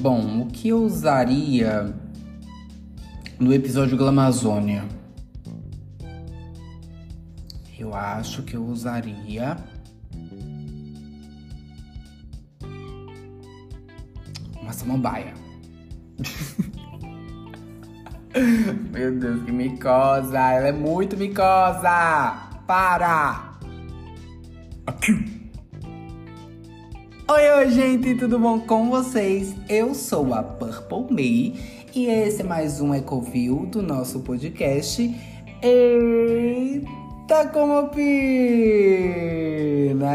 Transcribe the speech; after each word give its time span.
Bom, 0.00 0.40
o 0.40 0.46
que 0.46 0.70
eu 0.70 0.82
usaria 0.82 1.94
no 3.38 3.52
episódio 3.52 3.98
Glamazônia? 3.98 4.82
Eu 7.78 7.92
acho 7.92 8.42
que 8.42 8.56
eu 8.56 8.64
usaria. 8.64 9.58
Uma 14.62 14.72
samambaia. 14.72 15.34
Meu 18.90 19.18
Deus, 19.18 19.42
que 19.42 19.52
micosa! 19.52 20.38
Ela 20.38 20.68
é 20.68 20.72
muito 20.72 21.14
micosa! 21.14 22.48
Para! 22.66 23.58
Aqui! 24.86 25.39
Oi, 27.32 27.48
oi, 27.48 27.70
gente, 27.70 28.16
tudo 28.16 28.40
bom 28.40 28.58
com 28.58 28.90
vocês? 28.90 29.54
Eu 29.68 29.94
sou 29.94 30.34
a 30.34 30.42
Purple 30.42 31.14
May 31.14 31.54
e 31.94 32.06
esse 32.06 32.40
é 32.40 32.44
mais 32.44 32.80
um 32.80 32.92
Ecoview 32.92 33.66
do 33.66 33.80
nosso 33.80 34.18
podcast. 34.18 35.00
Eita, 35.62 37.46
como 37.52 37.78
opina! 37.78 38.00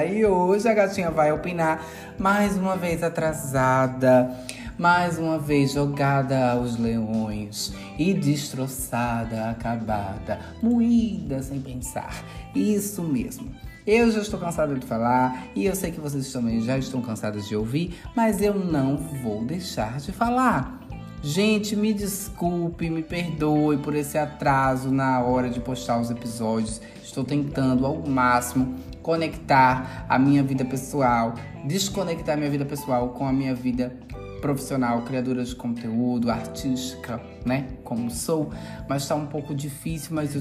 E 0.04 0.26
hoje 0.26 0.68
a 0.68 0.74
gatinha 0.74 1.10
vai 1.10 1.32
opinar 1.32 1.86
mais 2.20 2.58
uma 2.58 2.76
vez 2.76 3.02
atrasada 3.02 4.30
mais 4.78 5.18
uma 5.18 5.40
vez 5.40 5.72
jogada 5.72 6.52
aos 6.52 6.78
leões 6.78 7.72
e 7.98 8.14
destroçada, 8.14 9.50
acabada, 9.50 10.38
moída 10.62 11.42
sem 11.42 11.62
pensar. 11.62 12.26
Isso 12.54 13.02
mesmo. 13.02 13.50
Eu 13.88 14.10
já 14.10 14.20
estou 14.20 14.40
cansada 14.40 14.74
de 14.74 14.84
falar 14.84 15.48
e 15.56 15.68
eu 15.68 15.76
sei 15.76 15.92
que 15.92 16.00
vocês 16.00 16.32
também 16.34 16.60
já 16.60 16.76
estão 16.76 17.04
cansados 17.04 17.48
de 17.48 17.56
ouvir, 17.56 17.96
mas 18.16 18.42
eu 18.42 18.56
não 18.56 18.98
vou 18.98 19.46
deixar 19.46 20.00
de 20.00 20.12
falar. 20.12 20.80
Gente, 21.22 21.76
me 21.76 21.94
desculpe, 21.94 22.90
me 22.90 23.04
perdoe 23.04 23.78
por 23.78 23.94
esse 23.94 24.18
atraso 24.18 24.90
na 24.90 25.22
hora 25.22 25.52
de 25.52 25.60
postar 25.60 26.00
os 26.00 26.10
episódios. 26.10 26.82
Estou 27.04 27.24
tentando 27.24 27.86
ao 27.86 27.98
máximo 27.98 28.74
conectar 29.04 30.08
a 30.10 30.18
minha 30.18 30.42
vida 30.42 30.66
pessoal, 30.66 31.36
desconectar 31.64 32.36
minha 32.36 32.50
vida 32.50 32.66
pessoal 32.66 33.10
com 33.10 33.28
a 33.28 33.32
minha 33.32 33.54
vida 33.54 33.96
profissional, 34.42 35.04
criadora 35.04 35.44
de 35.44 35.56
conteúdo, 35.56 36.32
artística, 36.32 37.22
né? 37.46 37.68
Como 37.84 38.10
sou, 38.10 38.52
mas 38.90 39.08
tá 39.08 39.14
um 39.14 39.28
pouco 39.28 39.54
difícil, 39.54 40.16
mas 40.16 40.36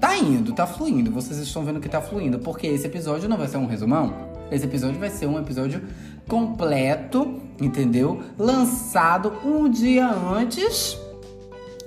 tá 0.00 0.16
indo, 0.16 0.52
tá 0.52 0.66
fluindo. 0.66 1.10
Vocês 1.10 1.38
estão 1.38 1.64
vendo 1.64 1.78
que 1.78 1.88
tá 1.88 2.00
fluindo, 2.00 2.38
porque 2.38 2.66
esse 2.66 2.86
episódio 2.86 3.28
não 3.28 3.36
vai 3.36 3.46
ser 3.46 3.58
um 3.58 3.66
resumão. 3.66 4.30
Esse 4.50 4.64
episódio 4.64 4.98
vai 4.98 5.10
ser 5.10 5.26
um 5.26 5.38
episódio 5.38 5.82
completo, 6.26 7.40
entendeu? 7.60 8.22
Lançado 8.38 9.32
um 9.44 9.68
dia 9.68 10.08
antes. 10.08 10.98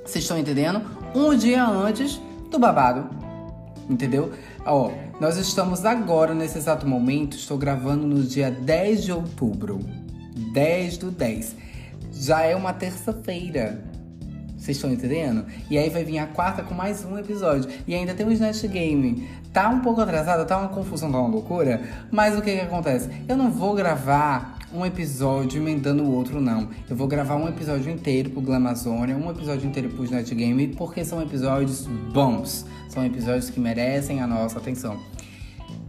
Vocês 0.06 0.24
estão 0.24 0.38
entendendo? 0.38 0.82
Um 1.16 1.36
dia 1.36 1.66
antes 1.66 2.22
do 2.50 2.60
babado. 2.60 3.10
Entendeu? 3.90 4.32
Ó, 4.66 4.92
nós 5.20 5.36
estamos 5.36 5.84
agora, 5.84 6.34
nesse 6.34 6.58
exato 6.58 6.88
momento, 6.88 7.36
estou 7.36 7.58
gravando 7.58 8.08
no 8.08 8.24
dia 8.24 8.50
10 8.50 9.04
de 9.04 9.12
outubro. 9.12 9.80
10 10.54 10.98
do 10.98 11.12
10. 11.12 11.56
Já 12.14 12.44
é 12.44 12.56
uma 12.56 12.72
terça-feira. 12.72 13.84
Vocês 14.64 14.78
estão 14.78 14.94
entendendo? 14.94 15.44
E 15.70 15.78
aí 15.78 15.90
vai 15.90 16.06
vir 16.06 16.20
a 16.20 16.26
quarta 16.26 16.64
com 16.64 16.74
mais 16.74 17.04
um 17.04 17.18
episódio. 17.18 17.70
E 17.86 17.94
ainda 17.94 18.14
tem 18.14 18.26
o 18.26 18.32
Snatch 18.32 18.64
Game. 18.68 19.28
Tá 19.52 19.68
um 19.68 19.82
pouco 19.82 20.00
atrasado, 20.00 20.48
tá 20.48 20.58
uma 20.58 20.70
confusão, 20.70 21.12
tá 21.12 21.20
uma 21.20 21.28
loucura. 21.28 21.82
Mas 22.10 22.40
o 22.40 22.42
que 22.42 22.54
que 22.54 22.62
acontece? 22.62 23.10
Eu 23.28 23.36
não 23.36 23.52
vou 23.52 23.76
gravar 23.76 24.60
um 24.74 24.86
episódio 24.86 25.62
emendando 25.62 26.04
o 26.04 26.16
outro, 26.16 26.40
não. 26.40 26.70
Eu 26.90 26.96
vou 26.96 27.10
gravar 27.10 27.36
um 27.36 27.50
episódio 27.50 27.92
inteiro 27.92 28.30
pro 28.30 28.40
Glamazônia, 28.40 29.18
um 29.18 29.30
episódio 29.30 29.68
inteiro 29.68 29.90
pro 29.90 30.06
Snatch 30.06 30.32
Game, 30.32 30.70
porque 30.70 31.04
são 31.04 31.22
episódios 31.22 31.86
bons. 32.14 32.66
São 32.88 33.06
episódios 33.06 33.50
que 33.50 33.60
merecem 33.60 34.22
a 34.22 34.28
nossa 34.28 34.60
atenção. 34.60 34.98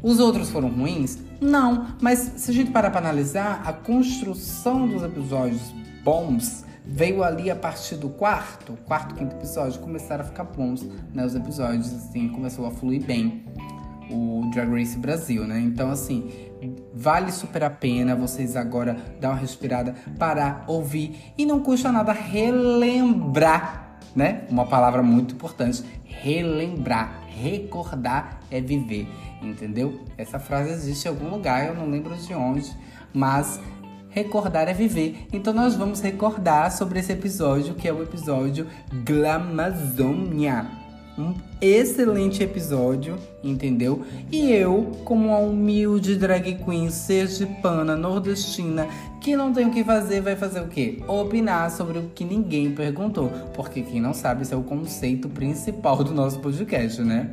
Os 0.02 0.18
outros 0.18 0.50
foram 0.50 0.68
ruins? 0.68 1.20
Não, 1.40 1.94
mas 2.00 2.18
se 2.38 2.50
a 2.50 2.54
gente 2.54 2.72
parar 2.72 2.90
para 2.90 3.02
analisar, 3.02 3.62
a 3.64 3.72
construção 3.72 4.88
dos 4.88 5.04
episódios 5.04 5.62
bons 6.02 6.64
veio 6.84 7.22
ali 7.22 7.50
a 7.50 7.56
partir 7.56 7.96
do 7.96 8.08
quarto, 8.08 8.76
quarto, 8.86 9.14
quinto 9.14 9.34
episódio, 9.34 9.80
começaram 9.80 10.24
a 10.24 10.26
ficar 10.26 10.44
bons, 10.44 10.82
né? 11.12 11.24
Os 11.24 11.34
episódios, 11.34 11.92
assim, 11.92 12.28
começou 12.28 12.66
a 12.66 12.70
fluir 12.70 13.02
bem 13.04 13.44
o 14.10 14.50
Drag 14.52 14.70
Race 14.70 14.98
Brasil, 14.98 15.46
né? 15.46 15.58
Então, 15.60 15.90
assim, 15.90 16.30
vale 16.92 17.32
super 17.32 17.64
a 17.64 17.70
pena 17.70 18.14
vocês 18.14 18.54
agora 18.54 18.96
dar 19.20 19.30
uma 19.30 19.38
respirada, 19.38 19.94
parar, 20.18 20.64
ouvir 20.66 21.32
e 21.38 21.46
não 21.46 21.60
custa 21.60 21.90
nada 21.90 22.12
relembrar, 22.12 23.98
né? 24.14 24.42
Uma 24.50 24.66
palavra 24.66 25.02
muito 25.02 25.34
importante, 25.34 25.82
relembrar, 26.04 27.22
recordar 27.28 28.40
é 28.50 28.60
viver 28.60 29.08
entendeu? 29.48 30.00
Essa 30.16 30.38
frase 30.38 30.70
existe 30.70 31.06
em 31.06 31.08
algum 31.08 31.28
lugar, 31.28 31.66
eu 31.66 31.74
não 31.74 31.88
lembro 31.88 32.14
de 32.16 32.34
onde, 32.34 32.72
mas 33.12 33.60
recordar 34.14 34.68
é 34.68 34.72
viver. 34.72 35.26
Então 35.32 35.52
nós 35.52 35.74
vamos 35.74 36.00
recordar 36.00 36.70
sobre 36.70 37.00
esse 37.00 37.12
episódio, 37.12 37.74
que 37.74 37.88
é 37.88 37.92
o 37.92 38.02
episódio 38.02 38.66
Glamazônia. 39.04 40.66
Um 41.18 41.34
excelente 41.60 42.42
episódio, 42.42 43.16
entendeu? 43.42 44.04
E 44.32 44.50
eu, 44.50 44.92
como 45.04 45.28
uma 45.28 45.38
humilde 45.38 46.16
drag 46.16 46.54
queen 46.64 46.90
sergipana, 46.90 47.96
nordestina, 47.96 48.88
que 49.20 49.36
não 49.36 49.52
tem 49.52 49.66
o 49.66 49.70
que 49.70 49.84
fazer, 49.84 50.20
vai 50.20 50.34
fazer 50.34 50.60
o 50.60 50.68
quê? 50.68 51.02
Opinar 51.06 51.70
sobre 51.70 51.98
o 51.98 52.10
que 52.14 52.24
ninguém 52.24 52.72
perguntou. 52.72 53.30
Porque 53.54 53.82
quem 53.82 54.00
não 54.00 54.12
sabe, 54.12 54.42
esse 54.42 54.54
é 54.54 54.56
o 54.56 54.62
conceito 54.62 55.28
principal 55.28 56.02
do 56.02 56.12
nosso 56.12 56.40
podcast, 56.40 57.00
né? 57.02 57.30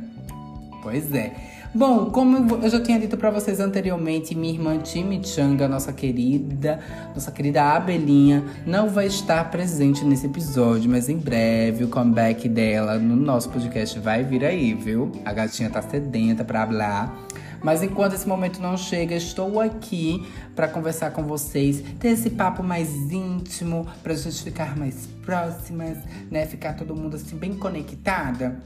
Pois 0.82 1.12
é. 1.12 1.61
Bom, 1.74 2.10
como 2.10 2.56
eu 2.62 2.68
já 2.68 2.82
tinha 2.82 3.00
dito 3.00 3.16
para 3.16 3.30
vocês 3.30 3.58
anteriormente, 3.58 4.34
minha 4.34 4.52
irmã 4.52 4.78
Chimichanga, 4.84 5.66
nossa 5.66 5.90
querida, 5.90 6.78
nossa 7.14 7.32
querida 7.32 7.62
Abelinha, 7.62 8.44
não 8.66 8.90
vai 8.90 9.06
estar 9.06 9.50
presente 9.50 10.04
nesse 10.04 10.26
episódio, 10.26 10.90
mas 10.90 11.08
em 11.08 11.16
breve 11.16 11.84
o 11.84 11.88
comeback 11.88 12.46
dela 12.46 12.98
no 12.98 13.16
nosso 13.16 13.48
podcast 13.48 13.98
vai 14.00 14.22
vir 14.22 14.44
aí, 14.44 14.74
viu? 14.74 15.12
A 15.24 15.32
gatinha 15.32 15.70
tá 15.70 15.80
sedenta 15.80 16.44
pra 16.44 16.62
hablar. 16.62 17.16
Mas 17.62 17.82
enquanto 17.82 18.12
esse 18.12 18.28
momento 18.28 18.60
não 18.60 18.76
chega, 18.76 19.14
estou 19.14 19.58
aqui 19.58 20.26
para 20.54 20.68
conversar 20.68 21.12
com 21.12 21.22
vocês, 21.22 21.82
ter 21.98 22.08
esse 22.08 22.28
papo 22.28 22.62
mais 22.62 22.90
íntimo, 23.10 23.86
pra 24.02 24.12
gente 24.12 24.42
ficar 24.42 24.76
mais 24.76 25.06
próximas, 25.24 25.96
né? 26.30 26.44
Ficar 26.44 26.74
todo 26.74 26.94
mundo 26.94 27.16
assim 27.16 27.34
bem 27.34 27.54
conectada. 27.54 28.60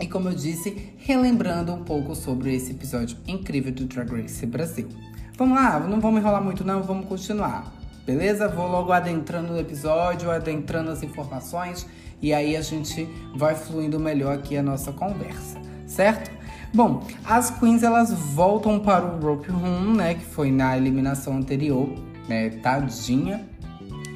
E 0.00 0.06
como 0.06 0.30
eu 0.30 0.34
disse, 0.34 0.94
relembrando 0.96 1.72
um 1.74 1.84
pouco 1.84 2.14
sobre 2.14 2.54
esse 2.54 2.70
episódio 2.70 3.18
incrível 3.28 3.70
do 3.70 3.84
Drag 3.84 4.10
Race 4.10 4.46
Brasil. 4.46 4.88
Vamos 5.36 5.56
lá, 5.56 5.78
não 5.78 6.00
vamos 6.00 6.20
enrolar 6.20 6.42
muito 6.42 6.64
não, 6.64 6.82
vamos 6.82 7.06
continuar. 7.06 7.70
Beleza? 8.06 8.48
Vou 8.48 8.66
logo 8.66 8.92
adentrando 8.92 9.52
no 9.52 9.58
episódio, 9.58 10.30
adentrando 10.30 10.90
as 10.90 11.02
informações 11.02 11.86
e 12.22 12.32
aí 12.32 12.56
a 12.56 12.62
gente 12.62 13.08
vai 13.34 13.54
fluindo 13.54 14.00
melhor 14.00 14.34
aqui 14.34 14.56
a 14.56 14.62
nossa 14.62 14.90
conversa, 14.90 15.58
certo? 15.86 16.30
Bom, 16.72 17.06
as 17.24 17.50
queens 17.50 17.82
elas 17.82 18.12
voltam 18.12 18.78
para 18.78 19.04
o 19.04 19.20
Rope 19.20 19.50
Room, 19.50 19.94
né, 19.94 20.14
que 20.14 20.24
foi 20.24 20.50
na 20.50 20.76
eliminação 20.76 21.36
anterior, 21.36 21.88
né, 22.28 22.50
tadinha 22.62 23.46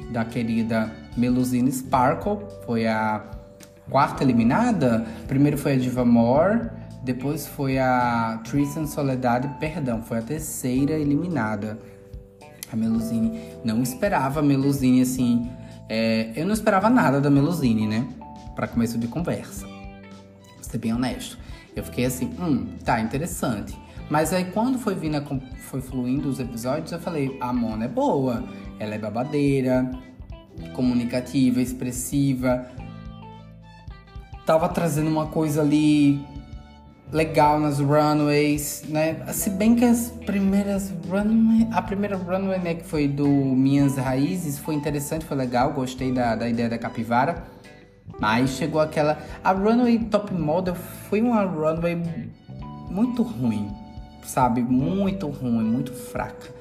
da 0.09 0.23
querida 0.23 0.91
Melusine 1.17 1.71
Sparkle, 1.71 2.37
foi 2.65 2.87
a 2.87 3.34
quarta 3.89 4.23
eliminada. 4.23 5.05
Primeiro 5.27 5.57
foi 5.57 5.73
a 5.73 5.77
Diva 5.77 6.05
Moore, 6.05 6.69
depois 7.03 7.47
foi 7.47 7.77
a 7.77 8.39
Tristan 8.43 8.87
Soledade, 8.87 9.47
perdão, 9.59 10.01
foi 10.01 10.19
a 10.19 10.21
terceira 10.21 10.93
eliminada. 10.93 11.77
A 12.71 12.75
Melusine 12.75 13.39
não 13.63 13.81
esperava 13.81 14.39
a 14.39 14.43
Melusine 14.43 15.01
assim. 15.01 15.49
É, 15.87 16.31
eu 16.35 16.45
não 16.45 16.53
esperava 16.53 16.89
nada 16.89 17.21
da 17.21 17.29
Melusine, 17.29 17.87
né? 17.87 18.07
Para 18.55 18.67
começo 18.67 18.97
de 18.97 19.07
conversa. 19.07 19.67
Vou 19.67 20.63
ser 20.63 20.79
bem 20.79 20.93
honesto. 20.93 21.37
Eu 21.75 21.83
fiquei 21.83 22.05
assim, 22.05 22.33
hum, 22.39 22.67
tá 22.83 22.99
interessante. 22.99 23.77
Mas 24.09 24.33
aí 24.33 24.45
quando 24.45 24.79
foi 24.79 24.95
vindo, 24.95 25.23
foi 25.61 25.81
fluindo 25.81 26.29
os 26.29 26.39
episódios, 26.39 26.91
eu 26.91 26.99
falei, 26.99 27.37
a 27.39 27.51
Mona 27.51 27.85
é 27.85 27.87
boa, 27.87 28.43
ela 28.79 28.95
é 28.95 28.97
babadeira, 28.97 29.91
comunicativa, 30.73 31.61
expressiva, 31.61 32.67
tava 34.45 34.69
trazendo 34.69 35.09
uma 35.09 35.27
coisa 35.27 35.61
ali 35.61 36.23
legal 37.11 37.59
nas 37.59 37.79
runways, 37.79 38.83
né? 38.87 39.25
Se 39.31 39.49
bem 39.49 39.75
que 39.75 39.85
as 39.85 40.11
primeiras 40.25 40.93
runway, 41.09 41.67
a 41.71 41.81
primeira 41.81 42.17
runway 42.17 42.59
né, 42.59 42.75
que 42.75 42.83
foi 42.83 43.07
do 43.07 43.27
Minhas 43.27 43.95
Raízes 43.95 44.57
foi 44.59 44.75
interessante, 44.75 45.25
foi 45.25 45.37
legal, 45.37 45.71
gostei 45.71 46.11
da, 46.11 46.35
da 46.35 46.49
ideia 46.49 46.69
da 46.69 46.77
capivara. 46.77 47.43
Mas 48.19 48.51
chegou 48.51 48.79
aquela. 48.79 49.17
A 49.43 49.51
runway 49.51 49.99
top 49.99 50.33
model 50.33 50.75
foi 50.75 51.21
uma 51.21 51.41
runway 51.43 52.01
muito 52.89 53.23
ruim, 53.23 53.69
sabe? 54.23 54.61
Muito 54.61 55.27
ruim, 55.27 55.63
muito 55.63 55.93
fraca, 55.93 56.53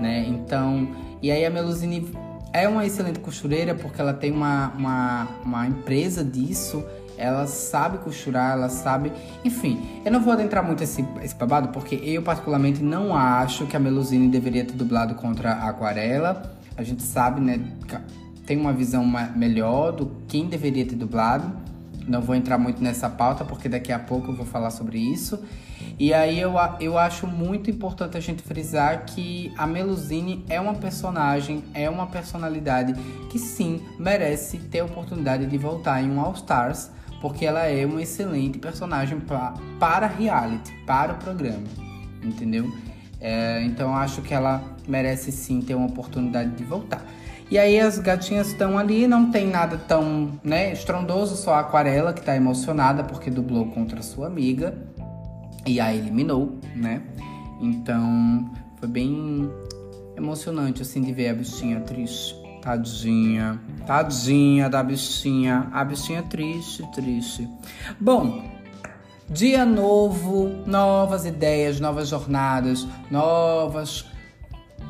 né? 0.00 0.26
Então. 0.26 0.88
E 1.20 1.30
aí 1.30 1.44
a 1.44 1.50
Melusine 1.50 2.12
é 2.52 2.68
uma 2.68 2.86
excelente 2.86 3.18
costureira 3.18 3.74
porque 3.74 4.00
ela 4.00 4.14
tem 4.14 4.30
uma, 4.30 4.72
uma, 4.76 5.28
uma 5.44 5.66
empresa 5.66 6.24
disso 6.24 6.84
ela 7.18 7.46
sabe 7.46 7.98
costurar, 7.98 8.52
ela 8.52 8.68
sabe. 8.68 9.12
Enfim, 9.44 10.00
eu 10.04 10.12
não 10.12 10.20
vou 10.20 10.32
adentrar 10.32 10.64
muito 10.64 10.82
esse, 10.82 11.04
esse 11.22 11.34
babado, 11.34 11.68
porque 11.68 11.96
eu, 11.96 12.22
particularmente, 12.22 12.82
não 12.82 13.14
acho 13.14 13.66
que 13.66 13.76
a 13.76 13.80
Melusine 13.80 14.28
deveria 14.28 14.64
ter 14.64 14.74
dublado 14.74 15.14
contra 15.16 15.52
a 15.52 15.68
Aquarela. 15.68 16.56
A 16.76 16.82
gente 16.82 17.02
sabe, 17.02 17.40
né? 17.40 17.60
Tem 18.46 18.56
uma 18.56 18.72
visão 18.72 19.04
melhor 19.36 19.92
do 19.92 20.10
quem 20.28 20.46
deveria 20.46 20.86
ter 20.86 20.94
dublado. 20.94 21.52
Não 22.06 22.22
vou 22.22 22.34
entrar 22.34 22.56
muito 22.56 22.82
nessa 22.82 23.10
pauta, 23.10 23.44
porque 23.44 23.68
daqui 23.68 23.92
a 23.92 23.98
pouco 23.98 24.30
eu 24.30 24.34
vou 24.34 24.46
falar 24.46 24.70
sobre 24.70 24.98
isso. 24.98 25.38
E 25.98 26.14
aí 26.14 26.38
eu, 26.38 26.54
eu 26.80 26.96
acho 26.96 27.26
muito 27.26 27.70
importante 27.70 28.16
a 28.16 28.20
gente 28.20 28.42
frisar 28.42 29.04
que 29.04 29.52
a 29.58 29.66
Melusine 29.66 30.44
é 30.48 30.60
uma 30.60 30.74
personagem, 30.74 31.64
é 31.74 31.90
uma 31.90 32.06
personalidade 32.06 32.94
que 33.28 33.38
sim 33.38 33.82
merece 33.98 34.58
ter 34.58 34.80
a 34.80 34.84
oportunidade 34.84 35.46
de 35.46 35.58
voltar 35.58 36.00
em 36.02 36.10
um 36.10 36.20
All 36.20 36.32
Stars 36.34 36.90
porque 37.20 37.44
ela 37.44 37.64
é 37.66 37.84
uma 37.84 38.02
excelente 38.02 38.58
personagem 38.58 39.18
pra, 39.20 39.54
para 39.78 40.06
reality, 40.06 40.72
para 40.86 41.14
o 41.14 41.16
programa, 41.16 41.64
entendeu? 42.22 42.70
É, 43.20 43.62
então 43.64 43.94
acho 43.96 44.22
que 44.22 44.32
ela 44.32 44.62
merece 44.86 45.32
sim 45.32 45.60
ter 45.60 45.74
uma 45.74 45.86
oportunidade 45.86 46.50
de 46.52 46.64
voltar. 46.64 47.04
E 47.50 47.58
aí 47.58 47.80
as 47.80 47.98
gatinhas 47.98 48.48
estão 48.48 48.78
ali, 48.78 49.06
não 49.06 49.30
tem 49.30 49.46
nada 49.46 49.78
tão 49.78 50.38
né, 50.44 50.72
estrondoso, 50.72 51.34
só 51.34 51.54
a 51.54 51.60
Aquarela 51.60 52.12
que 52.12 52.20
tá 52.20 52.36
emocionada 52.36 53.02
porque 53.02 53.30
dublou 53.30 53.66
contra 53.70 54.02
sua 54.02 54.26
amiga 54.26 54.76
e 55.66 55.80
a 55.80 55.94
eliminou, 55.94 56.58
né? 56.76 57.02
Então 57.60 58.50
foi 58.78 58.88
bem 58.88 59.50
emocionante 60.16 60.82
assim 60.82 61.00
de 61.02 61.12
ver 61.12 61.30
a 61.30 61.34
bichinha 61.34 61.80
triste. 61.80 62.36
Tadinha, 62.68 63.58
tadinha 63.86 64.68
da 64.68 64.82
bichinha. 64.82 65.70
A 65.72 65.82
bichinha 65.82 66.22
triste, 66.22 66.86
triste. 66.92 67.48
Bom, 67.98 68.44
dia 69.26 69.64
novo, 69.64 70.50
novas 70.66 71.24
ideias, 71.24 71.80
novas 71.80 72.08
jornadas, 72.08 72.86
novas, 73.10 74.04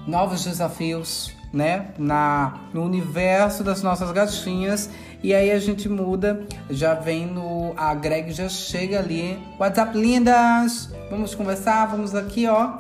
novos 0.09 0.45
desafios, 0.45 1.33
né? 1.53 1.93
Na, 1.97 2.63
no 2.75 2.83
universo 2.83 3.63
das 3.63 3.81
nossas 3.81 4.11
gatinhas. 4.11 4.91
E 5.23 5.33
aí 5.33 5.53
a 5.53 5.61
gente 5.61 5.89
muda, 5.89 6.45
já 6.69 6.95
vem 6.95 7.27
no. 7.27 7.75
A 7.77 7.95
Greg 7.95 8.33
já 8.33 8.49
chega 8.49 8.99
ali. 8.99 9.39
WhatsApp 9.57 9.97
lindas! 9.97 10.93
Vamos 11.09 11.33
conversar, 11.33 11.87
vamos 11.87 12.13
aqui, 12.13 12.49
ó. 12.49 12.79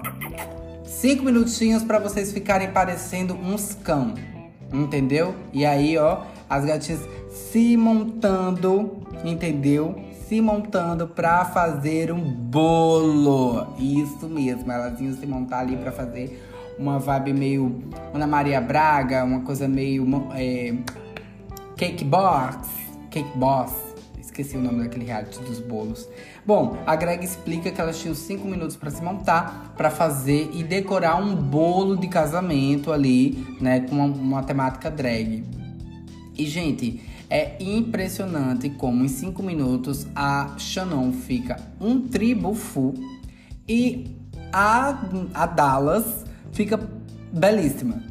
Cinco 0.84 1.22
minutinhos 1.22 1.84
para 1.84 2.00
vocês 2.00 2.32
ficarem 2.32 2.72
parecendo 2.72 3.34
uns 3.34 3.74
cão 3.74 4.14
entendeu? 4.72 5.34
E 5.52 5.64
aí, 5.64 5.96
ó, 5.98 6.22
as 6.48 6.64
gatinhas 6.64 7.00
se 7.30 7.76
montando, 7.76 8.98
entendeu? 9.24 9.94
Se 10.26 10.40
montando 10.40 11.08
pra 11.08 11.44
fazer 11.44 12.12
um 12.12 12.20
bolo. 12.20 13.66
Isso 13.78 14.28
mesmo, 14.28 14.70
elas 14.70 15.00
iam 15.00 15.14
se 15.14 15.26
montar 15.26 15.60
ali 15.60 15.76
pra 15.76 15.92
fazer 15.92 16.44
uma 16.78 16.98
vibe 16.98 17.32
meio 17.32 17.82
Ana 18.14 18.26
Maria 18.26 18.60
Braga, 18.60 19.24
uma 19.24 19.40
coisa 19.40 19.66
meio 19.66 20.06
é, 20.34 20.74
Cake 21.76 22.04
Box, 22.04 22.68
Cake 23.10 23.36
Boss 23.36 23.88
esqueci 24.38 24.56
o 24.56 24.60
nome 24.60 24.84
daquele 24.84 25.04
reality 25.04 25.40
dos 25.40 25.60
bolos. 25.60 26.08
Bom, 26.48 26.78
a 26.86 26.96
Greg 26.96 27.22
explica 27.22 27.70
que 27.70 27.78
elas 27.78 28.00
tinham 28.00 28.14
cinco 28.14 28.48
minutos 28.48 28.74
para 28.74 28.90
se 28.90 29.02
montar, 29.02 29.74
para 29.76 29.90
fazer 29.90 30.48
e 30.54 30.62
decorar 30.62 31.22
um 31.22 31.36
bolo 31.36 31.94
de 31.94 32.08
casamento 32.08 32.90
ali, 32.90 33.46
né, 33.60 33.80
com 33.80 33.94
uma, 33.94 34.06
uma 34.06 34.42
temática 34.42 34.90
drag. 34.90 35.44
E 36.34 36.46
gente, 36.46 37.02
é 37.28 37.62
impressionante 37.62 38.70
como 38.70 39.04
em 39.04 39.08
cinco 39.08 39.42
minutos 39.42 40.06
a 40.16 40.54
Shannon 40.56 41.12
fica 41.12 41.60
um 41.78 42.08
tribo 42.08 42.54
full 42.54 42.94
e 43.68 44.16
a, 44.50 45.06
a 45.34 45.44
Dallas 45.44 46.24
fica 46.50 46.80
belíssima. 47.30 48.02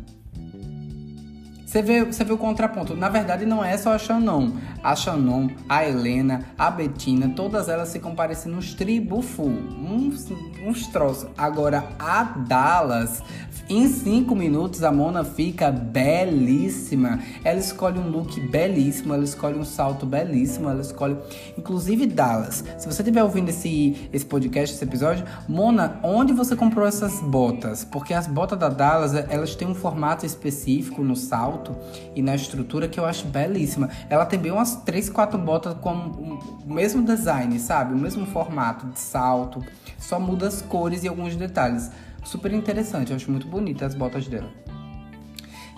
Você 1.68 1.82
vê, 1.82 2.02
você 2.06 2.24
vê 2.24 2.32
o 2.32 2.38
contraponto. 2.38 2.96
Na 2.96 3.10
verdade, 3.10 3.46
não 3.46 3.62
é 3.62 3.78
só 3.78 3.92
a 3.92 3.98
Shannon. 3.98 4.54
A 4.82 4.96
Shannon, 4.96 5.50
a 5.68 5.86
Helena, 5.86 6.46
a 6.58 6.72
Bettina, 6.72 7.34
todas 7.36 7.68
elas 7.68 7.92
ficam 7.92 8.16
parecendo 8.16 8.56
uns 8.56 8.74
tribufu, 8.74 9.44
uns, 9.44 10.32
uns 10.66 10.88
troços. 10.88 11.28
Agora, 11.38 11.84
a 12.00 12.24
Dallas, 12.24 13.22
em 13.68 13.86
cinco 13.90 14.34
minutos, 14.34 14.82
a 14.82 14.94
Mona 14.94 15.26
fica 15.26 15.70
belíssima. 15.70 17.20
Ela 17.44 17.60
escolhe 17.60 18.00
um 18.00 18.08
look 18.08 18.40
belíssimo, 18.40 19.14
ela 19.14 19.26
escolhe 19.26 19.60
um 19.60 19.66
salto 19.66 20.06
belíssimo, 20.06 20.70
ela 20.70 20.80
escolhe. 20.80 21.18
Inclusive, 21.58 22.06
Dallas, 22.06 22.64
se 22.78 22.86
você 22.86 23.02
estiver 23.02 23.24
ouvindo 23.24 23.50
esse, 23.50 24.08
esse 24.14 24.26
podcast, 24.26 24.74
esse 24.74 24.86
episódio, 24.86 25.26
Mona, 25.50 26.00
onde 26.02 26.32
você 26.32 26.56
comprou 26.56 26.88
essas 26.88 27.20
botas? 27.20 27.84
Porque 27.84 28.14
as 28.14 28.26
botas 28.26 28.58
da 28.58 28.70
Dallas, 28.70 29.14
elas 29.14 29.54
têm 29.54 29.68
um 29.68 29.76
formato 29.76 30.26
específico 30.26 31.04
no 31.04 31.18
salto 31.18 31.57
alto 31.58 31.76
e 32.16 32.22
na 32.22 32.36
estrutura 32.36 32.88
que 32.88 33.00
eu 33.00 33.06
acho 33.06 33.26
belíssima. 33.28 33.90
Ela 34.10 34.26
tem 34.26 34.40
bem 34.40 34.52
umas 34.52 34.76
3, 34.78 35.10
4 35.10 35.38
botas 35.40 35.74
com 35.82 35.92
o 35.92 36.74
mesmo 36.74 37.04
design, 37.04 37.60
sabe? 37.60 37.94
O 37.94 37.98
mesmo 37.98 38.26
formato 38.28 38.86
de 38.88 39.00
salto, 39.00 39.64
só 39.98 40.20
muda 40.20 40.48
as 40.48 40.62
cores 40.62 41.04
e 41.04 41.08
alguns 41.08 41.36
detalhes. 41.36 41.92
Super 42.24 42.54
interessante, 42.54 43.12
eu 43.12 43.16
acho 43.16 43.32
muito 43.32 43.48
bonita 43.48 43.86
as 43.86 43.96
botas 43.96 44.28
dela. 44.28 44.50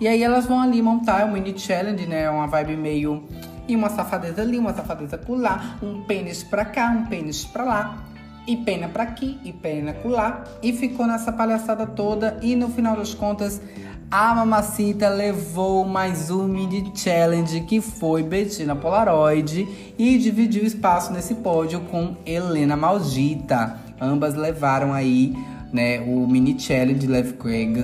E 0.00 0.08
aí 0.08 0.22
elas 0.22 0.46
vão 0.46 0.60
ali 0.60 0.80
montar 0.80 1.26
um 1.26 1.32
mini 1.32 1.58
challenge, 1.58 2.06
né? 2.06 2.28
Uma 2.30 2.46
vibe 2.46 2.76
meio 2.76 3.24
e 3.68 3.76
uma 3.76 3.90
safadeza 3.90 4.40
ali, 4.40 4.58
uma 4.58 4.72
safadeza 4.72 5.20
lá, 5.28 5.76
um 5.82 6.02
pênis 6.02 6.42
pra 6.42 6.64
cá, 6.64 6.88
um 6.90 7.04
pênis 7.04 7.44
pra 7.44 7.64
lá, 7.64 7.98
e 8.46 8.56
pena 8.56 8.88
pra 8.88 9.04
aqui, 9.04 9.38
e 9.44 9.52
pena 9.52 9.94
lá. 10.04 10.42
E 10.62 10.72
ficou 10.72 11.06
nessa 11.06 11.30
palhaçada 11.30 11.86
toda. 11.86 12.38
E 12.40 12.56
no 12.56 12.68
final 12.70 12.96
das 12.96 13.12
contas, 13.12 13.60
a 14.10 14.34
Mamacita 14.34 15.08
levou 15.08 15.84
mais 15.84 16.32
um 16.32 16.48
mini 16.48 16.90
challenge 16.92 17.60
que 17.60 17.80
foi 17.80 18.24
Bettina 18.24 18.74
Polaroid 18.74 19.68
e 19.96 20.18
dividiu 20.18 20.64
espaço 20.64 21.12
nesse 21.12 21.36
pódio 21.36 21.80
com 21.82 22.16
Helena 22.26 22.76
Maldita. 22.76 23.78
Ambas 24.00 24.34
levaram 24.34 24.92
aí 24.92 25.32
né, 25.72 26.00
o 26.00 26.26
mini 26.26 26.58
challenge 26.58 27.06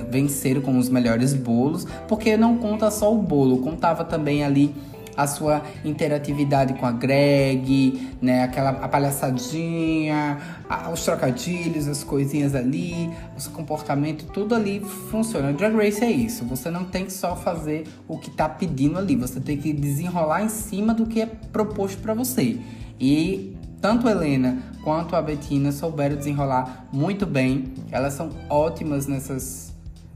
venceram 0.09 0.59
com 0.59 0.77
os 0.77 0.89
melhores 0.89 1.33
bolos, 1.33 1.87
porque 2.09 2.35
não 2.35 2.57
conta 2.57 2.91
só 2.91 3.13
o 3.13 3.21
bolo, 3.21 3.59
contava 3.59 4.03
também 4.03 4.43
ali 4.43 4.75
a 5.17 5.25
sua 5.25 5.63
interatividade 5.83 6.75
com 6.75 6.85
a 6.85 6.91
Greg, 6.91 8.09
né? 8.21 8.43
Aquela 8.43 8.69
a 8.69 8.87
palhaçadinha, 8.87 10.37
a, 10.69 10.91
os 10.91 11.03
trocadilhos, 11.03 11.87
as 11.87 12.03
coisinhas 12.03 12.53
ali, 12.53 13.09
o 13.35 13.41
seu 13.41 13.51
comportamento, 13.51 14.25
tudo 14.31 14.53
ali 14.53 14.79
funciona. 14.79 15.51
Drag 15.51 15.75
Race 15.75 16.03
é 16.03 16.11
isso. 16.11 16.45
Você 16.45 16.69
não 16.69 16.85
tem 16.85 17.05
que 17.05 17.13
só 17.13 17.35
fazer 17.35 17.87
o 18.07 18.17
que 18.17 18.29
tá 18.29 18.47
pedindo 18.47 18.99
ali, 18.99 19.15
você 19.15 19.39
tem 19.39 19.57
que 19.57 19.73
desenrolar 19.73 20.43
em 20.43 20.49
cima 20.49 20.93
do 20.93 21.07
que 21.07 21.21
é 21.21 21.25
proposto 21.25 21.99
para 21.99 22.13
você. 22.13 22.59
E 22.99 23.57
tanto 23.81 24.07
Helena 24.07 24.57
quanto 24.83 25.15
a 25.15 25.21
Bettina 25.21 25.71
souberam 25.71 26.15
desenrolar 26.15 26.87
muito 26.91 27.25
bem. 27.25 27.73
Elas 27.91 28.13
são 28.13 28.29
ótimas 28.49 29.07
nessas, 29.07 29.73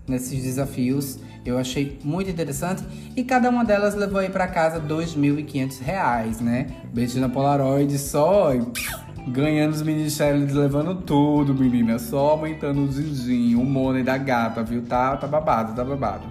nesses 0.08 0.44
desafios. 0.44 1.20
Eu 1.46 1.58
achei 1.58 2.00
muito 2.04 2.30
interessante 2.30 2.84
e 3.16 3.24
cada 3.24 3.50
uma 3.50 3.66
delas 3.66 3.96
levou 3.96 4.20
aí 4.20 4.30
para 4.30 4.48
casa 4.48 4.80
R$ 4.80 4.88
2.500, 4.88 6.40
né? 6.42 6.68
Betina 6.94 7.28
Polaroid 7.28 7.98
só 7.98 8.52
ganhando 9.28 9.74
os 9.74 9.82
mini 9.82 10.10
challenges, 10.10 10.56
levando 10.56 10.96
tudo, 11.02 11.54
menina. 11.54 11.98
Só 11.98 12.32
aumentando 12.32 12.82
o 12.82 12.92
zinzinho, 12.92 13.62
o 13.62 13.66
money 13.66 14.04
da 14.04 14.18
gata, 14.18 14.64
viu? 14.64 14.84
Tá, 14.84 15.18
tá 15.18 15.28
babado, 15.28 15.74
tá 15.76 15.84
babado. 15.84 16.28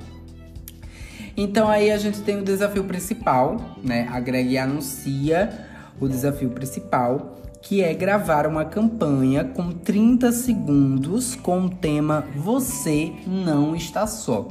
Então 1.37 1.69
aí 1.69 1.91
a 1.91 1.99
gente 1.99 2.21
tem 2.21 2.39
o 2.39 2.43
desafio 2.43 2.85
principal, 2.85 3.77
né? 3.83 4.09
A 4.13 4.21
Greg 4.21 4.57
anuncia 4.59 5.67
o 6.01 6.09
desafio 6.09 6.51
principal, 6.51 7.41
que 7.63 7.83
é 7.83 7.93
gravar 7.95 8.47
uma 8.47 8.65
campanha 8.65 9.45
com 9.45 9.71
30 9.71 10.33
segundos 10.33 11.35
com 11.35 11.67
o 11.67 11.71
tema 11.71 12.27
Você 12.35 13.13
Não 13.27 13.77
Está 13.77 14.07
Só. 14.07 14.49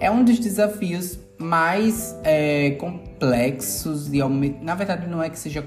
É 0.00 0.10
um 0.10 0.24
dos 0.24 0.38
desafios 0.38 1.18
mais 1.38 2.16
é, 2.24 2.72
complexos 2.72 4.12
e 4.12 4.18
na 4.60 4.74
verdade 4.74 5.06
não 5.06 5.22
é 5.22 5.30
que 5.30 5.38
seja 5.38 5.64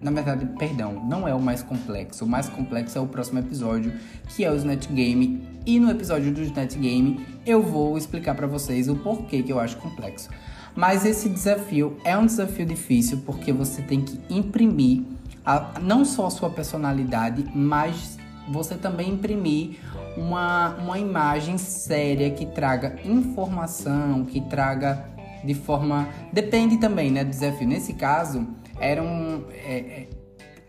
na 0.00 0.10
verdade 0.10 0.44
perdão 0.58 1.04
não 1.08 1.26
é 1.28 1.34
o 1.34 1.40
mais 1.40 1.62
complexo. 1.62 2.24
O 2.24 2.28
mais 2.28 2.48
complexo 2.48 2.98
é 2.98 3.00
o 3.00 3.06
próximo 3.06 3.38
episódio 3.38 3.92
que 4.28 4.44
é 4.44 4.50
o 4.50 4.56
Snatch 4.56 4.88
Game. 4.88 5.46
E 5.66 5.78
no 5.78 5.90
episódio 5.90 6.32
do 6.32 6.42
Snatch 6.42 6.76
Game 6.76 7.24
eu 7.46 7.62
vou 7.62 7.96
explicar 7.96 8.34
para 8.34 8.46
vocês 8.46 8.88
o 8.88 8.96
porquê 8.96 9.42
que 9.42 9.52
eu 9.52 9.60
acho 9.60 9.76
complexo. 9.76 10.30
Mas 10.74 11.06
esse 11.06 11.28
desafio 11.28 11.96
é 12.04 12.16
um 12.18 12.26
desafio 12.26 12.66
difícil 12.66 13.22
porque 13.24 13.52
você 13.52 13.80
tem 13.82 14.00
que 14.02 14.20
imprimir 14.28 15.02
a, 15.44 15.78
não 15.80 16.04
só 16.04 16.26
a 16.26 16.30
sua 16.30 16.50
personalidade 16.50 17.46
mas 17.54 18.18
você 18.48 18.76
também 18.76 19.10
imprimir 19.10 19.78
uma, 20.16 20.76
uma 20.76 20.98
imagem 20.98 21.58
séria 21.58 22.30
que 22.30 22.46
traga 22.46 22.96
informação, 23.04 24.24
que 24.24 24.40
traga 24.40 25.14
de 25.44 25.54
forma. 25.54 26.08
Depende 26.32 26.78
também, 26.78 27.10
né, 27.10 27.24
do 27.24 27.30
desafio. 27.30 27.66
Nesse 27.66 27.94
caso, 27.94 28.46
era 28.78 29.02
um. 29.02 29.44
É, 29.50 29.78
é, 29.78 30.08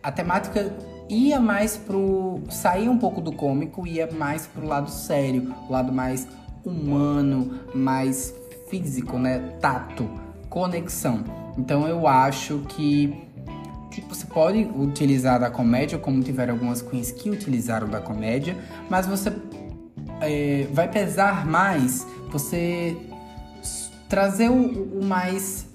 a 0.01 0.11
temática 0.11 0.73
ia 1.09 1.39
mais 1.39 1.77
pro. 1.77 2.41
saía 2.49 2.89
um 2.89 2.97
pouco 2.97 3.21
do 3.21 3.31
cômico, 3.31 3.85
ia 3.85 4.09
mais 4.11 4.47
pro 4.47 4.65
lado 4.65 4.89
sério, 4.89 5.53
o 5.67 5.71
lado 5.71 5.91
mais 5.91 6.27
humano, 6.63 7.59
mais 7.73 8.33
físico, 8.69 9.17
né? 9.17 9.39
Tato, 9.59 10.09
conexão. 10.49 11.23
Então 11.57 11.87
eu 11.87 12.07
acho 12.07 12.59
que 12.69 13.24
você 14.01 14.25
pode 14.25 14.69
utilizar 14.75 15.39
da 15.39 15.49
comédia, 15.49 15.97
como 15.97 16.21
tiveram 16.21 16.53
algumas 16.53 16.81
queens 16.81 17.11
que 17.11 17.29
utilizaram 17.29 17.87
da 17.87 18.01
comédia, 18.01 18.57
mas 18.89 19.05
você 19.05 19.31
é, 20.21 20.67
vai 20.71 20.89
pesar 20.89 21.45
mais 21.45 22.05
você 22.31 22.97
trazer 24.07 24.49
o, 24.49 24.99
o 24.99 25.05
mais 25.05 25.67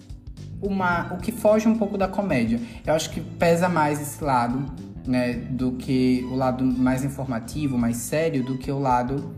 uma, 0.62 1.12
o 1.14 1.18
que 1.18 1.32
foge 1.32 1.68
um 1.68 1.76
pouco 1.76 1.96
da 1.96 2.08
comédia. 2.08 2.60
Eu 2.86 2.94
acho 2.94 3.10
que 3.10 3.20
pesa 3.20 3.68
mais 3.68 4.00
esse 4.00 4.22
lado, 4.22 4.64
né, 5.06 5.32
do 5.32 5.72
que 5.72 6.26
o 6.30 6.36
lado 6.36 6.64
mais 6.64 7.04
informativo, 7.04 7.78
mais 7.78 7.96
sério, 7.96 8.44
do 8.44 8.58
que 8.58 8.70
o 8.70 8.78
lado 8.78 9.34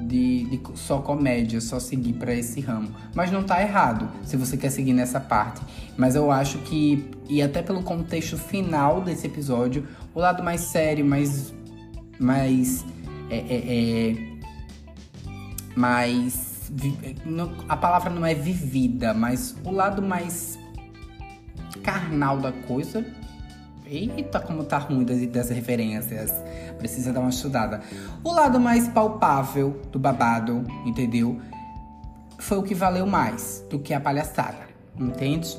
de, 0.00 0.44
de 0.44 0.60
só 0.74 0.98
comédia, 0.98 1.60
só 1.60 1.78
seguir 1.78 2.14
para 2.14 2.34
esse 2.34 2.60
ramo. 2.60 2.90
Mas 3.14 3.30
não 3.30 3.42
tá 3.42 3.60
errado 3.62 4.08
se 4.24 4.36
você 4.36 4.56
quer 4.56 4.70
seguir 4.70 4.92
nessa 4.92 5.20
parte. 5.20 5.60
Mas 5.96 6.14
eu 6.14 6.30
acho 6.30 6.58
que, 6.58 7.08
e 7.28 7.42
até 7.42 7.62
pelo 7.62 7.82
contexto 7.82 8.36
final 8.36 9.00
desse 9.00 9.26
episódio, 9.26 9.86
o 10.14 10.20
lado 10.20 10.42
mais 10.42 10.62
sério, 10.62 11.04
mais. 11.04 11.52
mais. 12.18 12.84
É, 13.28 13.36
é, 13.36 14.10
é 14.10 14.30
mais. 15.76 16.70
A 17.68 17.76
palavra 17.76 18.10
não 18.10 18.24
é 18.24 18.34
vivida, 18.34 19.12
mas 19.12 19.56
o 19.64 19.70
lado 19.70 20.00
mais 20.02 20.58
carnal 21.82 22.38
da 22.38 22.52
coisa 22.52 23.04
Eita, 23.92 24.38
como 24.38 24.62
tá 24.62 24.78
ruim 24.78 25.04
das 25.04 25.50
referências. 25.50 26.32
Precisa 26.78 27.12
dar 27.12 27.18
uma 27.18 27.30
estudada. 27.30 27.80
O 28.22 28.32
lado 28.32 28.60
mais 28.60 28.86
palpável 28.86 29.80
do 29.90 29.98
babado, 29.98 30.64
entendeu? 30.86 31.40
Foi 32.38 32.58
o 32.58 32.62
que 32.62 32.72
valeu 32.72 33.04
mais 33.04 33.66
do 33.68 33.80
que 33.80 33.92
a 33.92 33.98
palhaçada, 33.98 34.68
entende? 34.96 35.58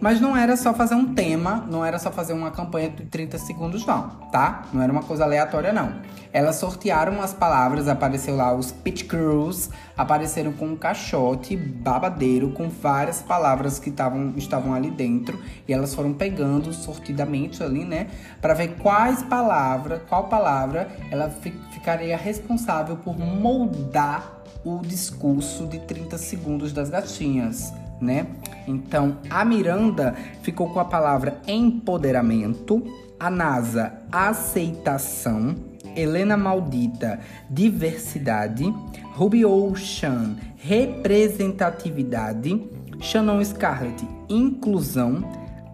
Mas 0.00 0.18
não 0.18 0.34
era 0.34 0.56
só 0.56 0.72
fazer 0.72 0.94
um 0.94 1.14
tema, 1.14 1.66
não 1.70 1.84
era 1.84 1.98
só 1.98 2.10
fazer 2.10 2.32
uma 2.32 2.50
campanha 2.50 2.88
de 2.88 3.04
30 3.04 3.36
segundos, 3.38 3.84
não, 3.84 4.08
tá? 4.32 4.64
Não 4.72 4.80
era 4.80 4.90
uma 4.90 5.02
coisa 5.02 5.24
aleatória, 5.24 5.74
não. 5.74 5.92
Elas 6.32 6.56
sortearam 6.56 7.20
as 7.20 7.34
palavras, 7.34 7.86
apareceu 7.86 8.34
lá 8.34 8.54
os 8.54 8.72
Pit 8.72 9.04
Crews, 9.04 9.68
apareceram 9.96 10.52
com 10.52 10.68
um 10.68 10.76
caixote 10.76 11.54
babadeiro 11.54 12.52
com 12.52 12.70
várias 12.70 13.20
palavras 13.20 13.78
que 13.78 13.90
tavam, 13.90 14.32
estavam 14.36 14.72
ali 14.72 14.90
dentro 14.90 15.38
e 15.68 15.72
elas 15.72 15.94
foram 15.94 16.14
pegando 16.14 16.72
sortidamente 16.72 17.62
ali, 17.62 17.84
né, 17.84 18.06
para 18.40 18.54
ver 18.54 18.76
quais 18.76 19.22
palavras, 19.24 20.00
qual 20.08 20.28
palavra 20.28 20.88
ela 21.10 21.28
fi, 21.28 21.52
ficaria 21.72 22.16
responsável 22.16 22.96
por 22.96 23.18
moldar 23.18 24.40
o 24.64 24.78
discurso 24.78 25.66
de 25.66 25.80
30 25.80 26.16
segundos 26.16 26.72
das 26.72 26.88
gatinhas 26.88 27.72
né? 28.00 28.26
Então, 28.66 29.18
a 29.28 29.44
Miranda 29.44 30.16
ficou 30.42 30.70
com 30.70 30.80
a 30.80 30.84
palavra 30.84 31.40
empoderamento, 31.46 32.82
a 33.18 33.30
NASA, 33.30 33.92
aceitação, 34.10 35.54
Helena 35.94 36.36
Maldita, 36.36 37.20
diversidade, 37.48 38.74
Ruby 39.14 39.44
Ocean, 39.44 40.36
representatividade, 40.56 42.68
Shannon 43.00 43.44
Scarlett, 43.44 44.04
inclusão, 44.28 45.22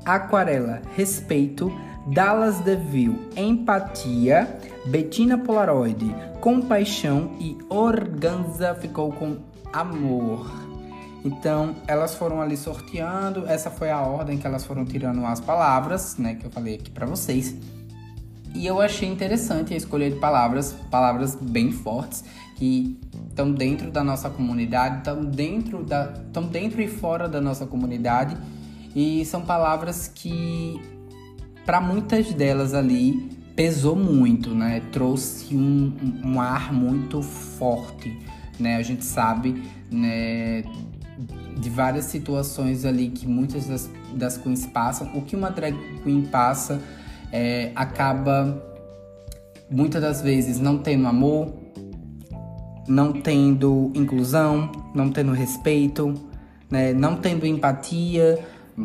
Aquarela, 0.05 0.83
respeito, 0.95 1.73
Dallas 2.07 2.61
DeVille, 2.61 3.19
empatia, 3.37 4.61
Bettina 4.87 5.37
Polaroid, 5.37 6.15
compaixão 6.41 7.33
e 7.41 7.59
Organza 7.69 8.73
ficou 8.77 9.11
com 9.13 9.39
amor. 9.73 10.66
Então, 11.27 11.75
elas 11.89 12.15
foram 12.15 12.41
ali 12.41 12.57
sorteando, 12.57 13.49
essa 13.49 13.69
foi 13.69 13.91
a 13.91 14.01
ordem 14.01 14.39
que 14.39 14.47
elas 14.47 14.65
foram 14.65 14.85
tirando 14.85 15.27
as 15.27 15.41
palavras, 15.41 16.17
né, 16.17 16.37
que 16.37 16.47
eu 16.47 16.51
falei 16.51 16.77
aqui 16.77 16.89
para 16.89 17.05
vocês. 17.05 17.57
E 18.55 18.65
eu 18.65 18.81
achei 18.81 19.09
interessante 19.09 19.75
a 19.75 19.77
escolha 19.77 20.09
de 20.09 20.17
palavras, 20.21 20.73
palavras 20.89 21.35
bem 21.35 21.73
fortes, 21.73 22.23
que 22.55 22.97
estão 23.29 23.51
dentro 23.51 23.91
da 23.91 24.05
nossa 24.05 24.31
comunidade, 24.31 24.99
estão 24.99 25.25
dentro, 25.25 25.83
da, 25.83 26.15
estão 26.27 26.45
dentro 26.45 26.81
e 26.81 26.87
fora 26.87 27.29
da 27.29 27.41
nossa 27.41 27.67
comunidade. 27.67 28.37
E 28.95 29.25
são 29.25 29.43
palavras 29.43 30.07
que, 30.07 30.81
para 31.67 31.81
muitas 31.81 32.33
delas 32.33 32.73
ali, 32.73 33.37
pesou 33.57 33.97
muito, 33.97 34.55
né? 34.55 34.81
Trouxe 34.93 35.57
um, 35.57 35.93
um 36.25 36.41
ar 36.41 36.73
muito 36.73 37.21
forte, 37.21 38.17
né? 38.61 38.77
A 38.77 38.83
gente 38.83 39.05
sabe, 39.05 39.61
né? 39.91 40.63
De 41.57 41.71
várias 41.71 42.05
situações 42.05 42.85
ali 42.85 43.09
que 43.09 43.27
muitas 43.27 43.67
das, 43.67 43.91
das 44.15 44.37
queens 44.37 44.67
passam. 44.67 45.11
O 45.15 45.23
que 45.23 45.35
uma 45.35 45.51
drag 45.51 45.77
queen 46.03 46.23
passa 46.23 46.81
é, 47.33 47.73
acaba 47.75 48.63
muitas 49.71 50.03
das 50.03 50.21
vezes 50.21 50.61
não 50.61 50.79
tendo 50.79 51.07
amor, 51.07 51.53
não 52.87 53.13
tendo 53.13 53.91
inclusão, 53.95 54.71
não 54.95 55.11
tendo 55.11 55.33
respeito, 55.33 56.15
né, 56.71 56.93
não 56.93 57.17
tendo 57.17 57.47
empatia, 57.47 58.39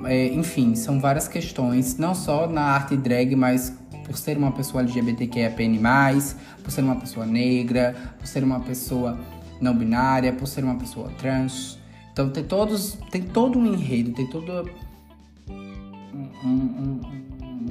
é, 0.06 0.28
enfim, 0.28 0.76
são 0.76 1.00
várias 1.00 1.28
questões, 1.28 1.98
não 1.98 2.16
só 2.16 2.48
na 2.48 2.62
arte 2.62 2.96
drag, 2.96 3.36
mas 3.36 3.76
por 4.06 4.18
ser 4.18 4.38
uma 4.38 4.52
pessoa 4.52 4.82
LGBTQIAPN+, 4.82 5.80
por 6.64 6.72
ser 6.72 6.82
uma 6.82 6.96
pessoa 6.96 7.26
negra, 7.26 7.96
por 8.18 8.28
ser 8.28 8.44
uma 8.44 8.60
pessoa 8.60 9.20
não 9.60 9.76
binária, 9.76 10.34
por 10.34 10.48
ser 10.48 10.64
uma 10.64 10.76
pessoa 10.76 11.12
trans, 11.20 11.81
então 12.12 12.30
tem 12.30 12.44
todos, 12.44 12.98
tem 13.10 13.22
todo 13.22 13.58
um 13.58 13.66
enredo, 13.66 14.12
tem 14.12 14.28
todo 14.28 14.70
um, 15.50 16.50
um, 16.50 17.02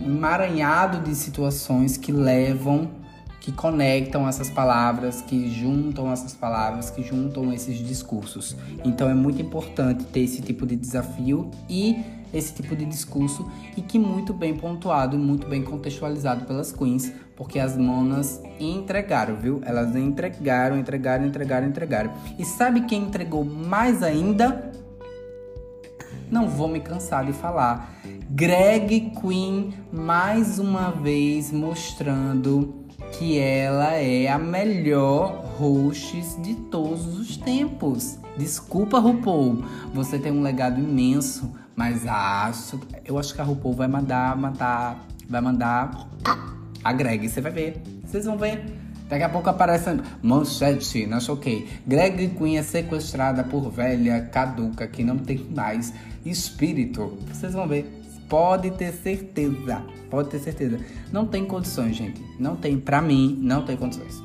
um 0.02 0.06
emaranhado 0.06 1.00
de 1.00 1.14
situações 1.14 1.96
que 1.96 2.10
levam, 2.10 2.90
que 3.40 3.52
conectam 3.52 4.28
essas 4.28 4.50
palavras, 4.50 5.20
que 5.22 5.50
juntam 5.50 6.10
essas 6.12 6.34
palavras, 6.34 6.90
que 6.90 7.02
juntam 7.02 7.52
esses 7.52 7.78
discursos. 7.78 8.56
Então 8.84 9.08
é 9.08 9.14
muito 9.14 9.40
importante 9.40 10.04
ter 10.04 10.20
esse 10.20 10.42
tipo 10.42 10.66
de 10.66 10.76
desafio 10.76 11.50
e 11.68 11.96
esse 12.32 12.54
tipo 12.54 12.76
de 12.76 12.84
discurso 12.84 13.50
e 13.76 13.82
que 13.82 13.98
muito 13.98 14.32
bem 14.32 14.56
pontuado 14.56 15.16
e 15.16 15.18
muito 15.18 15.48
bem 15.48 15.62
contextualizado 15.62 16.44
pelas 16.44 16.70
queens, 16.70 17.12
porque 17.40 17.58
as 17.58 17.74
monas 17.74 18.38
entregaram, 18.60 19.34
viu? 19.34 19.62
Elas 19.64 19.96
entregaram, 19.96 20.78
entregaram, 20.78 21.24
entregaram, 21.24 21.66
entregaram. 21.66 22.12
E 22.38 22.44
sabe 22.44 22.82
quem 22.82 23.04
entregou 23.04 23.42
mais 23.42 24.02
ainda? 24.02 24.70
Não 26.30 26.46
vou 26.46 26.68
me 26.68 26.80
cansar 26.80 27.24
de 27.24 27.32
falar. 27.32 27.94
Greg 28.28 29.12
Queen 29.18 29.72
mais 29.90 30.58
uma 30.58 30.90
vez 30.90 31.50
mostrando 31.50 32.84
que 33.12 33.38
ela 33.38 33.94
é 33.94 34.28
a 34.28 34.38
melhor 34.38 35.42
host 35.58 36.20
de 36.42 36.54
todos 36.54 37.18
os 37.18 37.38
tempos. 37.38 38.18
Desculpa, 38.36 38.98
RuPaul, 38.98 39.64
você 39.94 40.18
tem 40.18 40.30
um 40.30 40.42
legado 40.42 40.78
imenso, 40.78 41.50
mas 41.74 42.06
acho, 42.06 42.78
eu 43.02 43.18
acho 43.18 43.34
que 43.34 43.40
a 43.40 43.44
RuPaul 43.44 43.74
vai 43.74 43.88
mandar 43.88 44.36
matar, 44.36 45.06
vai 45.26 45.40
mandar 45.40 46.06
a 46.82 46.92
Greg, 46.92 47.28
você 47.28 47.40
vai 47.40 47.52
ver. 47.52 47.82
Vocês 48.04 48.24
vão 48.24 48.36
ver. 48.36 48.64
Daqui 49.08 49.24
a 49.24 49.28
pouco 49.28 49.50
aparece 49.50 49.90
manchete 50.22 51.04
na 51.06 51.18
Choquei. 51.18 51.66
Greg 51.86 52.28
Queen 52.28 52.58
é 52.58 52.62
sequestrada 52.62 53.42
por 53.42 53.68
velha 53.70 54.20
caduca 54.22 54.86
que 54.86 55.02
não 55.02 55.18
tem 55.18 55.38
mais 55.54 55.92
espírito. 56.24 57.18
Vocês 57.26 57.52
vão 57.52 57.66
ver. 57.66 57.84
Pode 58.28 58.70
ter 58.70 58.92
certeza. 58.92 59.82
Pode 60.08 60.30
ter 60.30 60.38
certeza. 60.38 60.78
Não 61.12 61.26
tem 61.26 61.44
condições, 61.44 61.96
gente. 61.96 62.24
Não 62.38 62.54
tem, 62.54 62.78
pra 62.78 63.02
mim, 63.02 63.36
não 63.42 63.62
tem 63.62 63.76
condições. 63.76 64.22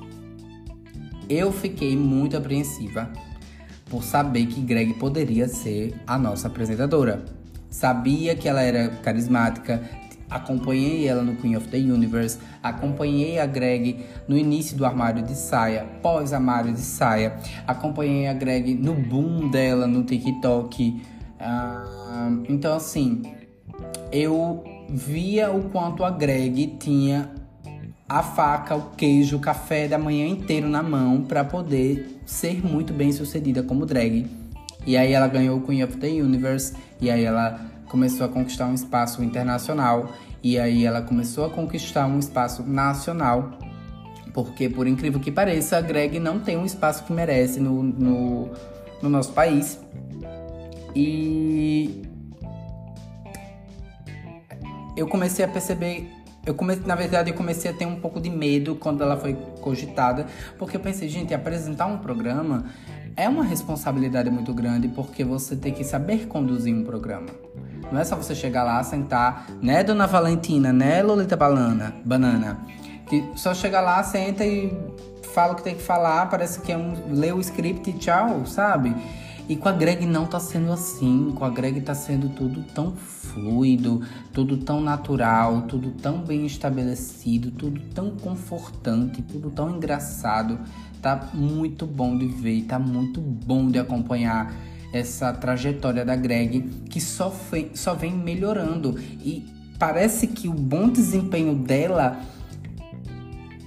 Eu 1.27 1.51
fiquei 1.51 1.97
muito 1.97 2.37
apreensiva 2.37 3.11
por 3.89 4.03
saber 4.03 4.45
que 4.45 4.61
Greg 4.61 4.93
poderia 4.93 5.47
ser 5.47 5.95
a 6.05 6.17
nossa 6.17 6.47
apresentadora. 6.47 7.25
Sabia 7.69 8.35
que 8.35 8.47
ela 8.47 8.61
era 8.61 8.89
carismática, 8.89 9.81
acompanhei 10.29 11.07
ela 11.07 11.21
no 11.21 11.35
Queen 11.35 11.55
of 11.55 11.67
the 11.67 11.77
Universe, 11.77 12.37
acompanhei 12.61 13.39
a 13.39 13.45
Greg 13.45 14.05
no 14.27 14.37
início 14.37 14.75
do 14.77 14.85
armário 14.85 15.23
de 15.23 15.35
saia, 15.35 15.85
pós 16.01 16.33
armário 16.33 16.73
de 16.73 16.81
saia, 16.81 17.37
acompanhei 17.67 18.27
a 18.27 18.33
Greg 18.33 18.73
no 18.73 18.93
boom 18.93 19.49
dela 19.49 19.87
no 19.87 20.03
TikTok. 20.03 21.01
Uh, 21.39 22.43
então, 22.49 22.75
assim, 22.75 23.21
eu 24.11 24.63
via 24.89 25.51
o 25.51 25.69
quanto 25.69 26.03
a 26.03 26.11
Greg 26.11 26.77
tinha 26.79 27.29
a 28.07 28.21
faca, 28.21 28.75
o 28.75 28.91
queijo, 28.91 29.37
o 29.37 29.39
café 29.39 29.87
da 29.87 29.97
manhã 29.97 30.27
inteiro 30.27 30.69
na 30.69 30.83
mão 30.83 31.23
para 31.23 31.43
poder 31.43 32.21
ser 32.25 32.65
muito 32.65 32.93
bem 32.93 33.11
sucedida 33.11 33.63
como 33.63 33.85
drag. 33.85 34.27
E 34.85 34.95
aí 34.95 35.13
ela 35.13 35.27
ganhou 35.27 35.57
o 35.57 35.61
Queen 35.61 35.83
of 35.83 35.97
the 35.97 36.07
Universe. 36.07 36.73
E 37.01 37.09
aí 37.09 37.23
ela 37.23 37.59
começou 37.87 38.25
a 38.25 38.29
conquistar 38.29 38.67
um 38.67 38.73
espaço 38.73 39.23
internacional. 39.23 40.13
E 40.43 40.59
aí 40.59 40.85
ela 40.85 41.01
começou 41.01 41.45
a 41.45 41.49
conquistar 41.49 42.05
um 42.07 42.19
espaço 42.19 42.63
nacional. 42.63 43.51
Porque, 44.33 44.69
por 44.69 44.85
incrível 44.85 45.19
que 45.19 45.31
pareça, 45.31 45.77
a 45.77 45.81
Greg 45.81 46.19
não 46.19 46.39
tem 46.39 46.57
um 46.57 46.65
espaço 46.65 47.03
que 47.05 47.13
merece 47.13 47.59
no, 47.59 47.81
no, 47.81 48.49
no 49.01 49.09
nosso 49.09 49.31
país. 49.31 49.79
E 50.93 52.03
eu 54.95 55.07
comecei 55.07 55.43
a 55.43 55.47
perceber 55.47 56.09
eu 56.45 56.53
comecei, 56.53 56.85
na 56.85 56.93
verdade, 56.93 57.31
eu 57.31 57.35
comecei 57.35 57.71
a 57.71 57.73
ter 57.73 57.87
um 57.87 57.95
pouco 57.95 58.21
de 58.21 58.29
medo 58.29 58.75
quando 58.75 59.01
ela 59.01 59.17
foi 59.17 59.33
cogitada, 59.61 60.27
porque 60.59 60.77
eu 60.77 60.79
pensei, 60.79 61.09
gente, 61.09 61.33
apresentar 61.33 61.87
um 61.87 61.97
programa 61.97 62.65
é 63.15 63.29
uma 63.29 63.43
responsabilidade 63.43 64.29
muito 64.29 64.53
grande, 64.53 64.87
porque 64.87 65.23
você 65.23 65.55
tem 65.55 65.73
que 65.73 65.83
saber 65.83 66.27
conduzir 66.27 66.75
um 66.75 66.83
programa. 66.83 67.27
Não 67.91 67.99
é 67.99 68.03
só 68.03 68.15
você 68.15 68.35
chegar 68.35 68.63
lá, 68.63 68.83
sentar, 68.83 69.47
né, 69.61 69.83
Dona 69.83 70.07
Valentina, 70.07 70.73
né, 70.73 71.01
Lolita 71.01 71.37
Banana, 71.37 71.95
Banana, 72.03 72.59
que 73.07 73.23
só 73.35 73.53
chega 73.53 73.79
lá, 73.79 74.03
senta 74.03 74.45
e 74.45 74.75
fala 75.33 75.53
o 75.53 75.55
que 75.55 75.63
tem 75.63 75.75
que 75.75 75.83
falar, 75.83 76.29
parece 76.29 76.59
que 76.61 76.71
é 76.71 76.77
um 76.77 76.93
lê 77.13 77.31
o 77.31 77.39
script 77.39 77.89
e 77.89 77.93
tchau, 77.93 78.45
sabe? 78.45 78.95
E 79.47 79.55
com 79.55 79.69
a 79.69 79.71
Greg 79.71 80.07
não 80.07 80.25
tá 80.25 80.39
sendo 80.39 80.71
assim, 80.71 81.31
com 81.35 81.45
a 81.45 81.49
Greg 81.49 81.79
tá 81.81 81.93
sendo 81.93 82.29
tudo 82.29 82.63
tão 82.73 82.95
fluido, 82.95 84.01
tudo 84.33 84.57
tão 84.57 84.81
natural, 84.81 85.63
tudo 85.63 85.91
tão 85.91 86.17
bem 86.19 86.47
estabelecido, 86.47 87.51
tudo 87.51 87.79
tão 87.93 88.11
confortante, 88.11 89.21
tudo 89.21 89.51
tão 89.51 89.69
engraçado. 89.69 90.57
Tá 91.05 91.29
muito 91.35 91.85
bom 91.85 92.17
de 92.17 92.25
ver, 92.25 92.63
tá 92.63 92.79
muito 92.79 93.21
bom 93.21 93.69
de 93.69 93.77
acompanhar 93.77 94.51
essa 94.91 95.31
trajetória 95.31 96.03
da 96.03 96.15
Greg 96.15 96.61
que 96.89 96.99
só, 96.99 97.29
foi, 97.29 97.69
só 97.75 97.93
vem 97.93 98.11
melhorando 98.11 98.97
e 99.23 99.45
parece 99.77 100.25
que 100.25 100.47
o 100.47 100.51
bom 100.51 100.89
desempenho 100.89 101.53
dela 101.53 102.19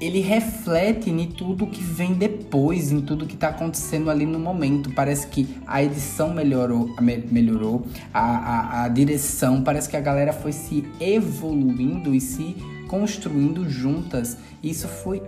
ele 0.01 0.19
reflete 0.19 1.11
em 1.11 1.29
tudo 1.29 1.69
que 1.69 1.81
vem 1.81 2.13
depois, 2.15 2.91
em 2.91 3.01
tudo 3.03 3.25
que 3.25 3.35
está 3.35 3.51
acontecendo 3.51 4.11
ali 4.11 4.27
no 4.27 4.41
momento. 4.41 4.91
Parece 4.91 5.29
que 5.29 5.61
a 5.65 5.81
edição 5.81 6.35
melhorou, 6.35 6.93
melhorou 7.31 7.87
a, 8.13 8.21
a, 8.21 8.83
a 8.83 8.89
direção, 8.89 9.63
parece 9.63 9.89
que 9.89 9.97
a 9.97 10.01
galera 10.01 10.33
foi 10.33 10.51
se 10.51 10.85
evoluindo 10.99 12.13
e 12.17 12.21
se 12.21 12.57
construindo 12.89 13.69
juntas. 13.71 14.37
Isso 14.61 14.89
foi 14.89 15.23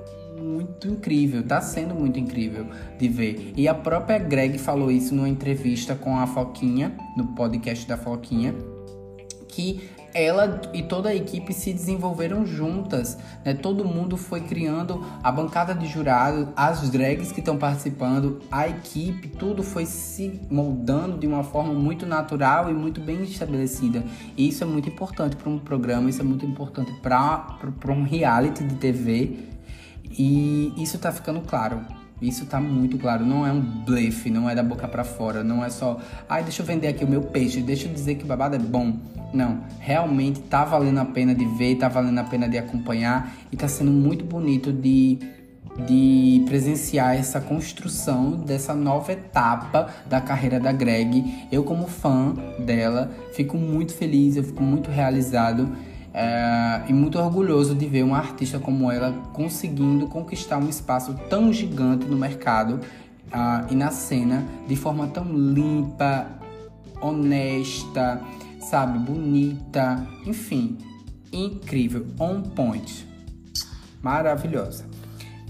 muito 0.51 0.89
incrível, 0.89 1.43
tá 1.43 1.61
sendo 1.61 1.95
muito 1.95 2.19
incrível 2.19 2.67
de 2.99 3.09
ver. 3.09 3.53
E 3.57 3.69
a 3.69 3.75
própria 3.75 4.19
Greg 4.19 4.59
falou 4.59 4.91
isso 4.91 5.15
numa 5.15 5.29
entrevista 5.29 5.95
com 5.95 6.17
a 6.19 6.27
Foquinha, 6.27 6.93
no 7.17 7.29
podcast 7.29 7.87
da 7.87 7.97
Foquinha, 7.97 8.55
que 9.49 9.81
ela 10.13 10.61
e 10.75 10.83
toda 10.83 11.11
a 11.11 11.15
equipe 11.15 11.53
se 11.53 11.73
desenvolveram 11.73 12.45
juntas, 12.45 13.17
né? 13.45 13.55
Todo 13.55 13.85
mundo 13.85 14.17
foi 14.17 14.41
criando 14.41 15.05
a 15.23 15.31
bancada 15.31 15.75
de 15.75 15.87
jurado, 15.87 16.49
as 16.57 16.91
drags 16.91 17.31
que 17.31 17.41
estão 17.41 17.57
participando, 17.57 18.41
a 18.51 18.69
equipe, 18.69 19.29
tudo 19.29 19.63
foi 19.63 19.87
se 19.87 20.41
moldando 20.51 21.19
de 21.19 21.27
uma 21.27 21.45
forma 21.45 21.73
muito 21.73 22.07
natural 22.07 22.71
e 22.71 22.75
muito 22.75 23.01
bem 23.01 23.23
estabelecida. 23.23 24.03
E 24.37 24.49
isso 24.49 24.65
é 24.65 24.67
muito 24.67 24.89
importante 24.89 25.37
para 25.37 25.49
um 25.49 25.59
programa, 25.59 26.11
isso 26.11 26.21
é 26.21 26.25
muito 26.25 26.45
importante 26.45 26.93
para 27.01 27.59
um 27.89 28.03
reality 28.03 28.65
de 28.65 28.75
TV. 28.77 29.51
E 30.11 30.73
isso 30.77 30.97
está 30.97 31.13
ficando 31.13 31.41
claro. 31.41 31.81
Isso 32.21 32.45
tá 32.45 32.61
muito 32.61 32.99
claro, 32.99 33.25
não 33.25 33.47
é 33.47 33.53
um 33.53 33.61
blefe, 33.61 34.29
não 34.29 34.49
é 34.49 34.55
da 34.55 34.63
boca 34.63 34.87
para 34.87 35.03
fora, 35.03 35.43
não 35.43 35.65
é 35.65 35.71
só, 35.71 35.99
ai, 36.29 36.43
deixa 36.43 36.61
eu 36.61 36.67
vender 36.67 36.89
aqui 36.89 37.03
o 37.03 37.09
meu 37.09 37.23
peixe, 37.23 37.63
deixa 37.63 37.89
eu 37.89 37.95
dizer 37.95 38.17
que 38.17 38.25
babado 38.25 38.57
é 38.57 38.59
bom. 38.59 38.95
Não, 39.33 39.61
realmente 39.79 40.41
tá 40.41 40.65
valendo 40.65 40.99
a 40.99 41.05
pena 41.07 41.35
de 41.35 41.47
ver, 41.47 41.77
tá 41.77 41.89
valendo 41.89 42.19
a 42.19 42.25
pena 42.25 42.47
de 42.47 42.59
acompanhar 42.59 43.35
e 43.51 43.57
tá 43.57 43.67
sendo 43.67 43.91
muito 43.91 44.23
bonito 44.23 44.71
de 44.71 45.19
de 45.87 46.43
presenciar 46.47 47.17
essa 47.17 47.41
construção 47.41 48.33
dessa 48.33 48.75
nova 48.75 49.13
etapa 49.13 49.89
da 50.07 50.21
carreira 50.21 50.59
da 50.59 50.73
Greg. 50.73 51.47
Eu 51.51 51.63
como 51.63 51.87
fã 51.87 52.35
dela, 52.59 53.11
fico 53.33 53.57
muito 53.57 53.95
feliz, 53.95 54.37
eu 54.37 54.45
fico 54.45 54.63
muito 54.63 54.91
realizado 54.91 55.71
é, 56.13 56.83
e 56.89 56.93
muito 56.93 57.19
orgulhoso 57.19 57.75
de 57.75 57.87
ver 57.87 58.03
uma 58.03 58.19
artista 58.19 58.59
como 58.59 58.91
ela 58.91 59.13
conseguindo 59.33 60.07
conquistar 60.09 60.59
um 60.59 60.69
espaço 60.69 61.15
tão 61.29 61.53
gigante 61.53 62.07
no 62.07 62.17
mercado 62.17 62.81
uh, 63.29 63.73
e 63.73 63.75
na 63.75 63.91
cena 63.91 64.45
de 64.67 64.77
forma 64.77 65.07
tão 65.09 65.25
limpa, 65.25 66.27
honesta, 67.01 68.21
sabe, 68.61 68.99
bonita, 68.99 70.07
enfim, 70.27 70.79
incrível, 71.33 72.07
on 72.19 72.43
point, 72.43 73.07
maravilhosa. 74.03 74.85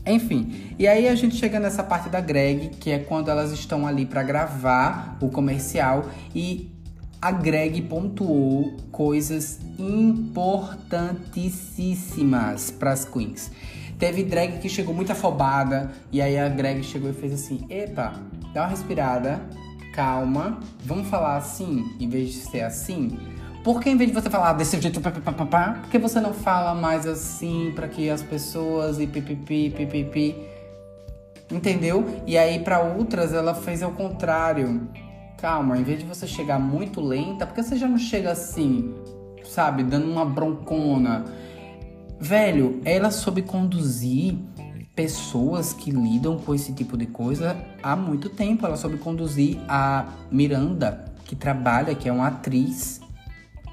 Enfim, 0.07 0.75
e 0.79 0.89
aí 0.89 1.09
a 1.09 1.15
gente 1.15 1.37
chega 1.37 1.61
nessa 1.61 1.83
parte 1.83 2.09
da 2.09 2.21
Greg, 2.21 2.71
que 2.81 2.91
é 2.91 2.99
quando 2.99 3.31
elas 3.31 3.53
estão 3.53 3.87
ali 3.87 4.07
para 4.07 4.23
gravar 4.23 5.19
o 5.21 5.29
comercial 5.29 6.07
e 6.35 6.71
a 7.21 7.31
Greg 7.31 7.83
pontuou 7.83 8.75
coisas 8.91 9.61
importantíssimas 9.79 12.71
para 12.71 12.93
as 12.93 13.05
queens. 13.05 13.53
Teve 13.99 14.25
drag 14.25 14.57
que 14.59 14.71
chegou 14.71 14.95
muito 14.95 15.13
afobada 15.13 15.91
e 16.11 16.23
aí 16.23 16.39
a 16.39 16.49
Greg 16.49 16.83
chegou 16.83 17.11
e 17.11 17.13
fez 17.13 17.35
assim: 17.35 17.67
"Epa, 17.69 18.15
dá 18.55 18.63
uma 18.63 18.69
respirada, 18.69 19.43
calma, 19.93 20.59
vamos 20.83 21.09
falar 21.09 21.37
assim 21.37 21.85
em 22.01 22.09
vez 22.09 22.33
de 22.33 22.39
ser 22.39 22.63
assim". 22.63 23.19
Por 23.63 23.83
que 23.83 23.91
em 23.91 23.97
vez 23.99 24.11
de 24.11 24.17
você 24.19 24.31
falar 24.31 24.55
desse 24.55 24.81
jeito, 24.81 25.03
pá, 25.03 25.11
pá, 25.11 25.33
pá, 25.33 25.45
pá, 25.45 25.83
você 26.01 26.19
não 26.19 26.33
fala 26.33 26.75
mais 26.75 27.07
assim 27.07 27.73
para 27.77 27.89
que 27.89 28.09
as 28.09 28.23
pessoas 28.23 28.99
e 28.99 29.07
pipipi, 29.07 29.69
pipipi, 29.69 30.35
entendeu? 31.53 32.07
E 32.27 32.39
aí 32.39 32.61
para 32.61 32.81
outras 32.81 33.35
ela 33.35 33.55
fez 33.55 33.83
ao 33.83 33.93
contrário 33.93 34.89
calma, 35.41 35.79
em 35.79 35.83
vez 35.83 36.01
de 36.01 36.05
você 36.05 36.27
chegar 36.27 36.59
muito 36.59 37.01
lenta, 37.01 37.47
porque 37.47 37.63
você 37.63 37.77
já 37.77 37.89
não 37.89 37.99
chega 37.99 38.31
assim, 38.31 38.95
sabe, 39.45 39.83
dando 39.83 40.11
uma 40.11 40.25
broncona. 40.25 41.25
Velho, 42.21 42.81
ela 42.85 43.11
soube 43.11 43.43
conduzir 43.43 44.37
pessoas 44.95 45.73
que 45.73 45.91
lidam 45.91 46.39
com 46.39 46.55
esse 46.55 46.75
tipo 46.75 46.97
de 46.97 47.07
coisa 47.07 47.57
há 47.83 47.97
muito 47.97 48.29
tempo. 48.29 48.67
Ela 48.67 48.77
soube 48.77 48.99
conduzir 48.99 49.59
a 49.67 50.07
Miranda, 50.31 51.07
que 51.25 51.35
trabalha, 51.35 51.95
que 51.95 52.09
é 52.09 52.13
uma 52.13 52.27
atriz 52.27 53.01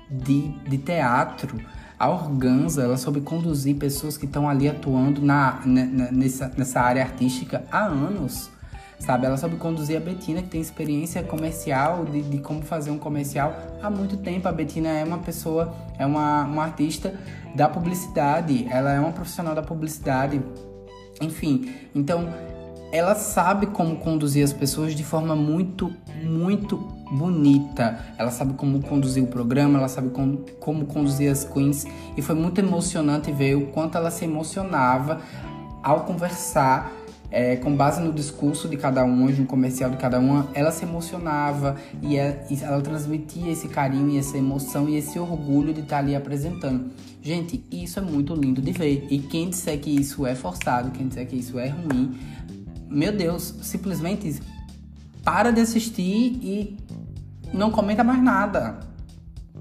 de, 0.10 0.47
de 0.69 0.77
teatro. 0.77 1.60
A 1.99 2.10
Organza, 2.10 2.84
ela 2.84 2.95
soube 2.95 3.19
conduzir 3.19 3.75
pessoas 3.75 4.17
que 4.17 4.25
estão 4.25 4.47
ali 4.47 4.69
atuando 4.69 5.21
na, 5.21 5.60
nessa, 5.65 6.53
nessa 6.56 6.80
área 6.80 7.03
artística 7.03 7.65
há 7.71 7.86
anos 7.86 8.51
sabe? 8.99 9.25
Ela 9.25 9.38
sabe 9.38 9.55
conduzir 9.57 9.97
a 9.97 9.99
Betina, 9.99 10.41
que 10.41 10.49
tem 10.49 10.62
experiência 10.62 11.23
comercial, 11.23 12.05
de, 12.05 12.21
de 12.21 12.38
como 12.39 12.62
fazer 12.62 12.91
um 12.91 12.97
comercial 12.97 13.55
há 13.81 13.89
muito 13.89 14.17
tempo. 14.17 14.47
A 14.47 14.51
Betina 14.51 14.89
é 14.89 15.03
uma 15.03 15.19
pessoa, 15.19 15.73
é 15.97 16.05
uma, 16.05 16.43
uma 16.43 16.63
artista 16.63 17.13
da 17.55 17.69
publicidade, 17.69 18.67
ela 18.69 18.91
é 18.91 18.99
uma 18.99 19.12
profissional 19.12 19.55
da 19.55 19.62
publicidade, 19.62 20.41
enfim. 21.21 21.73
Então, 21.93 22.27
ela 22.91 23.15
sabe 23.15 23.67
como 23.67 23.97
conduzir 23.97 24.43
as 24.43 24.53
pessoas 24.53 24.95
de 24.95 25.03
forma 25.03 25.36
muito, 25.36 25.91
muito 26.23 26.77
bonita. 27.12 27.99
Ela 28.17 28.31
sabe 28.31 28.53
como 28.53 28.81
conduzir 28.81 29.23
o 29.23 29.27
programa, 29.27 29.77
ela 29.77 29.89
sabe 29.89 30.10
como, 30.10 30.45
como 30.60 30.86
conduzir 30.86 31.31
as 31.31 31.43
queens. 31.43 31.86
E 32.15 32.21
foi 32.21 32.36
muito 32.36 32.60
emocionante 32.60 33.31
ver 33.31 33.55
o 33.55 33.67
quanto 33.67 33.97
ela 33.97 34.10
se 34.10 34.23
emocionava 34.23 35.19
ao 35.83 36.01
conversar 36.01 36.91
é, 37.30 37.56
com 37.58 37.76
base 37.76 38.02
no 38.02 38.13
discurso 38.13 38.68
de 38.68 38.78
cada 38.78 39.04
uma, 39.04 39.30
no 39.30 39.46
comercial 39.46 39.90
de 39.90 39.98
cada 39.98 40.20
uma, 40.20 40.48
ela 40.54 40.72
se 40.72 40.84
emocionava 40.86 41.76
e 42.02 42.16
ela, 42.16 42.30
é, 42.30 42.48
ela, 42.62 42.82
transmitia 42.82 43.52
esse 43.52 43.68
carinho 43.68 44.10
e 44.10 44.18
essa 44.18 44.38
emoção 44.38 44.88
e 44.88 44.96
esse 44.96 45.20
orgulho 45.20 45.74
de 45.74 45.82
estar 45.82 46.00
ali 46.00 46.16
apresentando. 46.16 46.92
Gente, 47.22 47.63
isso 47.72 48.00
é 48.00 48.02
muito 48.02 48.34
lindo 48.34 48.62
de 48.62 48.72
ver. 48.72 49.08
E 49.10 49.20
quem 49.20 49.50
disser 49.50 49.80
que 49.80 49.90
isso 49.90 50.26
é 50.26 50.36
forçado, 50.36 50.92
quem 50.92 51.08
disser 51.08 51.28
que 51.28 51.36
isso 51.36 51.60
é 51.60 51.68
ruim, 51.68 52.18
meu 52.90 53.12
Deus, 53.12 53.56
simplesmente 53.62 54.42
para 55.24 55.52
de 55.52 55.60
assistir 55.60 56.40
e 56.42 56.78
não 57.54 57.70
comenta 57.70 58.04
mais 58.04 58.24
nada. 58.24 58.80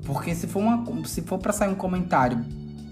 Porque 0.05 0.35
se 0.35 0.47
for, 0.47 0.61
uma, 0.61 0.85
se 1.05 1.23
for 1.23 1.39
para 1.39 1.53
sair 1.53 1.69
um 1.69 1.75
comentário 1.75 2.45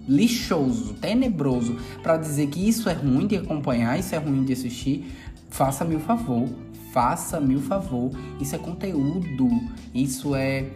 lixoso, 0.08 0.94
tenebroso, 0.94 1.76
para 2.02 2.16
dizer 2.16 2.48
que 2.48 2.68
isso 2.68 2.88
é 2.88 2.92
ruim 2.92 3.26
de 3.26 3.36
acompanhar, 3.36 3.98
isso 3.98 4.14
é 4.14 4.18
ruim 4.18 4.44
de 4.44 4.52
assistir, 4.52 5.10
faça-me 5.50 5.96
o 5.96 6.00
favor, 6.00 6.48
faça-me 6.92 7.56
o 7.56 7.60
favor. 7.60 8.12
Isso 8.40 8.54
é 8.54 8.58
conteúdo, 8.58 9.48
isso 9.92 10.34
é 10.34 10.70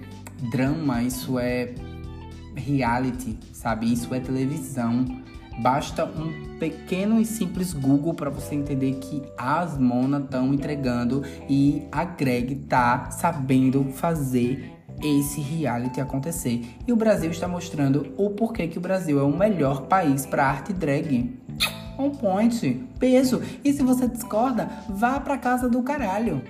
drama, 0.51 1.03
isso 1.03 1.39
é 1.39 1.75
reality, 2.57 3.39
sabe? 3.53 3.93
Isso 3.93 4.13
é 4.13 4.19
televisão. 4.21 5.05
Basta 5.61 6.05
um 6.05 6.57
pequeno 6.59 7.21
e 7.21 7.25
simples 7.25 7.73
Google 7.73 8.15
para 8.15 8.31
você 8.31 8.55
entender 8.55 8.95
que 8.95 9.23
as 9.37 9.77
Mona 9.79 10.19
estão 10.19 10.53
entregando 10.55 11.23
e 11.49 11.83
a 11.91 12.05
Greg 12.05 12.55
tá 12.69 13.11
sabendo 13.11 13.85
fazer 13.93 14.78
esse 15.03 15.41
reality 15.41 16.01
acontecer. 16.01 16.77
E 16.87 16.93
o 16.93 16.97
Brasil 16.97 17.31
está 17.31 17.47
mostrando 17.47 18.13
o 18.17 18.31
porquê 18.31 18.67
que 18.69 18.79
o 18.79 18.81
Brasil 18.81 19.19
é 19.19 19.23
o 19.23 19.37
melhor 19.37 19.83
país 19.83 20.27
para 20.27 20.47
arte 20.47 20.73
drag. 20.73 21.39
On 21.99 22.11
point, 22.11 22.87
peso. 22.99 23.43
E 23.65 23.73
se 23.73 23.83
você 23.83 24.07
discorda, 24.07 24.69
vá 24.89 25.19
pra 25.19 25.37
casa 25.37 25.69
do 25.69 25.83
caralho. 25.83 26.43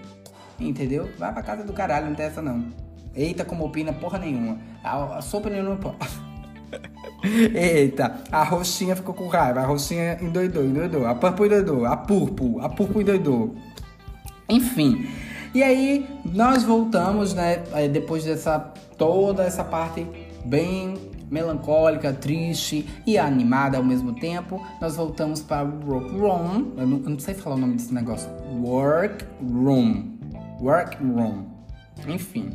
Entendeu? 0.61 1.09
Vá 1.19 1.33
pra 1.33 1.43
casa 1.43 1.65
do 1.65 1.73
caralho, 1.73 2.07
não 2.07 2.15
tem 2.15 2.27
essa 2.27 2.43
não. 2.43 2.67
Eita, 3.15 3.45
como 3.45 3.65
opina 3.65 3.93
porra 3.93 4.19
nenhuma. 4.19 4.59
A, 4.83 5.19
a 5.19 5.23
sua 5.23 5.41
opinião 5.41 5.65
não 5.65 5.75
importa. 5.75 6.07
Eita, 7.55 8.23
a 8.31 8.45
roxinha 8.45 8.95
ficou 8.95 9.15
com 9.15 9.27
raiva, 9.27 9.61
a 9.61 9.67
roxinha 9.67 10.19
endoidou, 10.21 10.65
endoidou, 10.65 11.07
a 11.07 11.15
purple 11.15 11.47
endoidou, 11.47 11.85
a 11.85 11.97
purple, 11.97 12.57
a 12.61 12.69
purple 12.69 13.03
endoidou. 13.03 13.57
Enfim, 14.49 15.09
e 15.59 15.63
aí 15.65 16.07
nós 16.25 16.63
voltamos, 16.63 17.35
né, 17.35 17.65
depois 17.91 18.25
dessa 18.25 18.61
toda 18.97 19.43
essa 19.43 19.65
parte 19.65 20.07
bem 20.45 20.95
melancólica, 21.29 22.13
triste 22.13 22.89
e 23.05 23.19
animada 23.19 23.77
ao 23.77 23.83
mesmo 23.83 24.13
tempo, 24.13 24.65
nós 24.81 24.95
voltamos 24.95 25.43
para 25.43 25.65
Workroom. 25.65 26.75
Eu 26.77 26.87
não, 26.87 26.99
eu 26.99 27.11
não 27.11 27.19
sei 27.19 27.35
falar 27.35 27.57
o 27.57 27.59
nome 27.59 27.75
desse 27.75 27.93
negócio. 27.93 28.31
Workroom. 28.63 30.17
Workroom. 30.61 31.47
Enfim. 32.07 32.53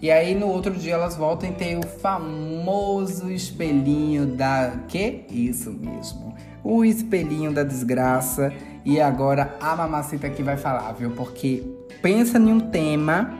E 0.00 0.08
aí 0.08 0.32
no 0.32 0.46
outro 0.46 0.72
dia 0.72 0.94
elas 0.94 1.16
voltam 1.16 1.50
e 1.50 1.52
tem 1.52 1.78
o 1.78 1.82
famoso 1.82 3.28
espelhinho 3.28 4.24
da. 4.24 4.76
Que? 4.86 5.24
Isso 5.28 5.72
mesmo. 5.72 6.32
O 6.62 6.84
espelhinho 6.84 7.52
da 7.52 7.62
desgraça. 7.62 8.52
E 8.84 9.00
agora 9.00 9.56
a 9.60 9.76
mamacita 9.76 10.26
aqui 10.26 10.42
vai 10.42 10.56
falar, 10.56 10.92
viu? 10.92 11.10
Porque 11.10 11.62
pensa 12.02 12.38
em 12.38 12.52
um 12.52 12.60
tema. 12.60 13.38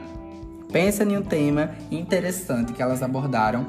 Pensa 0.72 1.04
em 1.04 1.16
um 1.16 1.22
tema 1.22 1.72
interessante 1.90 2.72
que 2.72 2.83
elas 2.83 3.02
abordaram. 3.02 3.66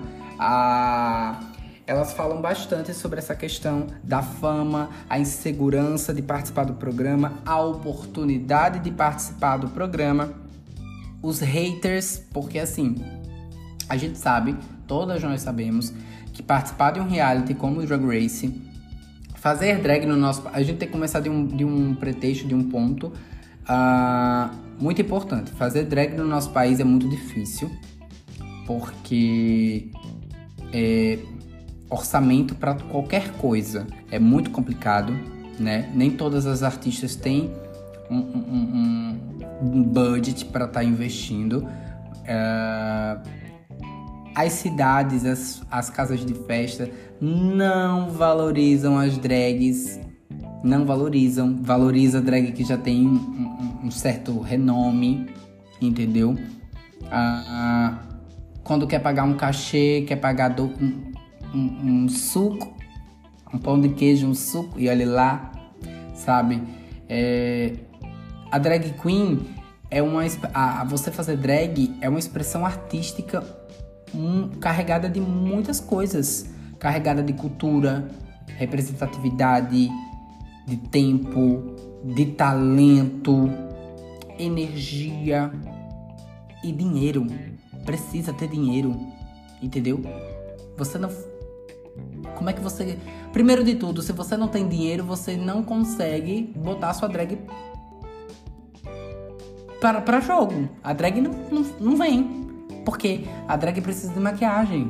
Elas 1.88 2.14
falam 2.14 2.42
bastante 2.42 2.94
sobre 2.94 3.20
essa 3.20 3.36
questão 3.36 3.88
da 4.04 4.22
fama, 4.22 4.90
a 5.10 5.20
insegurança 5.20 6.14
de 6.14 6.22
participar 6.22 6.66
do 6.66 6.74
programa, 6.74 7.34
a 7.46 7.60
oportunidade 7.60 8.80
de 8.80 8.92
participar 8.92 9.58
do 9.58 9.70
programa 9.70 10.42
os 11.22 11.40
haters, 11.40 12.22
porque 12.34 12.58
assim, 12.58 12.96
a 13.88 13.96
gente 13.96 14.18
sabe, 14.18 14.58
todas 14.88 15.22
nós 15.22 15.42
sabemos, 15.42 15.94
que 16.34 16.42
participar 16.42 16.92
de 16.92 17.00
um 17.00 17.08
reality 17.08 17.54
como 17.54 17.80
o 17.80 17.86
Drag 17.86 18.04
Race, 18.04 18.48
fazer 19.42 19.80
drag 19.80 20.06
no 20.06 20.16
nosso. 20.16 20.48
A 20.54 20.62
gente 20.62 20.78
tem 20.78 20.88
que 20.88 20.94
começar 20.94 21.20
de 21.20 21.30
um, 21.30 21.46
de 21.46 21.66
um 21.66 21.96
pretexto, 21.96 22.48
de 22.48 22.54
um 22.54 22.70
ponto 22.70 23.08
uh, 23.08 24.56
muito 24.80 25.02
importante. 25.02 25.52
Fazer 25.52 25.84
drag 25.86 26.16
no 26.16 26.26
nosso 26.26 26.52
país 26.52 26.80
é 26.80 26.84
muito 26.84 27.10
difícil, 27.10 27.70
porque 28.68 29.90
é, 30.72 31.18
orçamento 31.90 32.54
para 32.54 32.76
qualquer 32.76 33.32
coisa 33.34 33.88
é 34.12 34.20
muito 34.20 34.52
complicado, 34.52 35.12
né? 35.60 35.92
Nem 35.96 36.12
todas 36.12 36.46
as 36.46 36.62
artistas 36.62 37.16
têm 37.16 37.52
um, 38.12 38.18
um, 38.18 39.20
um 39.60 39.84
budget 39.84 40.46
para 40.46 40.66
estar 40.66 40.82
tá 40.82 40.84
investindo. 40.84 41.68
Uh, 42.22 43.41
as 44.36 44.54
cidades, 44.54 45.26
as, 45.26 45.62
as 45.70 45.90
casas 45.90 46.26
de 46.26 46.34
festa 46.34 46.90
não 47.20 48.10
valorizam 48.10 48.98
as 48.98 49.18
drags, 49.18 50.00
não 50.64 50.86
valorizam. 50.86 51.58
Valoriza 51.62 52.20
a 52.20 52.22
drag 52.22 52.52
que 52.52 52.64
já 52.64 52.78
tem 52.78 53.08
um, 53.08 53.80
um 53.84 53.92
certo 53.92 54.40
renome, 54.40 55.30
entendeu? 55.82 56.36
Uh, 57.04 57.96
quando 58.64 58.88
quer 58.88 59.00
pagar 59.00 59.24
um 59.24 59.34
cachê, 59.34 60.04
quer 60.08 60.18
pagar 60.18 60.50
do, 60.50 60.66
um, 60.66 61.12
um, 61.54 62.04
um 62.04 62.10
suco, 62.10 62.74
um 63.54 63.58
pão 63.58 63.80
de 63.80 63.90
queijo, 63.90 64.28
um 64.28 64.34
suco, 64.34 64.80
e 64.80 64.88
olha 64.88 65.08
lá, 65.08 65.52
sabe? 66.16 66.62
É, 67.10 67.74
a 68.50 68.58
drag 68.58 68.94
queen 69.02 69.40
é 69.90 70.02
uma 70.02 70.24
a, 70.54 70.86
você 70.86 71.12
fazer 71.12 71.36
drag 71.36 71.98
é 72.00 72.08
uma 72.08 72.20
expressão 72.20 72.66
artística 72.66 73.44
carregada 74.60 75.10
de 75.10 75.20
muitas 75.20 75.80
coisas, 75.80 76.50
carregada 76.80 77.24
de 77.24 77.34
cultura, 77.34 78.10
representatividade, 78.58 79.90
de 80.68 80.78
tempo, 80.78 81.76
de 82.04 82.26
talento, 82.28 83.50
energia 84.38 85.52
e 86.64 86.72
dinheiro. 86.72 87.28
Precisa 87.86 88.34
ter 88.34 88.48
dinheiro, 88.48 88.96
entendeu? 89.62 90.02
Você 90.78 90.98
não 90.98 91.10
como 92.36 92.50
é 92.50 92.54
que 92.54 92.62
você. 92.62 92.98
Primeiro 93.32 93.64
de 93.64 93.76
tudo, 93.76 94.02
se 94.02 94.12
você 94.12 94.36
não 94.36 94.48
tem 94.48 94.68
dinheiro, 94.68 95.04
você 95.04 95.38
não 95.38 95.64
consegue 95.64 96.54
botar 96.56 96.94
sua 96.94 97.08
drag 97.08 97.38
para, 99.80 100.02
para 100.02 100.20
jogo. 100.20 100.70
A 100.84 100.94
drag 100.94 101.22
não, 101.22 101.32
não, 101.52 101.66
não 101.80 101.98
vem. 101.98 102.41
Porque 102.86 103.26
a 103.48 103.56
drag 103.56 103.82
precisa 103.82 104.14
de 104.14 104.20
maquiagem. 104.20 104.88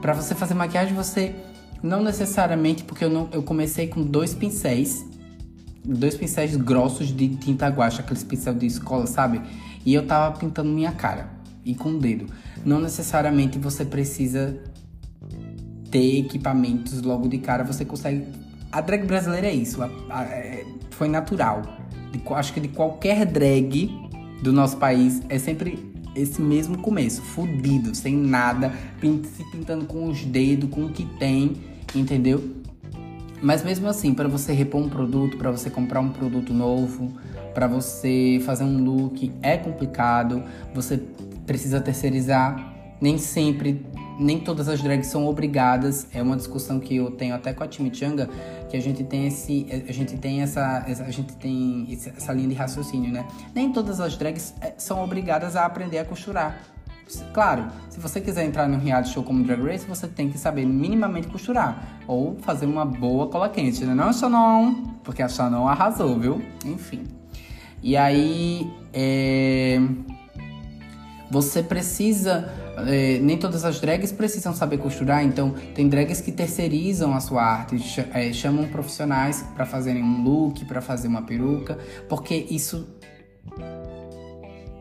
Para 0.00 0.12
você 0.12 0.34
fazer 0.34 0.54
maquiagem, 0.54 0.94
você 0.94 1.34
não 1.82 2.02
necessariamente, 2.02 2.84
porque 2.84 3.04
eu, 3.04 3.10
não, 3.10 3.28
eu 3.32 3.42
comecei 3.42 3.88
com 3.88 4.02
dois 4.02 4.34
pincéis, 4.34 5.04
dois 5.84 6.16
pincéis 6.16 6.56
grossos 6.56 7.08
de 7.08 7.28
tinta 7.36 7.68
guache, 7.68 8.00
aqueles 8.00 8.24
pincel 8.24 8.54
de 8.54 8.66
escola, 8.66 9.06
sabe? 9.06 9.40
E 9.84 9.94
eu 9.94 10.06
tava 10.06 10.36
pintando 10.36 10.70
minha 10.70 10.92
cara 10.92 11.30
e 11.64 11.74
com 11.74 11.90
o 11.90 11.98
dedo. 11.98 12.26
Não 12.64 12.80
necessariamente 12.80 13.58
você 13.58 13.84
precisa 13.84 14.58
ter 15.90 16.18
equipamentos 16.18 17.02
logo 17.02 17.28
de 17.28 17.38
cara, 17.38 17.64
você 17.64 17.84
consegue. 17.84 18.26
A 18.72 18.80
drag 18.80 19.04
brasileira 19.06 19.46
é 19.46 19.54
isso, 19.54 19.82
a, 19.82 19.90
a, 20.10 20.24
é, 20.24 20.64
foi 20.90 21.08
natural. 21.08 21.62
De, 22.12 22.22
acho 22.34 22.52
que 22.52 22.60
de 22.60 22.68
qualquer 22.68 23.24
drag 23.24 23.90
do 24.42 24.52
nosso 24.52 24.76
país 24.76 25.22
é 25.28 25.38
sempre 25.38 25.95
esse 26.16 26.40
mesmo 26.40 26.78
começo, 26.78 27.20
fudido, 27.20 27.94
sem 27.94 28.16
nada, 28.16 28.72
se 29.00 29.44
pintando 29.50 29.84
com 29.84 30.08
os 30.08 30.24
dedos, 30.24 30.70
com 30.70 30.86
o 30.86 30.88
que 30.88 31.04
tem, 31.18 31.56
entendeu? 31.94 32.42
Mas 33.42 33.62
mesmo 33.62 33.86
assim, 33.86 34.14
para 34.14 34.28
você 34.28 34.52
repor 34.52 34.80
um 34.80 34.88
produto, 34.88 35.36
para 35.36 35.50
você 35.50 35.68
comprar 35.68 36.00
um 36.00 36.08
produto 36.08 36.54
novo, 36.54 37.12
para 37.54 37.66
você 37.66 38.40
fazer 38.44 38.64
um 38.64 38.82
look 38.82 39.30
é 39.42 39.56
complicado, 39.56 40.42
você 40.74 41.00
precisa 41.46 41.80
terceirizar. 41.80 42.74
Nem 43.00 43.18
sempre 43.18 43.84
nem 44.18 44.40
todas 44.40 44.68
as 44.68 44.82
drags 44.82 45.08
são 45.08 45.26
obrigadas. 45.26 46.06
É 46.12 46.22
uma 46.22 46.36
discussão 46.36 46.80
que 46.80 46.96
eu 46.96 47.10
tenho 47.10 47.34
até 47.34 47.52
com 47.52 47.62
a 47.62 47.70
Chimichanga, 47.70 48.28
que 48.68 48.76
a 48.76 48.80
gente 48.80 49.04
tem 49.04 49.26
esse, 49.26 49.66
a 49.88 49.92
gente 49.92 50.16
tem 50.16 50.42
essa, 50.42 50.84
a 50.86 51.10
gente 51.10 51.34
tem 51.36 51.86
essa 52.16 52.32
linha 52.32 52.48
de 52.48 52.54
raciocínio, 52.54 53.12
né? 53.12 53.26
Nem 53.54 53.72
todas 53.72 54.00
as 54.00 54.16
drags 54.16 54.54
é, 54.60 54.74
são 54.76 55.02
obrigadas 55.02 55.56
a 55.56 55.64
aprender 55.64 55.98
a 55.98 56.04
costurar. 56.04 56.58
Claro, 57.32 57.66
se 57.88 58.00
você 58.00 58.20
quiser 58.20 58.44
entrar 58.44 58.68
num 58.68 58.78
reality 58.78 59.10
show 59.10 59.22
como 59.22 59.44
Drag 59.44 59.62
Race, 59.62 59.86
você 59.86 60.08
tem 60.08 60.28
que 60.28 60.36
saber 60.36 60.66
minimamente 60.66 61.28
costurar 61.28 62.00
ou 62.06 62.36
fazer 62.40 62.66
uma 62.66 62.84
boa 62.84 63.28
cola 63.28 63.48
quente, 63.48 63.84
né? 63.84 63.94
Não, 63.94 64.12
Shannon, 64.12 64.74
porque 65.04 65.22
a 65.22 65.28
Shannon 65.28 65.68
arrasou, 65.68 66.18
viu? 66.18 66.42
Enfim. 66.64 67.04
E 67.80 67.96
aí, 67.96 68.68
é... 68.92 69.80
você 71.30 71.62
precisa 71.62 72.52
é, 72.78 73.18
nem 73.18 73.38
todas 73.38 73.64
as 73.64 73.80
drags 73.80 74.12
precisam 74.12 74.54
saber 74.54 74.78
costurar, 74.78 75.24
então 75.24 75.54
tem 75.74 75.88
drags 75.88 76.20
que 76.20 76.32
terceirizam 76.32 77.14
a 77.14 77.20
sua 77.20 77.42
arte, 77.42 77.76
é, 78.12 78.32
chamam 78.32 78.66
profissionais 78.68 79.44
para 79.54 79.64
fazerem 79.64 80.02
um 80.02 80.22
look, 80.22 80.64
para 80.64 80.80
fazer 80.80 81.08
uma 81.08 81.22
peruca, 81.22 81.78
porque 82.08 82.34
isso 82.50 82.86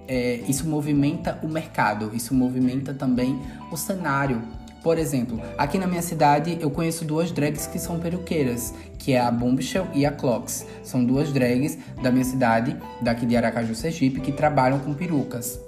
é, 0.08 0.41
isso 0.47 0.67
movimenta 0.67 1.39
o 1.41 1.47
mercado, 1.47 2.12
isso 2.13 2.34
movimenta 2.34 2.93
também 2.93 3.39
o 3.71 3.77
cenário. 3.77 4.41
Por 4.84 4.99
exemplo, 4.99 5.41
aqui 5.58 5.79
na 5.79 5.88
minha 5.88 6.01
cidade 6.03 6.60
eu 6.62 6.69
conheço 6.69 7.05
duas 7.05 7.31
drags 7.31 7.65
que 7.65 7.79
são 7.79 7.99
peruqueiras, 7.99 8.71
que 8.99 9.13
é 9.13 9.19
a 9.19 9.31
Bombshell 9.31 9.88
e 9.95 10.05
a 10.05 10.12
Clocks. 10.12 10.63
São 10.84 11.03
duas 11.03 11.34
drags 11.34 11.75
da 12.03 12.12
minha 12.12 12.23
cidade, 12.23 12.77
daqui 13.01 13.25
de 13.25 13.36
Aracaju, 13.36 13.73
Sergipe, 13.73 14.21
que 14.21 14.31
trabalham 14.31 14.77
com 14.77 14.93
perucas. 14.93 15.64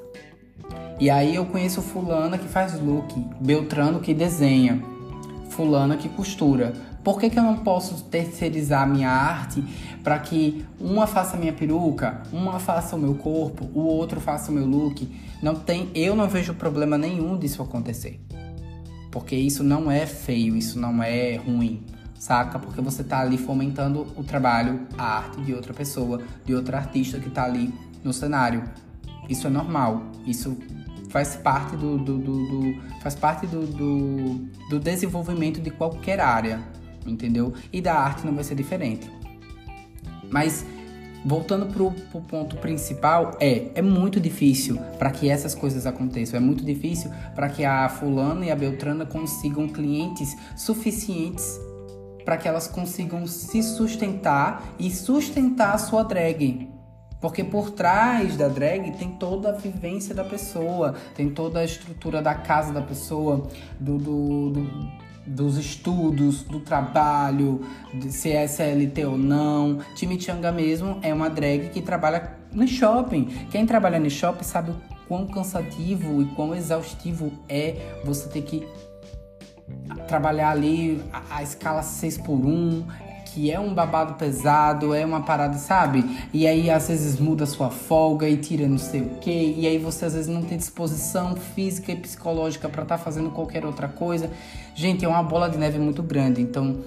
E 0.99 1.11
aí 1.11 1.35
eu 1.35 1.45
conheço 1.45 1.81
fulana 1.81 2.39
que 2.39 2.47
faz 2.47 2.79
look, 2.81 3.13
Beltrano 3.39 3.99
que 3.99 4.15
desenha, 4.15 4.81
fulana 5.49 5.95
que 5.95 6.09
costura. 6.09 6.73
Por 7.03 7.19
que, 7.19 7.29
que 7.29 7.37
eu 7.37 7.43
não 7.43 7.57
posso 7.57 8.03
terceirizar 8.05 8.87
minha 8.87 9.09
arte 9.09 9.63
para 10.03 10.17
que 10.17 10.65
uma 10.79 11.05
faça 11.05 11.37
minha 11.37 11.53
peruca, 11.53 12.23
uma 12.33 12.59
faça 12.59 12.95
o 12.95 12.99
meu 12.99 13.13
corpo, 13.13 13.69
o 13.73 13.81
outro 13.81 14.19
faça 14.19 14.51
o 14.51 14.53
meu 14.53 14.65
look? 14.65 15.07
Não 15.41 15.55
tem, 15.55 15.89
eu 15.93 16.15
não 16.15 16.27
vejo 16.27 16.55
problema 16.55 16.97
nenhum 16.97 17.37
disso 17.37 17.61
acontecer. 17.61 18.19
Porque 19.11 19.35
isso 19.35 19.63
não 19.63 19.91
é 19.91 20.05
feio, 20.05 20.57
isso 20.57 20.79
não 20.79 21.01
é 21.01 21.35
ruim. 21.35 21.85
saca? 22.19 22.57
Porque 22.57 22.81
você 22.81 23.03
tá 23.03 23.19
ali 23.19 23.37
fomentando 23.37 24.07
o 24.17 24.23
trabalho, 24.23 24.87
a 24.97 25.17
arte 25.17 25.41
de 25.41 25.53
outra 25.53 25.73
pessoa, 25.73 26.21
de 26.43 26.55
outra 26.55 26.77
artista 26.77 27.19
que 27.19 27.29
tá 27.29 27.43
ali 27.43 27.71
no 28.03 28.11
cenário. 28.11 28.63
Isso 29.29 29.47
é 29.47 29.49
normal. 29.49 30.03
Isso 30.25 30.57
faz 31.09 31.35
parte 31.35 31.75
do, 31.75 31.97
do, 31.97 32.17
do, 32.17 32.45
do 32.45 32.81
faz 33.01 33.15
parte 33.15 33.47
do, 33.47 33.65
do, 34.69 34.79
desenvolvimento 34.79 35.61
de 35.61 35.69
qualquer 35.71 36.19
área, 36.19 36.61
entendeu? 37.05 37.53
E 37.71 37.81
da 37.81 37.95
arte 37.95 38.25
não 38.25 38.33
vai 38.33 38.43
ser 38.43 38.55
diferente. 38.55 39.09
Mas 40.29 40.65
voltando 41.25 41.65
pro, 41.67 41.91
pro 41.91 42.21
ponto 42.21 42.57
principal, 42.57 43.37
é 43.39 43.71
é 43.75 43.81
muito 43.81 44.19
difícil 44.19 44.77
para 44.97 45.11
que 45.11 45.29
essas 45.29 45.55
coisas 45.55 45.85
aconteçam. 45.85 46.37
É 46.37 46.39
muito 46.41 46.63
difícil 46.63 47.11
para 47.35 47.49
que 47.49 47.63
a 47.65 47.87
fulana 47.89 48.45
e 48.45 48.51
a 48.51 48.55
beltrana 48.55 49.05
consigam 49.05 49.67
clientes 49.67 50.35
suficientes 50.55 51.59
para 52.27 52.35
que 52.35 52.45
elas 52.45 52.67
consigam 52.67 53.25
se 53.25 53.63
sustentar 53.63 54.75
e 54.77 54.91
sustentar 54.91 55.73
a 55.73 55.77
sua 55.77 56.03
drag. 56.03 56.76
Porque 57.19 57.43
por 57.43 57.71
trás 57.71 58.37
da 58.37 58.47
drag 58.47 58.91
tem 58.91 59.11
toda 59.11 59.49
a 59.49 59.51
vivência 59.53 60.13
da 60.13 60.23
pessoa, 60.23 60.93
tem 61.15 61.29
toda 61.29 61.59
a 61.59 61.65
estrutura 61.65 62.21
da 62.21 62.35
casa 62.35 62.71
da 62.71 62.81
pessoa, 62.81 63.47
do, 63.79 63.97
do, 63.97 64.49
do 64.51 65.07
dos 65.27 65.57
estudos, 65.57 66.43
do 66.43 66.61
trabalho, 66.61 67.59
se 68.09 68.31
é 68.31 68.45
SLT 68.45 69.05
ou 69.05 69.17
não. 69.17 69.79
Chimichanga 69.93 70.53
mesmo 70.53 70.99
é 71.01 71.13
uma 71.13 71.29
drag 71.29 71.69
que 71.69 71.81
trabalha 71.81 72.37
no 72.53 72.65
shopping. 72.65 73.25
Quem 73.51 73.65
trabalha 73.65 73.99
no 73.99 74.09
shopping 74.09 74.43
sabe 74.43 74.71
o 74.71 74.75
quão 75.07 75.27
cansativo 75.27 76.21
e 76.21 76.25
quão 76.27 76.55
exaustivo 76.55 77.31
é 77.49 77.75
você 78.05 78.29
ter 78.29 78.41
que 78.43 78.67
trabalhar 80.07 80.51
ali 80.51 81.03
a, 81.11 81.37
a 81.37 81.43
escala 81.43 81.83
6 81.83 82.19
por 82.19 82.35
1 82.35 83.06
que 83.37 83.51
é 83.51 83.59
um 83.59 83.71
babado 83.71 84.15
pesado, 84.15 84.95
é 84.95 85.05
uma 85.05 85.21
parada, 85.21 85.59
sabe? 85.59 86.03
E 86.33 86.47
aí 86.47 86.71
às 86.71 86.87
vezes 86.87 87.19
muda 87.19 87.45
sua 87.45 87.69
folga 87.69 88.27
e 88.27 88.35
tira 88.35 88.67
não 88.67 88.79
sei 88.79 89.01
o 89.01 89.09
que, 89.21 89.53
e 89.55 89.67
aí 89.67 89.77
você 89.77 90.05
às 90.05 90.15
vezes 90.15 90.27
não 90.27 90.41
tem 90.41 90.57
disposição 90.57 91.35
física 91.35 91.91
e 91.91 91.95
psicológica 91.95 92.67
para 92.67 92.81
estar 92.81 92.97
tá 92.97 93.03
fazendo 93.03 93.29
qualquer 93.29 93.63
outra 93.63 93.87
coisa. 93.87 94.31
Gente, 94.73 95.05
é 95.05 95.07
uma 95.07 95.21
bola 95.21 95.51
de 95.51 95.57
neve 95.59 95.77
muito 95.77 96.01
grande, 96.01 96.41
então 96.41 96.77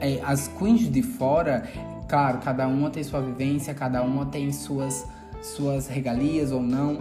é, 0.00 0.20
as 0.24 0.46
queens 0.46 0.88
de 0.88 1.02
fora, 1.02 1.64
claro, 2.08 2.38
cada 2.38 2.68
uma 2.68 2.88
tem 2.88 3.02
sua 3.02 3.20
vivência, 3.20 3.74
cada 3.74 4.02
uma 4.02 4.26
tem 4.26 4.52
suas 4.52 5.04
suas 5.42 5.88
regalias 5.88 6.52
ou 6.52 6.62
não, 6.62 7.00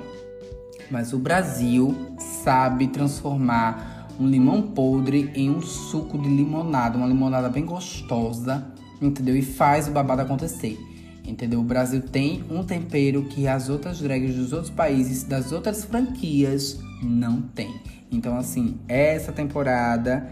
mas 0.90 1.14
o 1.14 1.20
Brasil 1.20 1.96
sabe 2.18 2.88
transformar 2.88 3.93
um 4.20 4.28
limão 4.28 4.62
podre 4.62 5.32
em 5.36 5.50
um 5.50 5.62
suco 5.62 6.18
de 6.18 6.30
limonada, 6.30 6.98
uma 6.98 7.08
limonada 7.08 7.50
bem 7.50 7.66
gostosa, 7.66 8.66
entendeu? 9.02 9.36
E 9.36 9.42
faz 9.42 9.88
o 9.88 9.92
babado 9.92 10.22
acontecer. 10.22 10.80
Entendeu? 11.26 11.62
O 11.62 11.64
Brasil 11.64 12.02
tem 12.02 12.44
um 12.50 12.64
tempero 12.64 13.24
que 13.24 13.48
as 13.48 13.70
outras 13.70 14.00
drags 14.00 14.36
dos 14.36 14.52
outros 14.52 14.70
países, 14.70 15.24
das 15.24 15.52
outras 15.52 15.86
franquias, 15.86 16.80
não 17.02 17.42
tem. 17.42 17.74
Então, 18.12 18.38
assim, 18.38 18.78
essa 18.88 19.32
temporada 19.32 20.30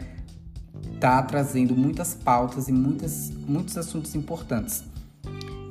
tá 1.00 1.22
trazendo 1.24 1.76
muitas 1.76 2.13
pautas 2.13 2.67
e 2.67 2.72
muitas, 2.74 3.32
muitos 3.48 3.78
assuntos 3.78 4.13
importantes. 4.15 4.84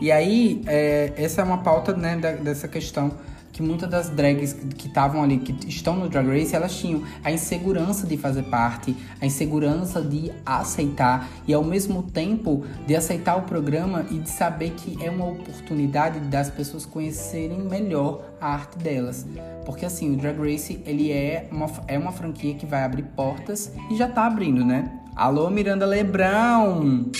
E 0.01 0.11
aí, 0.11 0.63
é, 0.67 1.13
essa 1.17 1.43
é 1.43 1.45
uma 1.45 1.59
pauta 1.59 1.95
né, 1.95 2.17
da, 2.17 2.33
dessa 2.33 2.67
questão 2.67 3.13
que 3.53 3.63
muitas 3.63 3.89
das 3.89 4.09
drags 4.09 4.53
que 4.53 4.87
estavam 4.87 5.23
ali, 5.23 5.39
que 5.39 5.69
estão 5.69 5.97
no 5.97 6.09
Drag 6.09 6.27
Race, 6.27 6.55
elas 6.55 6.77
tinham 6.77 7.03
a 7.23 7.31
insegurança 7.31 8.07
de 8.07 8.17
fazer 8.17 8.45
parte, 8.45 8.97
a 9.21 9.27
insegurança 9.27 10.01
de 10.01 10.33
aceitar 10.45 11.29
e 11.47 11.55
ao 11.55 11.65
mesmo 11.65 12.03
tempo 12.03 12.65
de 12.87 12.95
aceitar 12.95 13.37
o 13.37 13.43
programa 13.43 14.07
e 14.11 14.19
de 14.19 14.31
saber 14.31 14.71
que 14.71 15.03
é 15.05 15.11
uma 15.11 15.27
oportunidade 15.27 16.21
das 16.21 16.51
pessoas 16.51 16.87
conhecerem 16.87 17.61
melhor 17.61 18.23
a 18.41 18.53
arte 18.53 18.79
delas. 18.79 19.27
Porque 19.65 19.85
assim, 19.85 20.15
o 20.15 20.17
Drag 20.17 20.39
Race, 20.39 20.81
ele 20.87 21.13
é 21.13 21.49
uma, 21.51 21.71
é 21.87 21.99
uma 21.99 22.13
franquia 22.13 22.55
que 22.55 22.67
vai 22.67 22.85
abrir 22.85 23.03
portas 23.03 23.73
e 23.91 23.97
já 23.97 24.09
tá 24.09 24.27
abrindo, 24.27 24.65
né? 24.65 24.91
Alô, 25.15 25.51
Miranda 25.51 25.85
Lebrão! 25.85 27.11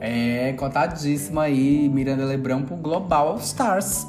É, 0.00 0.52
cotadíssima 0.52 1.42
aí, 1.42 1.88
Miranda 1.88 2.24
Lebrão 2.24 2.62
pro 2.62 2.76
Global 2.76 3.28
All 3.28 3.38
Stars. 3.38 4.06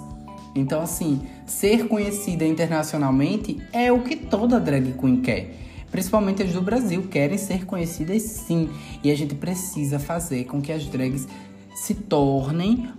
Então, 0.60 0.82
assim, 0.82 1.22
ser 1.46 1.88
conhecida 1.88 2.46
internacionalmente 2.46 3.62
é 3.72 3.92
o 3.92 4.02
que 4.02 4.16
toda 4.16 4.60
drag 4.60 4.94
queen 4.94 5.22
quer. 5.22 5.68
Principalmente 5.92 6.44
as 6.44 6.52
do 6.52 6.62
Brasil 6.62 7.04
querem 7.04 7.38
ser 7.38 7.66
conhecidas 7.66 8.22
sim. 8.22 8.70
E 9.04 9.12
a 9.12 9.16
gente 9.16 9.36
precisa 9.36 10.00
fazer 10.00 10.46
com 10.46 10.62
que 10.62 10.72
as 10.72 10.86
drags 10.86 11.28
se 11.74 11.94
tornem 11.94 12.90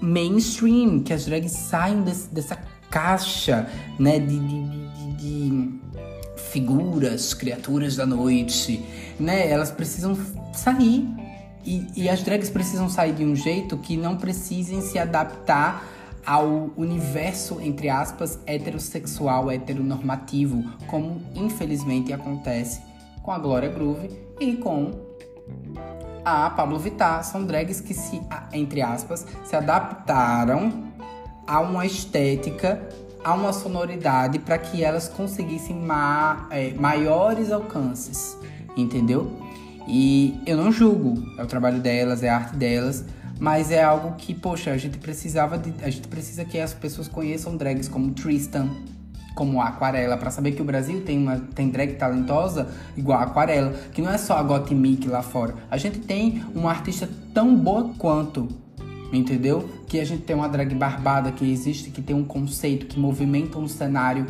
mainstream, 0.00 1.00
que 1.00 1.12
as 1.12 1.26
drags 1.26 1.52
saiam 1.52 2.02
desse, 2.02 2.28
dessa 2.28 2.56
caixa 2.90 3.68
né, 3.98 4.18
de, 4.18 4.38
de, 4.38 4.62
de, 4.88 5.12
de 5.16 5.80
figuras, 6.36 7.34
criaturas 7.34 7.96
da 7.96 8.06
noite. 8.06 8.82
Né? 9.20 9.50
Elas 9.50 9.70
precisam 9.70 10.16
sair. 10.54 11.06
E, 11.64 11.86
e 11.96 12.08
as 12.08 12.22
drags 12.22 12.48
precisam 12.48 12.88
sair 12.88 13.12
de 13.12 13.24
um 13.24 13.34
jeito 13.34 13.76
que 13.76 13.96
não 13.96 14.16
precisem 14.16 14.80
se 14.80 14.98
adaptar 14.98 15.84
ao 16.26 16.70
universo, 16.76 17.60
entre 17.60 17.88
aspas, 17.88 18.38
heterossexual, 18.46 19.50
heteronormativo, 19.50 20.64
como 20.88 21.22
infelizmente 21.34 22.12
acontece 22.12 22.82
com 23.22 23.30
a 23.30 23.38
Glória 23.38 23.68
Groove 23.68 24.10
e 24.40 24.54
com 24.54 24.92
a 26.24 26.50
Pablo 26.50 26.78
Vittar. 26.78 27.22
São 27.24 27.44
drags 27.44 27.80
que 27.80 27.94
se, 27.94 28.20
entre 28.52 28.82
aspas, 28.82 29.24
se 29.44 29.54
adaptaram 29.54 30.86
a 31.46 31.60
uma 31.60 31.86
estética, 31.86 32.82
a 33.24 33.32
uma 33.32 33.52
sonoridade 33.52 34.40
para 34.40 34.58
que 34.58 34.82
elas 34.82 35.08
conseguissem 35.08 35.76
ma 35.76 36.48
é, 36.50 36.72
maiores 36.74 37.52
alcances, 37.52 38.36
entendeu? 38.76 39.30
E 39.86 40.40
eu 40.44 40.56
não 40.56 40.72
julgo, 40.72 41.14
é 41.38 41.42
o 41.42 41.46
trabalho 41.46 41.78
delas, 41.80 42.24
é 42.24 42.28
a 42.28 42.36
arte 42.36 42.56
delas, 42.56 43.04
mas 43.38 43.70
é 43.70 43.82
algo 43.82 44.14
que, 44.16 44.34
poxa, 44.34 44.70
a 44.70 44.78
gente 44.78 44.98
precisava 44.98 45.58
de, 45.58 45.72
a 45.82 45.90
gente 45.90 46.08
precisa 46.08 46.44
que 46.44 46.58
as 46.58 46.72
pessoas 46.72 47.06
conheçam 47.06 47.56
drags 47.56 47.88
como 47.88 48.10
Tristan, 48.12 48.70
como 49.34 49.60
Aquarela, 49.60 50.16
para 50.16 50.30
saber 50.30 50.52
que 50.52 50.62
o 50.62 50.64
Brasil 50.64 51.02
tem 51.02 51.18
uma 51.18 51.38
tem 51.54 51.68
drag 51.68 51.94
talentosa 51.96 52.68
igual 52.96 53.18
a 53.18 53.24
Aquarela, 53.24 53.72
que 53.92 54.00
não 54.00 54.10
é 54.10 54.16
só 54.16 54.38
a 54.38 54.42
Gottmik 54.42 55.06
lá 55.08 55.22
fora. 55.22 55.54
A 55.70 55.76
gente 55.76 55.98
tem 55.98 56.42
uma 56.54 56.70
artista 56.70 57.08
tão 57.34 57.54
boa 57.54 57.92
quanto, 57.98 58.48
entendeu? 59.12 59.68
Que 59.86 60.00
a 60.00 60.04
gente 60.04 60.22
tem 60.22 60.34
uma 60.34 60.48
drag 60.48 60.74
barbada 60.74 61.30
que 61.30 61.44
existe, 61.50 61.90
que 61.90 62.00
tem 62.00 62.16
um 62.16 62.24
conceito, 62.24 62.86
que 62.86 62.98
movimenta 62.98 63.58
um 63.58 63.68
cenário 63.68 64.26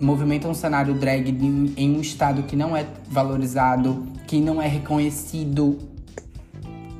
movimenta 0.00 0.48
um 0.48 0.54
cenário 0.54 0.94
drag 0.94 1.28
em 1.76 1.94
um 1.94 2.00
estado 2.00 2.44
que 2.44 2.56
não 2.56 2.74
é 2.74 2.86
valorizado, 3.10 4.06
que 4.26 4.40
não 4.40 4.62
é 4.62 4.66
reconhecido 4.66 5.76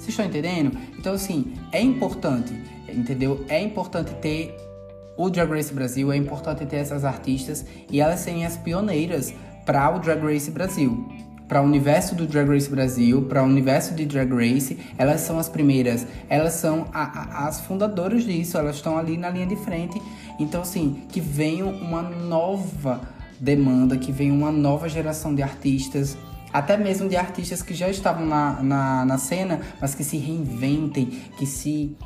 vocês 0.01 0.09
estão 0.09 0.25
entendendo? 0.25 0.77
Então, 1.01 1.15
assim, 1.15 1.55
é 1.73 1.81
importante, 1.81 2.53
entendeu? 2.87 3.43
É 3.49 3.59
importante 3.59 4.13
ter 4.17 4.55
o 5.17 5.31
Drag 5.31 5.51
Race 5.51 5.73
Brasil, 5.73 6.13
é 6.13 6.17
importante 6.17 6.67
ter 6.67 6.77
essas 6.77 7.07
artistas 7.07 7.65
e 7.91 8.03
elas 8.03 8.21
serem 8.21 8.45
as 8.45 8.59
pioneiras 8.59 9.33
para 9.65 9.97
o 9.97 9.99
Drag 9.99 10.23
Race 10.23 10.51
Brasil. 10.51 11.09
Para 11.49 11.63
o 11.63 11.65
universo 11.65 12.15
do 12.15 12.27
Drag 12.27 12.47
Race 12.51 12.69
Brasil, 12.69 13.23
para 13.23 13.43
o 13.43 13.47
universo 13.47 13.95
de 13.95 14.05
Drag 14.05 14.31
Race, 14.31 14.79
elas 14.99 15.23
são 15.23 15.39
as 15.39 15.49
primeiras, 15.49 16.07
elas 16.29 16.53
são 16.53 16.87
a, 16.93 17.03
a, 17.03 17.49
as 17.49 17.63
fundadoras 17.63 18.25
disso, 18.25 18.59
elas 18.59 18.77
estão 18.77 18.99
ali 18.99 19.17
na 19.17 19.31
linha 19.31 19.47
de 19.47 19.57
frente. 19.57 20.01
Então, 20.39 20.61
assim, 20.61 21.03
que 21.09 21.19
venha 21.19 21.65
uma 21.65 22.03
nova 22.03 23.01
demanda, 23.41 23.97
que 23.97 24.13
venha 24.13 24.35
uma 24.35 24.53
nova 24.53 24.87
geração 24.87 25.35
de 25.35 25.43
artistas 25.43 26.15
até 26.53 26.77
mesmo 26.77 27.09
de 27.09 27.17
artistas 27.17 27.63
que 27.63 27.75
já 27.75 27.89
estavam 27.89 28.27
na, 28.27 28.63
na, 28.63 29.05
na 29.05 29.19
cena, 29.19 29.61
mas 29.81 29.95
que 29.95 30.05
se 30.05 30.17
reinventem, 30.17 31.07
que 31.37 31.47
se, 31.47 31.97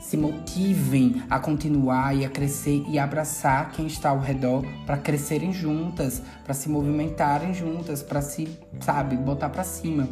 se 0.00 0.16
motivem 0.16 1.22
a 1.30 1.38
continuar 1.38 2.14
e 2.14 2.24
a 2.24 2.28
crescer 2.28 2.84
e 2.88 2.98
abraçar 2.98 3.72
quem 3.72 3.86
está 3.86 4.10
ao 4.10 4.20
redor 4.20 4.64
para 4.86 4.96
crescerem 4.96 5.52
juntas, 5.52 6.22
para 6.44 6.54
se 6.54 6.68
movimentarem 6.68 7.54
juntas, 7.54 8.02
para 8.02 8.20
se, 8.20 8.48
sabe, 8.80 9.16
botar 9.16 9.48
para 9.48 9.64
cima. 9.64 10.08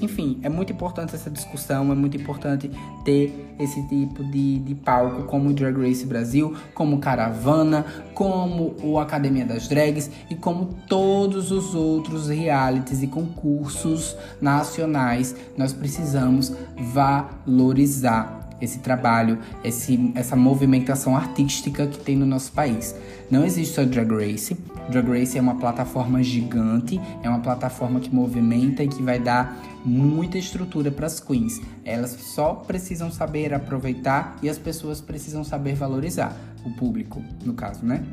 Enfim, 0.00 0.38
é 0.42 0.48
muito 0.48 0.72
importante 0.72 1.14
essa 1.14 1.30
discussão, 1.30 1.90
é 1.90 1.94
muito 1.94 2.16
importante 2.16 2.70
ter 3.04 3.54
esse 3.58 3.82
tipo 3.88 4.22
de, 4.24 4.58
de 4.58 4.74
palco 4.74 5.22
como 5.22 5.48
o 5.48 5.52
Drag 5.54 5.74
Race 5.74 6.04
Brasil, 6.04 6.54
como 6.74 6.98
Caravana, 6.98 7.86
como 8.12 8.74
o 8.82 8.98
Academia 8.98 9.46
das 9.46 9.68
Drags 9.68 10.10
e 10.28 10.34
como 10.34 10.66
todos 10.86 11.50
os 11.50 11.74
outros 11.74 12.28
realities 12.28 13.02
e 13.02 13.06
concursos 13.06 14.14
nacionais. 14.40 15.34
Nós 15.56 15.72
precisamos 15.72 16.52
valorizar 16.76 18.46
esse 18.60 18.78
trabalho, 18.78 19.38
esse, 19.62 20.12
essa 20.14 20.36
movimentação 20.36 21.16
artística 21.16 21.86
que 21.86 21.98
tem 21.98 22.16
no 22.16 22.26
nosso 22.26 22.52
país. 22.52 22.94
Não 23.30 23.44
existe 23.44 23.74
só 23.74 23.84
Drag 23.84 24.10
Race, 24.10 24.56
Drag 24.88 25.08
Race 25.08 25.36
é 25.36 25.40
uma 25.40 25.56
plataforma 25.56 26.22
gigante, 26.22 27.00
é 27.22 27.28
uma 27.28 27.40
plataforma 27.40 28.00
que 28.00 28.14
movimenta 28.14 28.82
e 28.82 28.88
que 28.88 29.02
vai 29.02 29.18
dar 29.18 29.56
muita 29.86 30.36
estrutura 30.36 30.90
para 30.90 31.06
as 31.06 31.20
queens. 31.20 31.60
Elas 31.84 32.10
só 32.10 32.54
precisam 32.54 33.10
saber 33.10 33.54
aproveitar 33.54 34.36
e 34.42 34.48
as 34.48 34.58
pessoas 34.58 35.00
precisam 35.00 35.44
saber 35.44 35.74
valorizar 35.74 36.36
o 36.64 36.70
público, 36.72 37.22
no 37.44 37.54
caso, 37.54 37.86
né? 37.86 38.04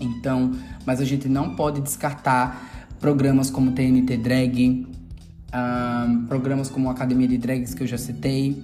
Então, 0.00 0.52
mas 0.84 1.00
a 1.00 1.04
gente 1.04 1.28
não 1.28 1.54
pode 1.54 1.80
descartar 1.80 2.88
programas 3.00 3.50
como 3.50 3.70
TNT 3.70 4.16
Drag, 4.16 4.86
um, 5.54 6.26
programas 6.26 6.68
como 6.68 6.90
Academia 6.90 7.28
de 7.28 7.38
Drags 7.38 7.72
que 7.72 7.84
eu 7.84 7.86
já 7.86 7.96
citei, 7.96 8.62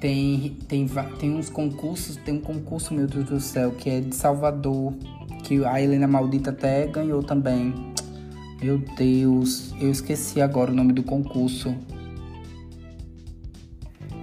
tem, 0.00 0.56
tem, 0.68 0.86
tem 1.18 1.34
uns 1.34 1.48
concursos, 1.48 2.16
tem 2.16 2.34
um 2.34 2.40
concurso, 2.40 2.94
meu 2.94 3.06
Deus 3.06 3.24
do 3.24 3.40
céu, 3.40 3.72
que 3.72 3.90
é 3.90 4.00
de 4.00 4.14
Salvador, 4.14 4.94
que 5.42 5.64
a 5.64 5.80
Helena 5.80 6.06
Maldita 6.06 6.50
até 6.50 6.86
ganhou 6.86 7.22
também. 7.22 7.87
Meu 8.60 8.78
Deus, 8.78 9.72
eu 9.80 9.88
esqueci 9.88 10.40
agora 10.40 10.72
o 10.72 10.74
nome 10.74 10.92
do 10.92 11.04
concurso. 11.04 11.76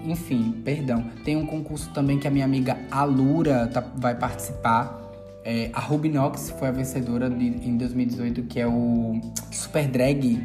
Enfim, 0.03 0.51
perdão. 0.63 1.05
Tem 1.23 1.37
um 1.37 1.45
concurso 1.45 1.89
também 1.91 2.19
que 2.19 2.27
a 2.27 2.31
minha 2.31 2.43
amiga 2.43 2.77
Alura 2.91 3.67
tá, 3.67 3.79
vai 3.95 4.13
participar. 4.13 5.01
É, 5.43 5.69
a 5.71 5.79
Rubinox 5.79 6.49
foi 6.59 6.67
a 6.67 6.71
vencedora 6.71 7.29
de, 7.29 7.45
em 7.45 7.77
2018, 7.77 8.43
que 8.43 8.59
é 8.59 8.67
o 8.67 9.21
Super 9.51 9.87
Drag, 9.87 10.43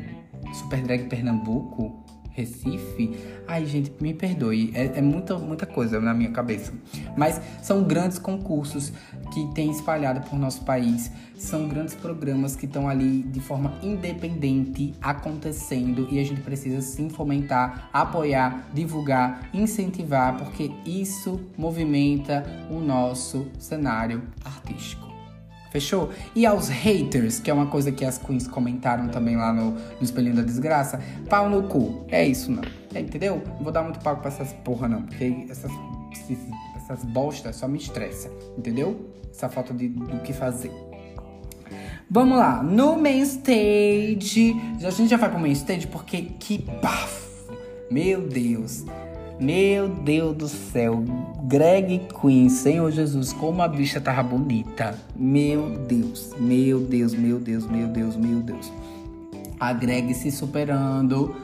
Super 0.53 0.83
Drag 0.83 1.09
Pernambuco. 1.09 2.05
Recife. 2.41 3.11
Ai, 3.47 3.67
gente, 3.67 3.93
me 4.01 4.15
perdoe. 4.15 4.71
É, 4.75 4.99
é, 4.99 5.03
muita, 5.03 5.39
muita 5.39 5.67
coisa 5.67 6.01
na 6.01 6.15
minha 6.15 6.31
cabeça. 6.31 6.73
Mas 7.17 7.41
são 7.63 7.83
grandes 7.83 8.19
concursos 8.19 8.93
que 9.33 9.47
tem 9.55 9.71
espalhado 9.71 10.21
por 10.29 10.39
nosso 10.39 10.65
país. 10.65 11.11
São 11.37 11.69
grandes 11.69 11.95
programas 11.95 12.55
que 12.57 12.67
estão 12.67 12.89
ali 12.89 13.23
de 13.23 13.41
forma 13.41 13.75
independente 13.83 14.95
acontecendo 15.01 16.07
e 16.11 16.19
a 16.19 16.25
gente 16.25 16.41
precisa 16.41 16.81
sim 16.81 17.09
fomentar, 17.09 17.89
apoiar, 17.93 18.69
divulgar, 18.73 19.49
incentivar, 19.53 20.37
porque 20.37 20.71
isso 20.85 21.41
movimenta 21.57 22.45
o 22.71 22.81
nosso 22.81 23.47
cenário 23.59 24.23
artístico. 24.45 25.10
Fechou? 25.71 26.11
E 26.35 26.45
aos 26.45 26.69
haters, 26.69 27.39
que 27.39 27.51
é 27.51 27.55
uma 27.55 27.67
coisa 27.67 27.93
que 27.93 28.05
as 28.05 28.19
queens 28.19 28.49
comentaram 28.49 29.09
também 29.09 29.37
lá 29.37 29.53
no, 29.53 29.73
no 29.73 30.03
Espelhinho 30.03 30.35
da 30.35 30.43
Desgraça, 30.43 31.01
pau 31.29 31.49
no 31.49 31.63
cu. 31.65 32.05
É 32.09 32.27
isso, 32.27 32.51
não. 32.51 32.63
É, 32.93 33.01
entendeu? 33.01 33.41
Não 33.57 33.63
vou 33.63 33.73
dar 33.73 33.83
muito 33.83 34.01
pau 34.01 34.17
pra 34.17 34.29
essas 34.29 34.53
porra, 34.65 34.89
não. 34.89 35.03
Porque 35.03 35.47
essas, 35.49 35.71
essas 36.77 37.05
bostas 37.05 37.57
só 37.57 37.69
me 37.69 37.79
estressam. 37.79 38.33
Entendeu? 38.59 39.11
Essa 39.31 39.49
falta 39.49 39.73
de, 39.73 39.89
do 39.89 40.19
que 40.21 40.33
fazer. 40.33 40.73
Vamos 42.11 42.37
lá. 42.37 42.61
No 42.61 43.01
main 43.01 43.23
stage. 43.23 44.57
A 44.85 44.91
gente 44.91 45.09
já 45.09 45.17
vai 45.17 45.31
pro 45.31 45.39
main 45.39 45.53
stage 45.53 45.87
porque 45.87 46.23
que 46.41 46.59
bafo. 46.83 47.31
Meu 47.89 48.27
Deus. 48.27 48.85
Meu 49.41 49.89
Deus 49.89 50.37
do 50.37 50.49
céu, 50.49 51.03
Greg 51.45 52.03
Queen, 52.21 52.51
Senhor 52.51 52.91
Jesus, 52.91 53.33
como 53.33 53.63
a 53.63 53.69
bicha 53.69 53.99
tava 53.99 54.23
bonita. 54.23 54.99
Meu 55.17 55.79
Deus, 55.79 56.35
meu 56.39 56.79
Deus, 56.79 57.15
meu 57.15 57.41
Deus, 57.41 57.67
meu 57.67 57.89
Deus, 57.89 58.17
meu 58.17 58.41
Deus. 58.41 58.71
A 59.59 59.73
Greg 59.73 60.13
se 60.13 60.31
superando 60.31 61.35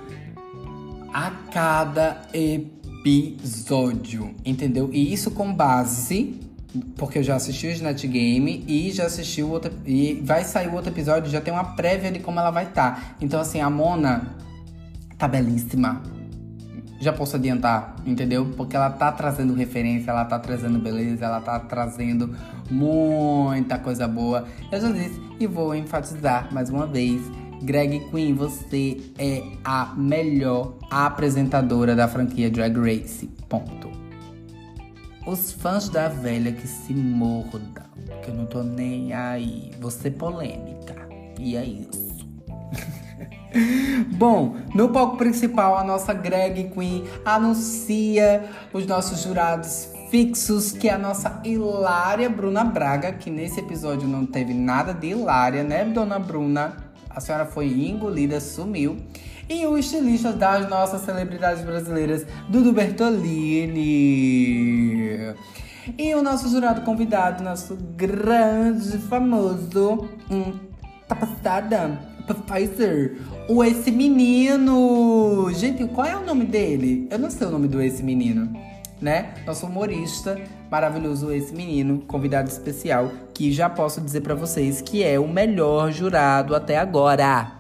a 1.11 1.31
cada 1.51 2.21
episódio, 2.35 4.35
entendeu? 4.45 4.91
E 4.93 5.11
isso 5.11 5.31
com 5.31 5.51
base 5.51 6.39
porque 6.97 7.21
eu 7.21 7.23
já 7.23 7.37
assisti 7.37 7.69
o 7.69 7.71
Snatch 7.71 8.05
Game 8.05 8.63
e 8.69 8.93
já 8.93 9.07
assisti 9.07 9.43
o 9.43 9.49
outro 9.49 9.73
e 9.87 10.21
vai 10.23 10.45
sair 10.45 10.69
o 10.69 10.75
outro 10.75 10.93
episódio, 10.93 11.31
já 11.31 11.41
tem 11.41 11.51
uma 11.51 11.75
prévia 11.75 12.13
de 12.13 12.19
como 12.19 12.39
ela 12.39 12.51
vai 12.51 12.65
estar. 12.65 12.95
Tá. 12.95 13.17
Então 13.23 13.41
assim, 13.41 13.63
a 13.63 13.71
Mona 13.71 14.37
tá 15.17 15.27
belíssima 15.27 16.03
já 16.99 17.13
posso 17.13 17.37
adiantar, 17.37 17.97
entendeu? 18.07 18.47
Porque 18.57 18.77
ela 18.77 18.91
tá 18.91 19.13
trazendo 19.13 19.55
referência, 19.55 20.11
ela 20.11 20.25
tá 20.25 20.39
trazendo 20.39 20.79
beleza, 20.79 21.25
ela 21.25 21.41
tá 21.41 21.59
trazendo 21.61 22.35
muita 22.71 23.79
coisa 23.79 24.09
boa. 24.09 24.47
Eu 24.71 24.81
já 24.81 24.91
disse 24.91 25.21
e 25.39 25.47
vou 25.47 25.75
enfatizar 25.75 26.53
mais 26.53 26.71
uma 26.71 26.87
vez. 26.87 27.21
Greg 27.63 28.01
Queen, 28.11 28.35
você 28.35 29.01
é 29.19 29.43
a 29.65 29.95
melhor 29.97 30.75
apresentadora 30.91 31.97
da 31.97 32.07
franquia 32.07 32.51
Drag 32.51 32.77
Race. 32.79 33.27
Ponto. 33.49 33.91
Os 35.27 35.53
fãs 35.53 35.89
da 35.89 36.09
velha 36.09 36.53
que 36.53 36.69
se 36.69 36.95
mordam, 36.95 37.85
que 38.23 38.31
eu 38.31 38.35
não 38.35 38.47
tô 38.47 38.63
nem 38.63 39.13
aí. 39.13 39.73
Você 39.81 40.11
polêmica. 40.11 40.95
E 41.39 41.57
é 41.57 41.65
isso. 41.65 42.06
Bom, 44.13 44.57
no 44.75 44.89
palco 44.91 45.17
principal, 45.17 45.77
a 45.77 45.85
nossa 45.85 46.13
Greg 46.13 46.71
Queen 46.71 47.05
anuncia 47.25 48.45
os 48.73 48.87
nossos 48.87 49.23
jurados 49.23 49.91
fixos, 50.11 50.73
que 50.73 50.89
é 50.89 50.93
a 50.93 50.99
nossa 50.99 51.41
Hilária 51.45 52.29
Bruna 52.29 52.65
Braga, 52.65 53.13
que 53.13 53.31
nesse 53.31 53.61
episódio 53.61 54.09
não 54.09 54.25
teve 54.25 54.55
nada 54.55 54.93
de 54.95 55.09
Hilária, 55.09 55.63
né, 55.63 55.85
dona 55.85 56.19
Bruna? 56.19 56.77
A 57.11 57.21
senhora 57.21 57.47
foi 57.47 57.67
engolida, 57.69 58.41
sumiu. 58.41 58.97
E 59.49 59.65
o 59.67 59.79
estilista 59.79 60.33
das 60.33 60.69
nossas 60.69 61.03
celebridades 61.03 61.63
brasileiras, 61.65 62.27
Dudu 62.49 62.73
Bertolini. 62.73 63.77
E 65.97 66.15
o 66.15 66.23
nosso 66.23 66.49
jurado 66.49 66.81
convidado, 66.83 67.45
nosso 67.45 67.77
grande 67.97 68.99
famoso, 68.99 70.09
um, 70.29 70.53
tá 71.07 71.15
passada, 71.15 71.97
Pfizer, 72.27 73.17
o 73.49 73.63
Esse 73.63 73.91
Menino. 73.91 75.49
Gente, 75.53 75.87
qual 75.89 76.07
é 76.07 76.17
o 76.17 76.25
nome 76.25 76.45
dele? 76.45 77.07
Eu 77.11 77.19
não 77.19 77.31
sei 77.31 77.47
o 77.47 77.51
nome 77.51 77.69
do 77.69 77.81
Esse 77.81 78.03
Menino, 78.03 78.53
né? 79.01 79.35
Nosso 79.47 79.67
humorista 79.67 80.41
maravilhoso 80.71 81.33
Esse 81.33 81.55
Menino, 81.55 82.01
convidado 82.01 82.49
especial, 82.49 83.11
que 83.33 83.53
já 83.53 83.71
posso 83.71 84.01
dizer 84.01 84.21
para 84.23 84.35
vocês 84.35 84.81
que 84.81 85.05
é 85.05 85.19
o 85.19 85.29
melhor 85.29 85.93
jurado 85.93 86.55
até 86.55 86.77
agora. 86.77 87.53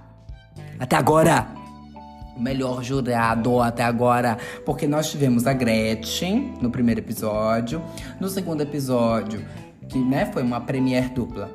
Até 0.78 0.96
agora! 0.96 1.48
O 2.36 2.40
melhor 2.40 2.82
jurado 2.82 3.60
até 3.62 3.82
agora. 3.82 4.36
Porque 4.64 4.86
nós 4.86 5.10
tivemos 5.10 5.46
a 5.46 5.54
Gretchen 5.54 6.54
no 6.60 6.70
primeiro 6.70 7.00
episódio. 7.00 7.82
No 8.20 8.28
segundo 8.28 8.60
episódio, 8.60 9.42
que 9.88 9.98
né, 9.98 10.28
foi 10.32 10.42
uma 10.42 10.60
premiere 10.60 11.08
dupla, 11.08 11.50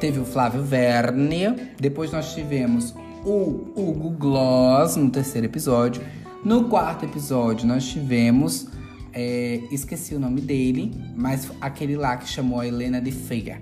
teve 0.00 0.18
o 0.20 0.24
Flávio 0.24 0.62
Verne. 0.62 1.74
Depois 1.78 2.12
nós 2.12 2.32
tivemos 2.32 2.94
o 3.26 3.72
Hugo 3.76 4.10
Gloss 4.10 4.94
no 4.94 5.10
terceiro 5.10 5.46
episódio. 5.46 6.00
No 6.44 6.68
quarto 6.68 7.04
episódio, 7.04 7.66
nós 7.66 7.84
tivemos. 7.84 8.68
É, 9.12 9.62
esqueci 9.72 10.14
o 10.14 10.20
nome 10.20 10.40
dele, 10.40 10.94
mas 11.16 11.50
aquele 11.60 11.96
lá 11.96 12.16
que 12.16 12.28
chamou 12.28 12.60
a 12.60 12.66
Helena 12.66 13.00
de 13.00 13.10
feia. 13.10 13.60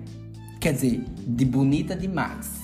Quer 0.59 0.73
dizer, 0.73 1.03
de 1.25 1.45
bonita 1.45 1.95
demais. 1.95 2.59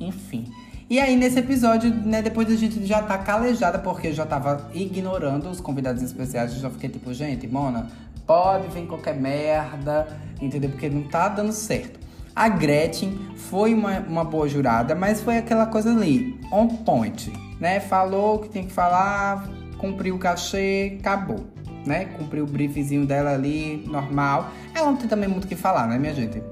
Enfim. 0.00 0.50
E 0.88 0.98
aí, 0.98 1.16
nesse 1.16 1.38
episódio, 1.38 1.92
né, 1.92 2.22
depois 2.22 2.50
a 2.50 2.54
gente 2.54 2.86
já 2.86 3.02
tá 3.02 3.18
calejada, 3.18 3.78
porque 3.78 4.08
eu 4.08 4.14
já 4.14 4.24
tava 4.24 4.70
ignorando 4.72 5.50
os 5.50 5.60
convidados 5.60 6.02
especiais. 6.02 6.54
Eu 6.54 6.60
já 6.60 6.70
fiquei 6.70 6.88
tipo, 6.88 7.12
gente, 7.12 7.46
Mona, 7.46 7.90
pode 8.26 8.68
vir 8.68 8.86
qualquer 8.86 9.20
merda, 9.20 10.06
entendeu? 10.40 10.70
Porque 10.70 10.88
não 10.88 11.02
tá 11.02 11.28
dando 11.28 11.52
certo. 11.52 12.05
A 12.36 12.50
Gretchen 12.50 13.18
foi 13.34 13.72
uma, 13.72 13.98
uma 14.00 14.22
boa 14.22 14.46
jurada, 14.46 14.94
mas 14.94 15.22
foi 15.22 15.38
aquela 15.38 15.64
coisa 15.64 15.90
ali, 15.90 16.38
on 16.52 16.68
point, 16.68 17.32
né? 17.58 17.80
Falou 17.80 18.36
o 18.36 18.38
que 18.40 18.50
tem 18.50 18.66
que 18.66 18.72
falar, 18.72 19.48
cumpriu 19.78 20.16
o 20.16 20.18
cachê, 20.18 20.98
acabou, 21.00 21.46
né? 21.86 22.04
Cumpriu 22.04 22.44
o 22.44 22.46
briefzinho 22.46 23.06
dela 23.06 23.32
ali, 23.32 23.82
normal. 23.86 24.50
Ela 24.74 24.88
não 24.88 24.98
tem 24.98 25.08
também 25.08 25.30
muito 25.30 25.44
o 25.44 25.48
que 25.48 25.56
falar, 25.56 25.86
né, 25.86 25.98
minha 25.98 26.12
gente? 26.12 26.42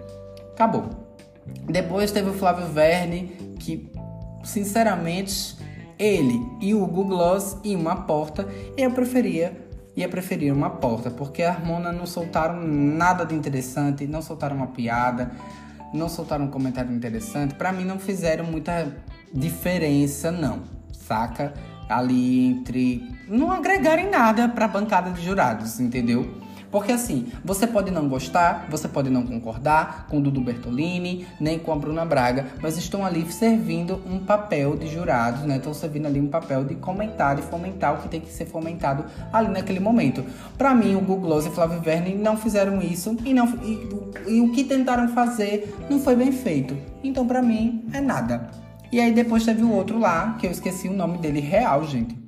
Acabou. 0.54 0.88
Depois 1.66 2.10
teve 2.10 2.30
o 2.30 2.32
Flávio 2.32 2.66
Verne, 2.68 3.36
que, 3.60 3.92
sinceramente, 4.42 5.54
ele 5.98 6.40
e 6.62 6.72
o 6.72 6.86
Google 6.86 7.18
Gloss 7.18 7.58
e 7.62 7.76
uma 7.76 7.94
porta, 7.94 8.48
eu 8.74 8.90
preferia 8.90 9.62
ia 9.96 10.08
preferir 10.08 10.52
uma 10.52 10.70
porta, 10.70 11.10
porque 11.10 11.42
a 11.42 11.50
Harmona 11.50 11.92
não 11.92 12.04
soltaram 12.04 12.60
nada 12.66 13.24
de 13.24 13.34
interessante, 13.34 14.06
não 14.06 14.20
soltaram 14.20 14.56
uma 14.56 14.66
piada, 14.66 15.30
não 15.94 16.08
soltaram 16.08 16.46
um 16.46 16.50
comentário 16.50 16.92
interessante, 16.92 17.54
para 17.54 17.72
mim 17.72 17.84
não 17.84 17.98
fizeram 17.98 18.44
muita 18.44 18.92
diferença, 19.32 20.30
não, 20.30 20.62
saca? 20.92 21.54
Ali 21.88 22.46
entre. 22.46 23.14
Não 23.28 23.50
agregarem 23.50 24.10
nada 24.10 24.48
pra 24.48 24.66
bancada 24.66 25.10
de 25.10 25.24
jurados, 25.24 25.80
entendeu? 25.80 26.43
Porque 26.74 26.90
assim, 26.90 27.28
você 27.44 27.68
pode 27.68 27.92
não 27.92 28.08
gostar, 28.08 28.66
você 28.68 28.88
pode 28.88 29.08
não 29.08 29.24
concordar 29.24 30.08
com 30.10 30.20
Dudu 30.20 30.40
Bertolini, 30.40 31.24
nem 31.38 31.56
com 31.56 31.70
a 31.72 31.76
Bruna 31.76 32.04
Braga, 32.04 32.48
mas 32.60 32.76
estão 32.76 33.06
ali 33.06 33.30
servindo 33.30 34.02
um 34.04 34.18
papel 34.18 34.76
de 34.76 34.88
jurados, 34.88 35.42
né? 35.42 35.58
Estão 35.58 35.72
servindo 35.72 36.06
ali 36.06 36.20
um 36.20 36.26
papel 36.26 36.64
de 36.64 36.74
comentar, 36.74 37.36
de 37.36 37.42
fomentar 37.42 37.94
o 37.94 37.98
que 37.98 38.08
tem 38.08 38.20
que 38.20 38.32
ser 38.32 38.46
fomentado 38.46 39.04
ali 39.32 39.52
naquele 39.52 39.78
momento. 39.78 40.24
Para 40.58 40.74
mim, 40.74 40.96
o 40.96 41.00
Google 41.00 41.38
e 41.38 41.50
Flávio 41.50 41.80
Verne 41.80 42.12
não 42.16 42.36
fizeram 42.36 42.82
isso 42.82 43.16
e, 43.24 43.32
não, 43.32 43.46
e, 43.62 44.34
e 44.34 44.40
o 44.40 44.50
que 44.50 44.64
tentaram 44.64 45.06
fazer 45.10 45.72
não 45.88 46.00
foi 46.00 46.16
bem 46.16 46.32
feito. 46.32 46.76
Então, 47.04 47.24
para 47.24 47.40
mim, 47.40 47.84
é 47.92 48.00
nada. 48.00 48.50
E 48.90 48.98
aí 49.00 49.12
depois 49.12 49.44
teve 49.44 49.62
o 49.62 49.70
outro 49.70 49.96
lá, 49.96 50.36
que 50.40 50.46
eu 50.48 50.50
esqueci 50.50 50.88
o 50.88 50.92
nome 50.92 51.18
dele 51.18 51.38
real, 51.38 51.84
gente 51.84 52.23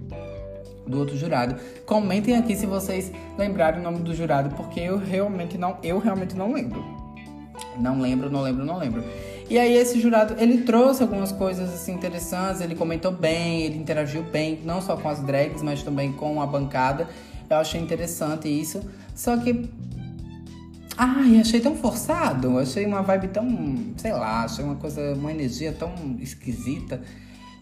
do 0.86 0.98
outro 0.98 1.16
jurado. 1.16 1.56
Comentem 1.84 2.36
aqui 2.36 2.54
se 2.54 2.66
vocês 2.66 3.12
lembrarem 3.36 3.80
o 3.80 3.82
nome 3.82 3.98
do 4.00 4.14
jurado, 4.14 4.54
porque 4.54 4.80
eu 4.80 4.98
realmente 4.98 5.58
não, 5.58 5.76
eu 5.82 5.98
realmente 5.98 6.36
não 6.36 6.52
lembro. 6.52 6.84
Não 7.78 8.00
lembro, 8.00 8.30
não 8.30 8.42
lembro, 8.42 8.64
não 8.64 8.78
lembro. 8.78 9.04
E 9.48 9.58
aí 9.58 9.74
esse 9.74 10.00
jurado, 10.00 10.34
ele 10.38 10.62
trouxe 10.62 11.02
algumas 11.02 11.30
coisas 11.30 11.72
assim 11.72 11.92
interessantes, 11.92 12.60
ele 12.60 12.74
comentou 12.74 13.12
bem, 13.12 13.62
ele 13.62 13.78
interagiu 13.78 14.22
bem, 14.22 14.60
não 14.64 14.80
só 14.82 14.96
com 14.96 15.08
as 15.08 15.20
drags, 15.20 15.62
mas 15.62 15.82
também 15.82 16.12
com 16.12 16.40
a 16.42 16.46
bancada. 16.46 17.08
Eu 17.48 17.56
achei 17.58 17.80
interessante 17.80 18.48
isso. 18.48 18.82
Só 19.14 19.36
que 19.36 19.68
Ai, 20.98 21.38
achei 21.38 21.60
tão 21.60 21.76
forçado, 21.76 22.58
achei 22.58 22.86
uma 22.86 23.02
vibe 23.02 23.28
tão, 23.28 23.46
sei 23.98 24.12
lá, 24.12 24.44
achei 24.44 24.64
uma 24.64 24.76
coisa, 24.76 25.12
uma 25.12 25.30
energia 25.30 25.70
tão 25.70 25.92
esquisita. 26.18 27.02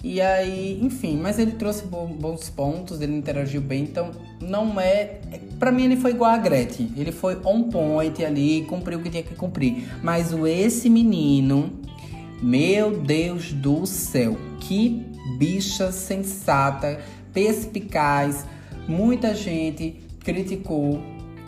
E 0.07 0.21
aí, 0.21 0.79
enfim, 0.83 1.17
mas 1.17 1.39
ele 1.39 1.53
trouxe 1.53 1.87
bons 1.87 2.51
pontos, 2.51 3.01
ele 3.01 3.17
interagiu 3.17 3.63
bem, 3.63 3.85
então 3.85 4.11
não 4.39 4.79
é. 4.79 5.19
Para 5.59 5.73
mim, 5.73 5.85
ele 5.85 5.97
foi 5.97 6.11
igual 6.11 6.31
a 6.31 6.37
Gretchen. 6.37 6.93
Ele 6.95 7.11
foi 7.11 7.41
on 7.43 7.71
point 7.71 8.23
ali, 8.23 8.67
cumpriu 8.69 8.99
o 8.99 9.03
que 9.03 9.09
tinha 9.09 9.23
que 9.23 9.35
cumprir. 9.35 9.89
Mas 10.03 10.31
o 10.31 10.47
esse 10.47 10.91
menino, 10.91 11.71
meu 12.43 12.99
Deus 12.99 13.55
do 13.55 13.87
céu, 13.87 14.37
que 14.61 15.07
bicha 15.39 15.91
sensata, 15.91 17.01
perspicaz. 17.33 18.45
Muita 18.87 19.35
gente 19.35 20.03
criticou 20.21 21.01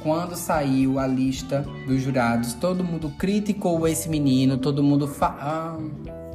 quando 0.03 0.35
saiu 0.35 0.99
a 0.99 1.07
lista 1.07 1.63
dos 1.87 2.01
jurados. 2.01 2.55
Todo 2.55 2.83
mundo 2.83 3.13
criticou 3.19 3.87
esse 3.87 4.09
menino, 4.09 4.57
todo 4.57 4.83
mundo. 4.83 5.07
Fa 5.07 5.37
ah 5.39 6.26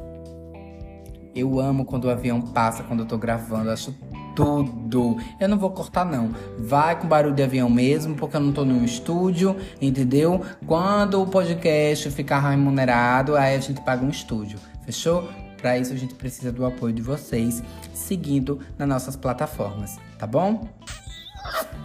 eu 1.34 1.58
amo 1.60 1.84
quando 1.84 2.04
o 2.04 2.10
avião 2.10 2.40
passa, 2.40 2.82
quando 2.82 3.00
eu 3.00 3.06
tô 3.06 3.16
gravando, 3.16 3.70
acho 3.70 3.94
tudo. 4.34 5.16
Eu 5.40 5.48
não 5.48 5.58
vou 5.58 5.70
cortar, 5.70 6.04
não. 6.04 6.30
Vai 6.58 6.98
com 6.98 7.06
barulho 7.06 7.34
de 7.34 7.42
avião 7.42 7.68
mesmo, 7.68 8.14
porque 8.14 8.36
eu 8.36 8.40
não 8.40 8.52
tô 8.52 8.64
no 8.64 8.84
estúdio, 8.84 9.56
entendeu? 9.80 10.42
Quando 10.66 11.22
o 11.22 11.26
podcast 11.26 12.10
ficar 12.10 12.40
remunerado, 12.40 13.36
aí 13.36 13.56
a 13.56 13.60
gente 13.60 13.80
paga 13.80 14.04
um 14.04 14.10
estúdio. 14.10 14.58
Fechou? 14.84 15.28
Para 15.60 15.78
isso 15.78 15.92
a 15.92 15.96
gente 15.96 16.14
precisa 16.14 16.50
do 16.50 16.66
apoio 16.66 16.92
de 16.92 17.00
vocês, 17.00 17.62
seguindo 17.94 18.58
nas 18.76 18.88
nossas 18.88 19.14
plataformas, 19.14 19.96
tá 20.18 20.26
bom? 20.26 20.68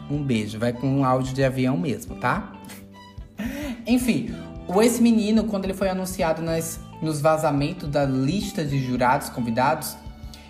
Um 0.09 0.23
beijo, 0.23 0.57
vai 0.57 0.73
com 0.73 0.87
um 0.87 1.05
áudio 1.05 1.33
de 1.33 1.43
avião 1.43 1.77
mesmo, 1.77 2.15
tá? 2.15 2.53
Enfim, 3.85 4.33
o 4.67 4.81
esse 4.81 5.01
menino, 5.01 5.43
quando 5.43 5.65
ele 5.65 5.75
foi 5.75 5.89
anunciado 5.89 6.41
nas 6.41 6.79
nos 7.01 7.21
vazamentos 7.21 7.89
da 7.89 8.05
lista 8.05 8.63
de 8.63 8.79
jurados 8.79 9.29
convidados, 9.29 9.95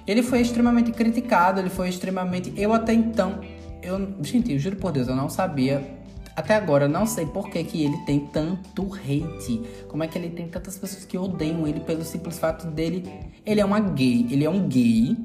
ele 0.06 0.24
foi 0.24 0.41
extremamente 0.41 0.91
criticado, 0.91 1.60
ele 1.60 1.70
foi 1.70 1.89
extremamente. 1.89 2.54
Eu 2.56 2.74
até 2.74 2.93
então. 2.93 3.41
Eu, 3.82 4.16
gente, 4.22 4.52
eu 4.52 4.60
juro 4.60 4.78
por 4.78 4.91
Deus, 4.91 5.08
eu 5.08 5.16
não 5.16 5.30
sabia. 5.30 5.95
Até 6.36 6.56
agora, 6.56 6.86
eu 6.86 6.89
não 6.89 7.06
sei 7.06 7.26
por 7.26 7.50
que, 7.50 7.64
que 7.64 7.84
ele 7.84 7.98
tem 8.06 8.20
tanto 8.20 8.93
hate. 8.93 9.62
Como 9.89 10.04
é 10.04 10.08
que 10.08 10.18
ele 10.18 10.30
tem 10.30 10.48
tantas 10.48 10.78
pessoas 10.78 11.04
que 11.04 11.18
odeiam 11.18 11.68
ele 11.68 11.80
pelo 11.80 12.04
simples 12.04 12.38
fato 12.38 12.68
dele. 12.68 13.12
Ele 13.45 13.60
é 13.60 13.66
uma 13.66 13.80
gay. 13.80 14.28
Ele 14.30 14.45
é 14.45 14.50
um 14.50 14.68
gay 14.68 15.18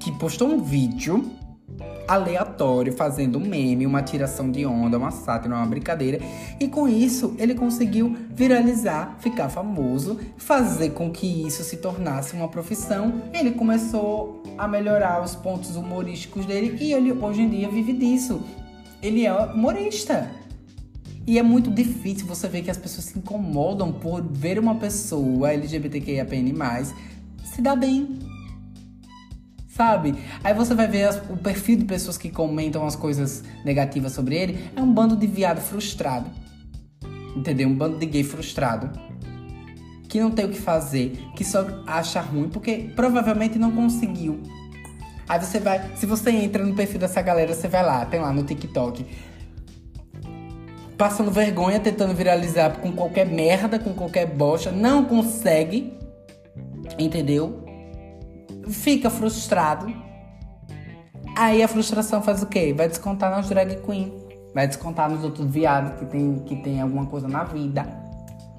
que 0.00 0.10
postou 0.12 0.48
um 0.48 0.62
vídeo 0.62 1.30
aleatório, 2.06 2.92
fazendo 2.92 3.38
um 3.38 3.42
meme, 3.42 3.86
uma 3.86 4.02
tiração 4.02 4.50
de 4.50 4.64
onda, 4.64 4.98
uma 4.98 5.10
sátira, 5.10 5.54
uma 5.54 5.66
brincadeira. 5.66 6.18
E 6.60 6.68
com 6.68 6.88
isso, 6.88 7.34
ele 7.38 7.54
conseguiu 7.54 8.16
viralizar, 8.30 9.16
ficar 9.18 9.48
famoso, 9.48 10.18
fazer 10.36 10.90
com 10.90 11.10
que 11.10 11.46
isso 11.46 11.62
se 11.64 11.78
tornasse 11.78 12.34
uma 12.34 12.48
profissão. 12.48 13.22
Ele 13.32 13.52
começou 13.52 14.42
a 14.56 14.66
melhorar 14.66 15.22
os 15.22 15.34
pontos 15.34 15.76
humorísticos 15.76 16.46
dele 16.46 16.76
e 16.80 16.92
ele 16.92 17.12
hoje 17.12 17.42
em 17.42 17.48
dia 17.48 17.68
vive 17.68 17.92
disso. 17.92 18.42
Ele 19.02 19.26
é 19.26 19.32
humorista. 19.32 20.30
E 21.26 21.40
é 21.40 21.42
muito 21.42 21.72
difícil 21.72 22.24
você 22.24 22.46
ver 22.46 22.62
que 22.62 22.70
as 22.70 22.76
pessoas 22.76 23.06
se 23.06 23.18
incomodam 23.18 23.92
por 23.92 24.22
ver 24.22 24.60
uma 24.60 24.76
pessoa 24.76 25.52
LGBTQIAPN+, 25.52 26.54
se 27.44 27.60
dar 27.60 27.74
bem, 27.74 28.16
sabe? 29.76 30.14
Aí 30.42 30.54
você 30.54 30.74
vai 30.74 30.88
ver 30.88 31.04
as, 31.04 31.16
o 31.28 31.36
perfil 31.36 31.76
de 31.76 31.84
pessoas 31.84 32.16
que 32.16 32.30
comentam 32.30 32.86
as 32.86 32.96
coisas 32.96 33.44
negativas 33.64 34.12
sobre 34.12 34.36
ele. 34.36 34.70
É 34.74 34.80
um 34.80 34.92
bando 34.92 35.14
de 35.16 35.26
viado 35.26 35.60
frustrado. 35.60 36.30
Entendeu? 37.36 37.68
Um 37.68 37.74
bando 37.74 37.98
de 37.98 38.06
gay 38.06 38.24
frustrado. 38.24 38.90
Que 40.08 40.20
não 40.20 40.30
tem 40.30 40.46
o 40.46 40.48
que 40.48 40.58
fazer, 40.58 41.18
que 41.36 41.44
só 41.44 41.66
acha 41.86 42.20
ruim 42.20 42.48
porque 42.48 42.90
provavelmente 42.96 43.58
não 43.58 43.70
conseguiu. 43.72 44.40
Aí 45.28 45.40
você 45.40 45.58
vai, 45.58 45.90
se 45.96 46.06
você 46.06 46.30
entra 46.30 46.64
no 46.64 46.74
perfil 46.74 47.00
dessa 47.00 47.20
galera, 47.20 47.52
você 47.52 47.68
vai 47.68 47.84
lá, 47.84 48.06
tem 48.06 48.20
lá 48.20 48.32
no 48.32 48.44
TikTok. 48.44 49.04
Passando 50.96 51.30
vergonha, 51.30 51.78
tentando 51.78 52.14
viralizar 52.14 52.78
com 52.78 52.92
qualquer 52.92 53.26
merda, 53.26 53.78
com 53.78 53.92
qualquer 53.92 54.26
bosta, 54.26 54.70
não 54.70 55.04
consegue. 55.04 55.92
Entendeu? 56.98 57.65
Fica 58.68 59.10
frustrado. 59.10 59.92
Aí 61.36 61.62
a 61.62 61.68
frustração 61.68 62.22
faz 62.22 62.42
o 62.42 62.46
quê? 62.46 62.72
Vai 62.72 62.88
descontar 62.88 63.30
nas 63.30 63.48
drag 63.48 63.76
queen. 63.82 64.12
Vai 64.54 64.66
descontar 64.66 65.10
nos 65.10 65.22
outros 65.22 65.46
viados 65.50 65.98
que 65.98 66.06
tem, 66.06 66.38
que 66.40 66.56
tem 66.56 66.80
alguma 66.80 67.06
coisa 67.06 67.28
na 67.28 67.44
vida. 67.44 67.86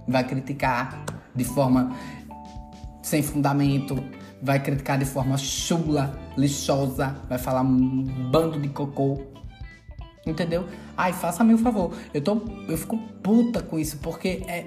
Vai 0.08 0.24
criticar 0.24 1.04
de 1.34 1.44
forma 1.44 1.92
sem 3.02 3.24
fundamento. 3.24 3.98
Vai 4.42 4.62
criticar 4.62 5.00
de 5.00 5.06
forma 5.06 5.38
chula, 5.38 6.18
lixosa. 6.38 7.16
Vai 7.28 7.40
falar 7.40 7.62
um 7.62 8.04
bando 8.32 8.60
de 8.60 8.70
cocô. 8.70 9.24
Entendeu? 10.26 10.68
Ai, 10.96 11.14
faça-me 11.14 11.54
um 11.54 11.58
favor. 11.58 11.94
Eu, 12.14 12.22
tô, 12.22 12.42
eu 12.68 12.78
fico 12.78 12.98
puta 13.24 13.64
com 13.64 13.80
isso, 13.80 13.98
porque 13.98 14.44
é 14.48 14.66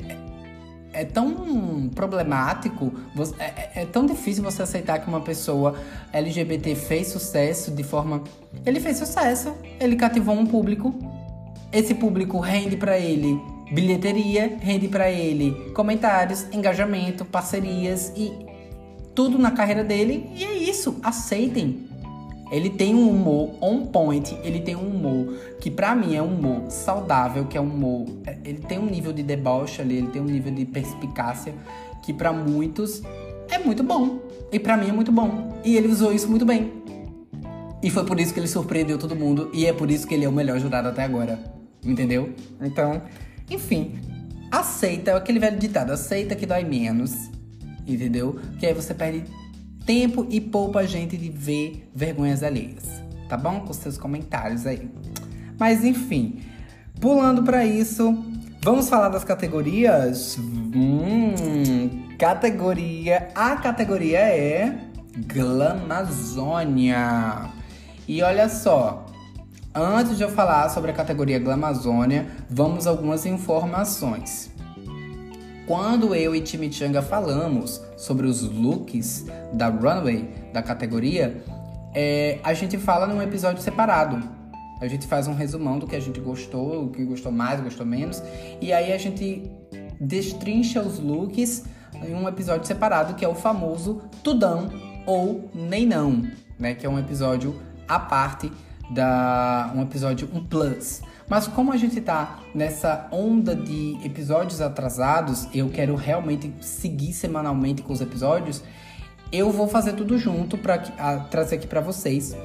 é 0.92 1.04
tão 1.04 1.88
problemático, 1.94 2.92
é, 3.38 3.44
é, 3.44 3.70
é, 3.82 3.86
tão 3.86 4.06
difícil 4.06 4.42
você 4.42 4.62
aceitar 4.62 4.98
que 4.98 5.08
uma 5.08 5.20
pessoa 5.20 5.78
LGBT 6.12 6.74
fez 6.74 7.08
sucesso 7.08 7.70
de 7.70 7.82
forma. 7.82 8.22
Ele 8.66 8.80
fez 8.80 8.96
sucesso, 8.96 9.54
ele 9.78 9.96
cativou 9.96 10.34
um 10.34 10.46
público, 10.46 10.94
esse 11.72 11.94
público 11.94 12.38
rende 12.38 12.76
para 12.76 12.98
ele 12.98 13.40
bilheteria, 13.72 14.58
rende 14.60 14.88
para 14.88 15.10
ele 15.10 15.72
comentários, 15.74 16.44
engajamento, 16.52 17.24
parcerias 17.24 18.12
e 18.16 18.32
tudo 19.14 19.38
na 19.38 19.52
carreira 19.52 19.84
dele, 19.84 20.28
e 20.34 20.44
é 20.44 20.54
isso, 20.54 20.98
aceitem. 21.02 21.89
Ele 22.50 22.68
tem 22.68 22.94
um 22.94 23.08
humor 23.08 23.54
on 23.60 23.86
point, 23.86 24.36
ele 24.42 24.60
tem 24.60 24.74
um 24.74 24.88
humor 24.88 25.34
que 25.60 25.70
para 25.70 25.94
mim 25.94 26.16
é 26.16 26.22
um 26.22 26.34
humor 26.34 26.70
saudável, 26.70 27.44
que 27.44 27.56
é 27.56 27.60
um 27.60 27.64
humor, 27.64 28.06
é, 28.26 28.36
ele 28.44 28.58
tem 28.58 28.78
um 28.78 28.86
nível 28.86 29.12
de 29.12 29.22
deboche 29.22 29.80
ali, 29.80 29.98
ele 29.98 30.08
tem 30.08 30.20
um 30.20 30.26
nível 30.26 30.52
de 30.52 30.64
perspicácia 30.64 31.54
que 32.02 32.12
para 32.12 32.32
muitos 32.32 33.02
é 33.48 33.58
muito 33.58 33.82
bom. 33.82 34.18
E 34.52 34.58
para 34.58 34.76
mim 34.76 34.88
é 34.88 34.92
muito 34.92 35.12
bom. 35.12 35.60
E 35.64 35.76
ele 35.76 35.88
usou 35.88 36.12
isso 36.12 36.28
muito 36.28 36.44
bem. 36.44 36.72
E 37.82 37.88
foi 37.88 38.04
por 38.04 38.18
isso 38.18 38.34
que 38.34 38.40
ele 38.40 38.48
surpreendeu 38.48 38.98
todo 38.98 39.16
mundo 39.16 39.50
e 39.54 39.64
é 39.64 39.72
por 39.72 39.90
isso 39.90 40.06
que 40.06 40.14
ele 40.14 40.24
é 40.24 40.28
o 40.28 40.32
melhor 40.32 40.58
jurado 40.58 40.88
até 40.88 41.02
agora. 41.02 41.38
Entendeu? 41.84 42.30
Então, 42.60 43.00
enfim, 43.48 43.92
aceita, 44.50 45.12
é 45.12 45.14
aquele 45.14 45.38
velho 45.38 45.58
ditado, 45.58 45.92
aceita 45.92 46.34
que 46.34 46.44
dói 46.44 46.64
menos. 46.64 47.30
Entendeu? 47.86 48.38
Que 48.58 48.66
aí 48.66 48.74
você 48.74 48.92
perde 48.92 49.24
tempo 49.90 50.24
e 50.30 50.40
poupa 50.40 50.78
a 50.78 50.86
gente 50.86 51.16
de 51.16 51.28
ver 51.28 51.90
vergonhas 51.92 52.44
alheias, 52.44 53.02
tá 53.28 53.36
bom? 53.36 53.58
Com 53.58 53.72
seus 53.72 53.98
comentários 53.98 54.64
aí. 54.64 54.88
Mas 55.58 55.84
enfim, 55.84 56.38
pulando 57.00 57.42
para 57.42 57.64
isso, 57.64 58.16
vamos 58.62 58.88
falar 58.88 59.08
das 59.08 59.24
categorias? 59.24 60.38
Hum, 60.38 62.06
categoria. 62.16 63.30
A 63.34 63.56
categoria 63.56 64.20
é 64.20 64.78
Glamazônia. 65.26 66.96
E 68.06 68.22
olha 68.22 68.48
só, 68.48 69.06
antes 69.74 70.16
de 70.16 70.22
eu 70.22 70.28
falar 70.30 70.68
sobre 70.68 70.92
a 70.92 70.94
categoria 70.94 71.40
Glamazônia, 71.40 72.28
vamos 72.48 72.86
algumas 72.86 73.26
informações. 73.26 74.52
Quando 75.70 76.16
eu 76.16 76.34
e 76.34 76.44
Chimichanga 76.44 77.00
falamos 77.00 77.80
sobre 77.96 78.26
os 78.26 78.42
looks 78.42 79.26
da 79.52 79.68
runway, 79.68 80.28
da 80.52 80.60
categoria, 80.60 81.44
é, 81.94 82.40
a 82.42 82.52
gente 82.52 82.76
fala 82.76 83.06
num 83.06 83.22
episódio 83.22 83.62
separado. 83.62 84.20
A 84.80 84.88
gente 84.88 85.06
faz 85.06 85.28
um 85.28 85.32
resumão 85.32 85.78
do 85.78 85.86
que 85.86 85.94
a 85.94 86.00
gente 86.00 86.18
gostou, 86.18 86.86
o 86.86 86.90
que 86.90 87.04
gostou 87.04 87.30
mais, 87.30 87.60
gostou 87.60 87.86
menos. 87.86 88.20
E 88.60 88.72
aí 88.72 88.92
a 88.92 88.98
gente 88.98 89.48
destrincha 90.00 90.82
os 90.82 90.98
looks 90.98 91.62
em 92.04 92.16
um 92.16 92.26
episódio 92.26 92.66
separado, 92.66 93.14
que 93.14 93.24
é 93.24 93.28
o 93.28 93.34
famoso 93.36 94.02
Tudão 94.24 94.68
ou 95.06 95.48
Nem 95.54 95.86
Não, 95.86 96.28
né? 96.58 96.74
Que 96.74 96.84
é 96.84 96.90
um 96.90 96.98
episódio 96.98 97.54
à 97.86 98.00
parte 98.00 98.50
da 98.90 99.72
um 99.74 99.82
episódio 99.82 100.28
um 100.32 100.44
plus. 100.44 101.02
Mas 101.28 101.46
como 101.46 101.72
a 101.72 101.76
gente 101.76 102.00
tá 102.00 102.40
nessa 102.52 103.06
onda 103.12 103.54
de 103.54 103.96
episódios 104.04 104.60
atrasados, 104.60 105.48
eu 105.54 105.68
quero 105.70 105.94
realmente 105.94 106.52
seguir 106.60 107.12
semanalmente 107.12 107.82
com 107.82 107.92
os 107.92 108.00
episódios, 108.00 108.64
eu 109.32 109.52
vou 109.52 109.68
fazer 109.68 109.92
tudo 109.92 110.18
junto 110.18 110.58
para 110.58 110.78
trazer 111.30 111.54
aqui 111.54 111.68
para 111.68 111.80
vocês, 111.80 112.36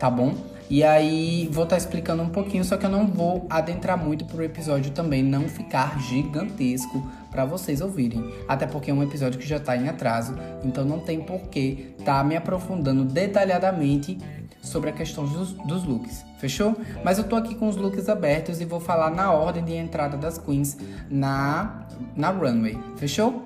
tá 0.00 0.10
bom? 0.10 0.34
E 0.68 0.82
aí 0.82 1.48
vou 1.52 1.64
estar 1.64 1.76
tá 1.76 1.78
explicando 1.78 2.22
um 2.22 2.28
pouquinho, 2.28 2.64
só 2.64 2.76
que 2.76 2.86
eu 2.86 2.90
não 2.90 3.06
vou 3.06 3.46
adentrar 3.50 4.02
muito 4.02 4.24
pro 4.24 4.42
episódio 4.42 4.90
também 4.92 5.22
não 5.22 5.46
ficar 5.48 6.00
gigantesco 6.00 7.06
para 7.30 7.44
vocês 7.44 7.80
ouvirem. 7.80 8.32
Até 8.48 8.66
porque 8.66 8.90
é 8.90 8.94
um 8.94 9.02
episódio 9.02 9.38
que 9.38 9.46
já 9.46 9.60
tá 9.60 9.76
em 9.76 9.88
atraso, 9.88 10.34
então 10.64 10.84
não 10.84 10.98
tem 10.98 11.20
porquê 11.20 11.94
tá 12.04 12.24
me 12.24 12.34
aprofundando 12.34 13.04
detalhadamente 13.04 14.18
sobre 14.64 14.90
a 14.90 14.92
questão 14.92 15.24
dos, 15.24 15.52
dos, 15.52 15.84
looks, 15.84 16.24
fechou? 16.38 16.76
Mas 17.04 17.18
eu 17.18 17.24
tô 17.24 17.36
aqui 17.36 17.54
com 17.54 17.68
os 17.68 17.76
looks 17.76 18.08
abertos 18.08 18.60
e 18.60 18.64
vou 18.64 18.80
falar 18.80 19.10
na 19.10 19.30
ordem 19.30 19.64
de 19.64 19.74
entrada 19.74 20.16
das 20.16 20.38
queens 20.38 20.76
na, 21.10 21.86
na 22.16 22.30
runway, 22.30 22.78
fechou? 22.96 23.44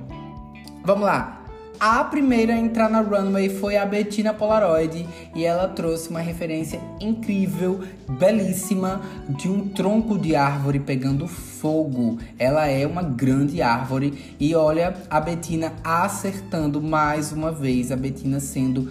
Vamos 0.85 1.05
lá! 1.05 1.39
A 1.81 2.03
primeira 2.03 2.55
a 2.55 2.59
entrar 2.59 2.91
na 2.91 3.01
runway 3.01 3.49
foi 3.49 3.77
a 3.77 3.87
Bettina 3.87 4.35
Polaroid 4.35 5.07
e 5.33 5.45
ela 5.45 5.69
trouxe 5.69 6.09
uma 6.09 6.19
referência 6.19 6.81
incrível, 7.01 7.85
belíssima, 8.19 9.01
de 9.29 9.49
um 9.49 9.69
tronco 9.69 10.19
de 10.19 10.35
árvore 10.35 10.81
pegando 10.81 11.29
fogo. 11.29 12.19
Ela 12.37 12.67
é 12.67 12.85
uma 12.85 13.03
grande 13.05 13.63
árvore 13.63 14.35
e 14.41 14.57
olha 14.57 14.93
a 15.09 15.21
Bettina 15.21 15.73
acertando 15.85 16.83
mais 16.83 17.31
uma 17.31 17.53
vez, 17.53 17.93
a 17.93 17.97
Bettina 17.97 18.41
sendo 18.41 18.91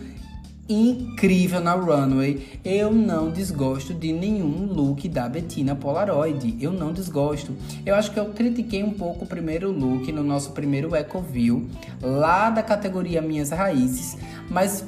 incrível 0.70 1.62
na 1.62 1.74
runway. 1.74 2.60
Eu 2.64 2.92
não 2.92 3.30
desgosto 3.30 3.94
de 3.94 4.12
nenhum 4.12 4.66
look 4.66 5.08
da 5.08 5.28
Bettina 5.30 5.76
Polaroid. 5.76 6.58
Eu 6.60 6.72
não 6.72 6.92
desgosto. 6.92 7.54
Eu 7.86 7.96
acho 7.96 8.12
que 8.12 8.20
eu 8.20 8.26
critiquei 8.28 8.84
um 8.84 8.92
pouco 8.92 9.26
o 9.26 9.28
primeiro 9.28 9.72
look 9.72 10.12
no 10.12 10.24
nosso 10.24 10.52
primeiro 10.52 10.96
Ecoview, 10.96 11.68
lá 12.02 12.50
da 12.50 12.62
categoria 12.62 13.22
Minhas 13.22 13.50
Raízes, 13.50 14.18
mas 14.50 14.86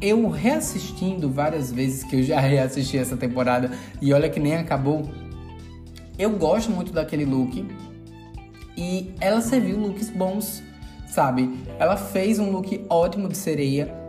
eu 0.00 0.28
reassistindo 0.28 1.28
várias 1.30 1.70
vezes 1.70 2.02
que 2.02 2.16
eu 2.16 2.22
já 2.22 2.40
reassisti 2.40 2.96
essa 2.96 3.16
temporada 3.16 3.70
e 4.00 4.12
olha 4.12 4.28
que 4.28 4.40
nem 4.40 4.56
acabou. 4.56 5.08
Eu 6.18 6.30
gosto 6.30 6.70
muito 6.70 6.92
daquele 6.92 7.24
look 7.24 7.66
e 8.76 9.10
ela 9.20 9.40
serviu 9.40 9.78
looks 9.78 10.10
bons, 10.10 10.62
sabe? 11.06 11.50
Ela 11.78 11.96
fez 11.96 12.38
um 12.38 12.50
look 12.50 12.84
ótimo 12.88 13.28
de 13.28 13.36
sereia 13.36 13.99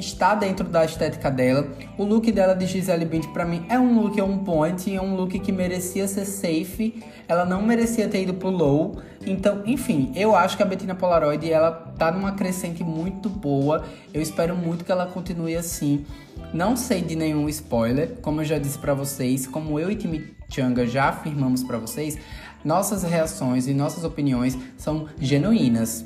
está 0.00 0.34
dentro 0.34 0.66
da 0.66 0.84
estética 0.84 1.30
dela. 1.30 1.68
O 1.96 2.04
look 2.04 2.32
dela 2.32 2.54
de 2.54 2.66
Gisele 2.66 3.04
Bündchen 3.04 3.32
para 3.32 3.44
mim 3.44 3.64
é 3.68 3.78
um 3.78 4.00
look 4.00 4.20
on 4.20 4.38
point, 4.38 4.94
é 4.94 5.00
um 5.00 5.14
look 5.14 5.38
que 5.38 5.52
merecia 5.52 6.08
ser 6.08 6.24
safe. 6.24 7.02
Ela 7.28 7.44
não 7.44 7.62
merecia 7.62 8.08
ter 8.08 8.22
ido 8.22 8.34
pro 8.34 8.50
low. 8.50 9.00
Então, 9.24 9.62
enfim, 9.66 10.10
eu 10.16 10.34
acho 10.34 10.56
que 10.56 10.62
a 10.62 10.66
Bettina 10.66 10.94
Polaroid 10.94 11.50
ela 11.50 11.70
tá 11.98 12.10
numa 12.10 12.32
crescente 12.32 12.82
muito 12.82 13.28
boa. 13.28 13.84
Eu 14.12 14.20
espero 14.20 14.56
muito 14.56 14.84
que 14.84 14.90
ela 14.90 15.06
continue 15.06 15.54
assim. 15.54 16.04
Não 16.52 16.74
sei 16.74 17.02
de 17.02 17.14
nenhum 17.14 17.48
spoiler, 17.48 18.16
como 18.22 18.40
eu 18.40 18.44
já 18.44 18.58
disse 18.58 18.78
para 18.78 18.94
vocês, 18.94 19.46
como 19.46 19.78
eu 19.78 19.90
e 19.90 19.96
Kimi 19.96 20.34
Changa 20.48 20.86
já 20.86 21.10
afirmamos 21.10 21.62
para 21.62 21.78
vocês, 21.78 22.18
nossas 22.64 23.04
reações 23.04 23.68
e 23.68 23.74
nossas 23.74 24.02
opiniões 24.02 24.58
são 24.76 25.06
genuínas. 25.20 26.04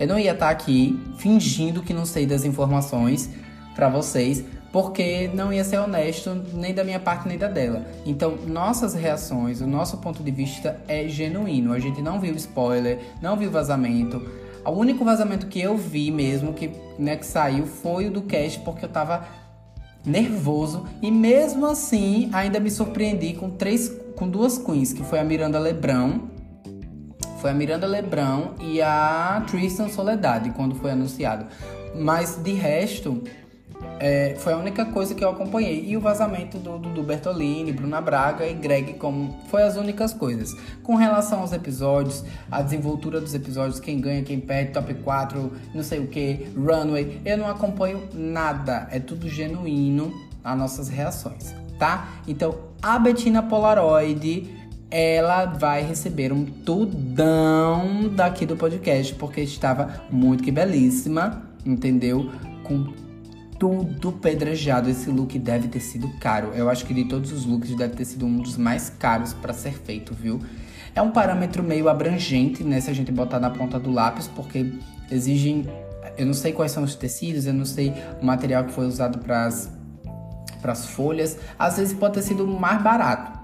Eu 0.00 0.06
não 0.06 0.18
ia 0.18 0.32
estar 0.32 0.48
aqui 0.48 0.98
fingindo 1.18 1.82
que 1.82 1.92
não 1.92 2.06
sei 2.06 2.24
das 2.24 2.42
informações 2.42 3.28
para 3.74 3.86
vocês, 3.90 4.42
porque 4.72 5.28
não 5.34 5.52
ia 5.52 5.62
ser 5.62 5.76
honesto 5.76 6.42
nem 6.54 6.72
da 6.72 6.82
minha 6.82 6.98
parte 6.98 7.28
nem 7.28 7.36
da 7.36 7.48
dela. 7.48 7.84
Então, 8.06 8.38
nossas 8.46 8.94
reações, 8.94 9.60
o 9.60 9.66
nosso 9.66 9.98
ponto 9.98 10.22
de 10.22 10.30
vista 10.30 10.80
é 10.88 11.06
genuíno. 11.06 11.74
A 11.74 11.78
gente 11.78 12.00
não 12.00 12.18
viu 12.18 12.34
spoiler, 12.36 12.98
não 13.20 13.36
viu 13.36 13.50
vazamento. 13.50 14.26
O 14.64 14.70
único 14.70 15.04
vazamento 15.04 15.48
que 15.48 15.60
eu 15.60 15.76
vi 15.76 16.10
mesmo, 16.10 16.54
que, 16.54 16.70
né, 16.98 17.16
que 17.16 17.26
saiu, 17.26 17.66
foi 17.66 18.06
o 18.06 18.10
do 18.10 18.22
cast, 18.22 18.58
porque 18.60 18.86
eu 18.86 18.88
tava 18.88 19.26
nervoso. 20.02 20.86
E 21.02 21.10
mesmo 21.10 21.66
assim, 21.66 22.30
ainda 22.32 22.58
me 22.58 22.70
surpreendi 22.70 23.34
com 23.34 23.50
três, 23.50 23.94
com 24.16 24.26
duas 24.26 24.56
queens, 24.56 24.94
que 24.94 25.02
foi 25.02 25.18
a 25.18 25.24
Miranda 25.24 25.58
Lebrão 25.58 26.29
foi 27.40 27.50
a 27.50 27.54
Miranda 27.54 27.86
Lebrão 27.86 28.54
e 28.60 28.82
a 28.82 29.42
Tristan 29.48 29.88
Soledade 29.88 30.50
quando 30.50 30.74
foi 30.74 30.90
anunciado. 30.90 31.46
Mas 31.94 32.36
de 32.36 32.52
resto, 32.52 33.24
é, 33.98 34.34
foi 34.38 34.52
a 34.52 34.56
única 34.56 34.84
coisa 34.84 35.14
que 35.14 35.24
eu 35.24 35.30
acompanhei. 35.30 35.84
E 35.86 35.96
o 35.96 36.00
vazamento 36.00 36.58
do, 36.58 36.78
do, 36.78 36.90
do, 36.90 37.02
Bertolini, 37.02 37.72
Bruna 37.72 38.00
Braga 38.00 38.46
e 38.46 38.54
Greg 38.54 38.94
como 38.94 39.38
foi 39.48 39.62
as 39.62 39.76
únicas 39.76 40.12
coisas. 40.12 40.54
Com 40.82 40.94
relação 40.94 41.40
aos 41.40 41.52
episódios, 41.52 42.24
a 42.50 42.62
desenvoltura 42.62 43.20
dos 43.20 43.34
episódios, 43.34 43.80
quem 43.80 44.00
ganha, 44.00 44.22
quem 44.22 44.38
perde, 44.38 44.72
top 44.72 44.92
4, 44.94 45.52
não 45.74 45.82
sei 45.82 45.98
o 46.00 46.06
que, 46.06 46.46
runway, 46.56 47.20
eu 47.24 47.38
não 47.38 47.48
acompanho 47.48 48.08
nada. 48.12 48.86
É 48.90 49.00
tudo 49.00 49.28
genuíno 49.28 50.12
as 50.42 50.56
nossas 50.56 50.88
reações, 50.88 51.54
tá? 51.78 52.08
Então, 52.26 52.54
a 52.82 52.98
Bettina 52.98 53.42
Polaroid 53.42 54.59
ela 54.90 55.44
vai 55.44 55.82
receber 55.82 56.32
um 56.32 56.44
tudão 56.44 58.08
daqui 58.08 58.44
do 58.44 58.56
podcast, 58.56 59.14
porque 59.14 59.40
estava 59.40 60.02
muito 60.10 60.42
que 60.42 60.50
belíssima, 60.50 61.42
entendeu? 61.64 62.28
Com 62.64 62.92
tudo 63.56 64.12
pedrejado. 64.12 64.90
Esse 64.90 65.08
look 65.08 65.38
deve 65.38 65.68
ter 65.68 65.80
sido 65.80 66.08
caro. 66.18 66.50
Eu 66.54 66.68
acho 66.68 66.84
que 66.84 66.92
de 66.92 67.04
todos 67.04 67.30
os 67.30 67.46
looks 67.46 67.74
deve 67.76 67.94
ter 67.94 68.04
sido 68.04 68.26
um 68.26 68.38
dos 68.38 68.56
mais 68.56 68.90
caros 68.90 69.32
para 69.32 69.52
ser 69.52 69.74
feito, 69.74 70.12
viu? 70.12 70.40
É 70.92 71.00
um 71.00 71.12
parâmetro 71.12 71.62
meio 71.62 71.88
abrangente, 71.88 72.64
né? 72.64 72.80
Se 72.80 72.90
a 72.90 72.94
gente 72.94 73.12
botar 73.12 73.38
na 73.38 73.50
ponta 73.50 73.78
do 73.78 73.92
lápis, 73.92 74.26
porque 74.26 74.72
exigem. 75.10 75.68
Eu 76.18 76.26
não 76.26 76.34
sei 76.34 76.52
quais 76.52 76.72
são 76.72 76.82
os 76.82 76.96
tecidos, 76.96 77.46
eu 77.46 77.54
não 77.54 77.64
sei 77.64 77.94
o 78.20 78.26
material 78.26 78.64
que 78.64 78.72
foi 78.72 78.86
usado 78.86 79.18
para 79.18 79.46
as 79.46 80.86
folhas. 80.86 81.38
Às 81.56 81.76
vezes 81.76 81.94
pode 81.94 82.14
ter 82.14 82.22
sido 82.22 82.44
mais 82.46 82.82
barato 82.82 83.39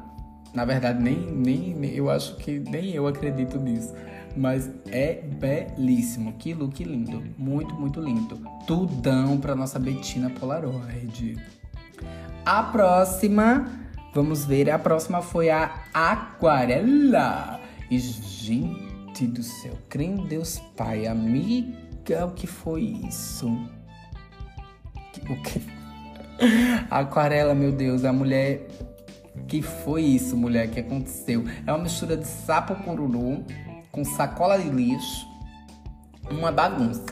na 0.56 0.64
verdade, 0.64 1.02
nem, 1.02 1.18
nem, 1.18 1.74
nem, 1.74 1.90
eu 1.92 2.10
acho 2.10 2.34
que 2.36 2.58
nem 2.58 2.94
eu 2.94 3.06
acredito 3.06 3.58
nisso. 3.60 3.92
Mas 4.34 4.70
é 4.86 5.20
belíssimo. 5.20 6.32
Que 6.38 6.54
look 6.54 6.82
lindo. 6.82 7.22
Muito, 7.36 7.74
muito 7.74 8.00
lindo. 8.00 8.40
Tudão 8.66 9.38
pra 9.38 9.54
nossa 9.54 9.78
Betina 9.78 10.30
Polaroid. 10.30 11.36
A 12.42 12.62
próxima, 12.62 13.70
vamos 14.14 14.46
ver. 14.46 14.70
A 14.70 14.78
próxima 14.78 15.20
foi 15.20 15.50
a 15.50 15.84
Aquarela. 15.92 17.60
E, 17.90 17.98
gente 17.98 19.26
do 19.26 19.42
céu, 19.42 19.74
crê 19.90 20.08
Deus 20.26 20.58
Pai, 20.74 21.06
amiga, 21.06 22.24
o 22.26 22.30
que 22.30 22.46
foi 22.46 22.82
isso? 23.06 23.46
O 25.28 25.42
que? 25.42 25.60
Aquarela, 26.90 27.54
meu 27.54 27.72
Deus, 27.72 28.04
a 28.04 28.12
mulher 28.12 28.66
que 29.46 29.62
foi 29.62 30.02
isso, 30.02 30.36
mulher, 30.36 30.68
que 30.68 30.80
aconteceu? 30.80 31.44
É 31.66 31.72
uma 31.72 31.82
mistura 31.82 32.16
de 32.16 32.26
sapo 32.26 32.74
cururu 32.76 33.44
com 33.92 34.04
sacola 34.04 34.58
de 34.58 34.68
lixo. 34.68 35.26
Uma 36.30 36.50
bagunça. 36.50 37.06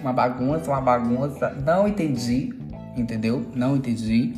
Uma 0.00 0.12
bagunça, 0.12 0.70
uma 0.70 0.80
bagunça. 0.80 1.50
Não 1.50 1.86
entendi, 1.86 2.52
entendeu? 2.96 3.46
Não 3.54 3.76
entendi. 3.76 4.34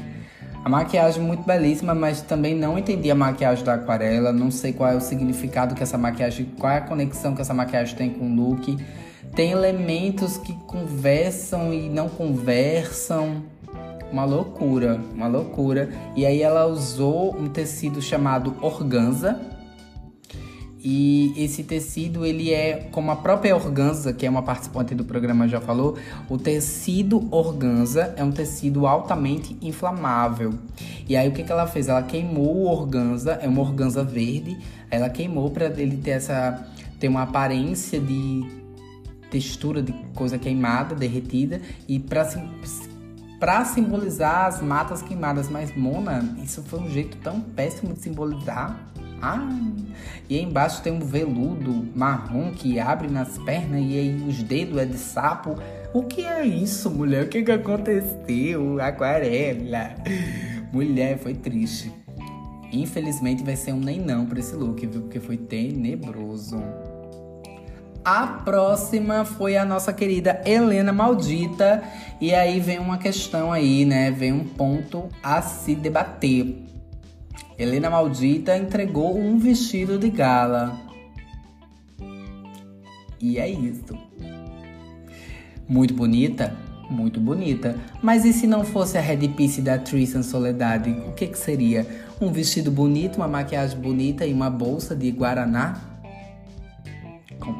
A 0.64 0.68
maquiagem 0.68 1.22
muito 1.22 1.44
belíssima, 1.44 1.94
mas 1.94 2.22
também 2.22 2.54
não 2.54 2.78
entendi 2.78 3.10
a 3.10 3.14
maquiagem 3.14 3.64
da 3.64 3.74
aquarela. 3.74 4.32
Não 4.32 4.50
sei 4.50 4.72
qual 4.72 4.90
é 4.90 4.96
o 4.96 5.00
significado 5.00 5.74
que 5.74 5.82
essa 5.82 5.98
maquiagem, 5.98 6.46
qual 6.58 6.72
é 6.72 6.78
a 6.78 6.80
conexão 6.80 7.34
que 7.34 7.42
essa 7.42 7.54
maquiagem 7.54 7.96
tem 7.96 8.10
com 8.10 8.24
o 8.24 8.34
look. 8.34 8.76
Tem 9.34 9.52
elementos 9.52 10.38
que 10.38 10.54
conversam 10.66 11.72
e 11.72 11.88
não 11.88 12.08
conversam 12.08 13.42
uma 14.14 14.24
loucura, 14.24 15.00
uma 15.12 15.26
loucura. 15.26 15.90
E 16.14 16.24
aí 16.24 16.40
ela 16.40 16.66
usou 16.66 17.36
um 17.36 17.48
tecido 17.48 18.00
chamado 18.00 18.54
organza. 18.62 19.40
E 20.86 21.32
esse 21.36 21.64
tecido, 21.64 22.26
ele 22.26 22.52
é, 22.52 22.88
como 22.92 23.10
a 23.10 23.16
própria 23.16 23.56
organza, 23.56 24.12
que 24.12 24.26
é 24.26 24.30
uma 24.30 24.42
participante 24.42 24.94
do 24.94 25.02
programa 25.02 25.48
já 25.48 25.58
falou, 25.60 25.96
o 26.28 26.36
tecido 26.36 27.26
organza 27.34 28.14
é 28.18 28.22
um 28.22 28.30
tecido 28.30 28.86
altamente 28.86 29.56
inflamável. 29.62 30.52
E 31.08 31.16
aí 31.16 31.26
o 31.26 31.32
que, 31.32 31.42
que 31.42 31.50
ela 31.50 31.66
fez? 31.66 31.88
Ela 31.88 32.02
queimou 32.02 32.54
o 32.54 32.66
organza, 32.66 33.32
é 33.42 33.48
uma 33.48 33.62
organza 33.62 34.04
verde, 34.04 34.58
ela 34.90 35.08
queimou 35.08 35.50
para 35.50 35.66
ele 35.80 35.96
ter 35.96 36.10
essa 36.10 36.68
ter 37.00 37.08
uma 37.08 37.22
aparência 37.22 37.98
de 37.98 38.44
textura 39.30 39.82
de 39.82 39.92
coisa 40.14 40.38
queimada, 40.38 40.94
derretida, 40.94 41.60
e 41.88 41.98
para 41.98 42.24
para 43.38 43.64
simbolizar 43.64 44.46
as 44.46 44.60
matas 44.60 45.02
queimadas. 45.02 45.48
Mas, 45.48 45.76
Mona, 45.76 46.36
isso 46.42 46.62
foi 46.62 46.80
um 46.80 46.90
jeito 46.90 47.16
tão 47.18 47.40
péssimo 47.40 47.94
de 47.94 48.00
simbolizar. 48.00 48.78
Ai. 49.20 49.74
E 50.28 50.36
aí 50.36 50.42
embaixo 50.42 50.82
tem 50.82 50.92
um 50.92 51.00
veludo 51.00 51.88
marrom 51.94 52.52
que 52.52 52.78
abre 52.78 53.08
nas 53.08 53.38
pernas 53.38 53.80
e 53.80 53.98
aí 53.98 54.24
os 54.28 54.42
dedos 54.42 54.78
é 54.78 54.84
de 54.84 54.98
sapo. 54.98 55.56
O 55.92 56.02
que 56.02 56.22
é 56.22 56.44
isso, 56.44 56.90
mulher? 56.90 57.24
O 57.24 57.28
que, 57.28 57.42
que 57.42 57.52
aconteceu? 57.52 58.80
Aquarela. 58.80 59.94
Mulher, 60.72 61.18
foi 61.18 61.34
triste. 61.34 61.92
Infelizmente 62.72 63.44
vai 63.44 63.54
ser 63.54 63.72
um 63.72 63.80
nem 63.80 64.00
não 64.00 64.26
pra 64.26 64.40
esse 64.40 64.56
look, 64.56 64.84
viu? 64.86 65.02
Porque 65.02 65.20
foi 65.20 65.36
tenebroso. 65.36 66.60
A 68.04 68.26
próxima 68.26 69.24
foi 69.24 69.56
a 69.56 69.64
nossa 69.64 69.90
querida 69.90 70.42
Helena 70.44 70.92
Maldita. 70.92 71.82
E 72.20 72.34
aí 72.34 72.60
vem 72.60 72.78
uma 72.78 72.98
questão 72.98 73.50
aí, 73.50 73.86
né? 73.86 74.10
Vem 74.10 74.30
um 74.30 74.44
ponto 74.44 75.08
a 75.22 75.40
se 75.40 75.74
debater. 75.74 76.54
Helena 77.58 77.88
Maldita 77.88 78.54
entregou 78.58 79.16
um 79.18 79.38
vestido 79.38 79.98
de 79.98 80.10
gala. 80.10 80.78
E 83.18 83.38
é 83.38 83.48
isso. 83.48 83.96
Muito 85.66 85.94
bonita? 85.94 86.54
Muito 86.90 87.18
bonita. 87.18 87.74
Mas 88.02 88.26
e 88.26 88.34
se 88.34 88.46
não 88.46 88.64
fosse 88.64 88.98
a 88.98 89.00
Red 89.00 89.28
Piece 89.28 89.62
da 89.62 89.78
Tristan 89.78 90.22
Soledade? 90.22 90.90
O 91.08 91.12
que, 91.12 91.28
que 91.28 91.38
seria? 91.38 91.86
Um 92.20 92.30
vestido 92.30 92.70
bonito, 92.70 93.16
uma 93.16 93.28
maquiagem 93.28 93.78
bonita 93.78 94.26
e 94.26 94.32
uma 94.34 94.50
bolsa 94.50 94.94
de 94.94 95.10
Guaraná? 95.10 95.93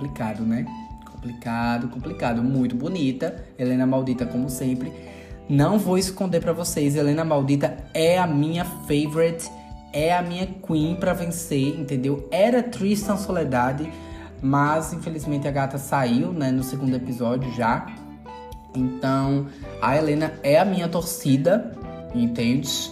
Complicado, 0.05 0.45
né? 0.45 0.67
Complicado, 1.11 1.89
complicado. 1.89 2.43
Muito 2.43 2.77
bonita. 2.77 3.43
Helena 3.59 3.87
Maldita, 3.87 4.27
como 4.27 4.51
sempre. 4.51 4.93
Não 5.49 5.79
vou 5.79 5.97
esconder 5.97 6.41
para 6.41 6.53
vocês, 6.53 6.95
Helena 6.95 7.25
Maldita 7.25 7.77
é 7.95 8.19
a 8.19 8.27
minha 8.27 8.65
favorite, 8.65 9.51
é 9.95 10.15
a 10.15 10.21
minha 10.21 10.47
queen 10.47 10.95
para 10.97 11.15
vencer, 11.15 11.79
entendeu? 11.79 12.29
Era 12.31 12.63
Tristan 12.63 13.17
Soledade, 13.17 13.91
mas 14.43 14.93
infelizmente 14.93 15.49
a 15.49 15.51
gata 15.51 15.79
saiu, 15.79 16.33
né, 16.33 16.51
no 16.51 16.63
segundo 16.63 16.95
episódio 16.95 17.51
já. 17.53 17.87
Então, 18.75 19.47
a 19.81 19.97
Helena 19.97 20.35
é 20.43 20.59
a 20.59 20.65
minha 20.65 20.89
torcida, 20.89 21.73
entende? 22.15 22.91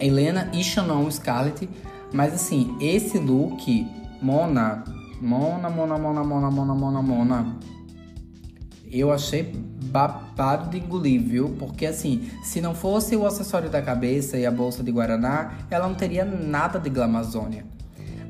Helena 0.00 0.50
e 0.52 0.62
Shannon 0.62 1.10
Scarlett, 1.10 1.68
mas 2.12 2.32
assim, 2.32 2.76
esse 2.80 3.18
look 3.18 3.86
Mona 4.20 4.84
Mona, 5.20 5.68
Mona, 5.68 5.98
Mona, 5.98 6.24
Mona, 6.24 6.50
Mona, 6.50 6.74
Mona, 6.74 7.02
Mona. 7.02 7.56
Eu 8.90 9.12
achei 9.12 9.52
babado 9.90 10.70
de 10.70 10.78
engolir, 10.78 11.20
viu? 11.20 11.50
Porque 11.58 11.86
assim, 11.86 12.30
se 12.42 12.60
não 12.60 12.74
fosse 12.74 13.16
o 13.16 13.26
acessório 13.26 13.68
da 13.68 13.82
cabeça 13.82 14.38
e 14.38 14.46
a 14.46 14.50
bolsa 14.50 14.82
de 14.82 14.90
Guaraná, 14.90 15.58
ela 15.70 15.86
não 15.88 15.94
teria 15.94 16.24
nada 16.24 16.78
de 16.78 16.88
Glamazônia. 16.88 17.64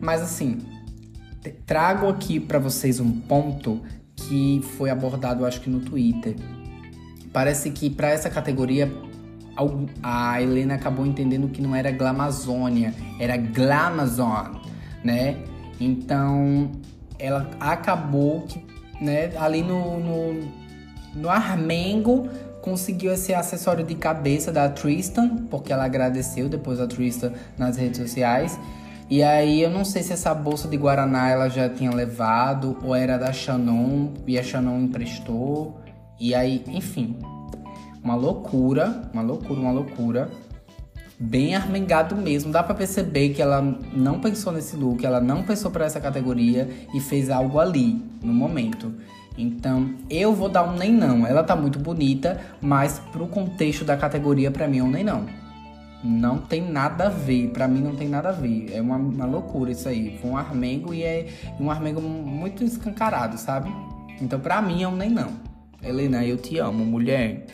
Mas 0.01 0.23
assim, 0.23 0.59
trago 1.67 2.09
aqui 2.09 2.41
para 2.41 2.59
vocês 2.59 3.01
um 3.01 3.11
ponto 3.11 3.81
que 4.17 4.61
foi 4.77 4.91
abordado, 4.91 5.47
acho 5.47 5.61
que 5.61 5.71
no 5.71 5.81
Twitter. 5.81 6.37
Parece 7.33 7.71
que 7.71 7.89
para 7.89 8.09
essa 8.09 8.29
categoria 8.29 8.91
a 10.03 10.41
Helena 10.41 10.75
acabou 10.75 11.05
entendendo 11.05 11.49
que 11.49 11.61
não 11.61 11.75
era 11.75 11.91
Glamazônia, 11.91 12.95
era 13.19 13.37
Glamazon, 13.37 14.61
né? 15.05 15.43
Então, 15.81 16.71
ela 17.19 17.49
acabou 17.61 18.43
que, 18.43 18.65
né, 19.01 19.31
ali 19.37 19.63
no, 19.63 19.99
no, 19.99 20.49
no 21.15 21.29
Armengo 21.29 22.29
conseguiu 22.61 23.13
esse 23.13 23.33
acessório 23.33 23.85
de 23.85 23.95
cabeça 23.95 24.53
da 24.53 24.69
Tristan, 24.69 25.47
porque 25.51 25.73
ela 25.73 25.85
agradeceu 25.85 26.49
depois 26.49 26.81
a 26.81 26.87
Tristan 26.87 27.33
nas 27.57 27.77
redes 27.77 27.99
sociais. 27.99 28.59
E 29.11 29.23
aí 29.23 29.63
eu 29.63 29.71
não 29.71 29.85
sei 29.85 30.03
se 30.03 30.13
essa 30.13 30.35
bolsa 30.35 30.69
de 30.69 30.77
Guaraná 30.77 31.31
ela 31.31 31.49
já 31.49 31.69
tinha 31.69 31.91
levado 31.91 32.77
ou 32.83 32.95
era 32.95 33.17
da 33.17 33.33
Shannon 33.33 34.13
e 34.27 34.39
a 34.39 34.43
Shannon 34.43 34.81
emprestou. 34.81 35.81
E 36.21 36.35
aí, 36.35 36.63
enfim, 36.67 37.17
uma 38.05 38.15
loucura, 38.15 39.09
uma 39.13 39.23
loucura, 39.23 39.61
uma 39.61 39.73
loucura 39.73 40.31
bem 41.19 41.55
armengado 41.55 42.15
mesmo. 42.15 42.53
Dá 42.53 42.63
para 42.63 42.75
perceber 42.75 43.31
que 43.31 43.43
ela 43.43 43.61
não 43.93 44.21
pensou 44.21 44.53
nesse 44.53 44.77
look, 44.77 45.05
ela 45.05 45.21
não 45.21 45.43
pensou 45.43 45.71
para 45.71 45.85
essa 45.85 46.01
categoria 46.01 46.69
e 46.95 47.01
fez 47.01 47.31
algo 47.31 47.59
ali 47.59 48.03
no 48.23 48.33
momento. 48.33 48.93
Então, 49.37 49.95
eu 50.11 50.35
vou 50.35 50.49
dar 50.49 50.65
um 50.65 50.77
nem 50.77 50.93
não. 50.93 51.27
Ela 51.27 51.45
tá 51.45 51.55
muito 51.55 51.79
bonita, 51.79 52.41
mas 52.61 52.99
pro 53.13 53.27
contexto 53.27 53.85
da 53.85 53.97
categoria 53.97 54.51
para 54.51 54.67
mim 54.67 54.79
é 54.79 54.83
um 54.83 54.91
nem 54.91 55.05
não. 55.05 55.27
Não 56.03 56.39
tem 56.39 56.63
nada 56.63 57.07
a 57.07 57.09
ver, 57.09 57.49
para 57.51 57.67
mim 57.67 57.81
não 57.81 57.95
tem 57.95 58.09
nada 58.09 58.29
a 58.29 58.33
ver. 58.33 58.73
É 58.73 58.81
uma, 58.81 58.97
uma 58.97 59.27
loucura 59.27 59.71
isso 59.71 59.89
aí. 59.89 60.19
Foi 60.21 60.31
um 60.31 60.37
armengo 60.37 60.93
e 60.93 61.03
é 61.03 61.27
um 61.59 61.71
armengo 61.71 62.01
muito 62.01 62.65
escancarado, 62.65 63.39
sabe? 63.39 63.71
Então, 64.21 64.39
para 64.39 64.61
mim 64.61 64.83
é 64.83 64.89
um 64.89 64.97
nem 64.97 65.11
não. 65.11 65.31
Helena, 65.83 66.25
eu 66.25 66.37
te 66.37 66.59
amo, 66.59 66.85
mulher. 66.85 67.47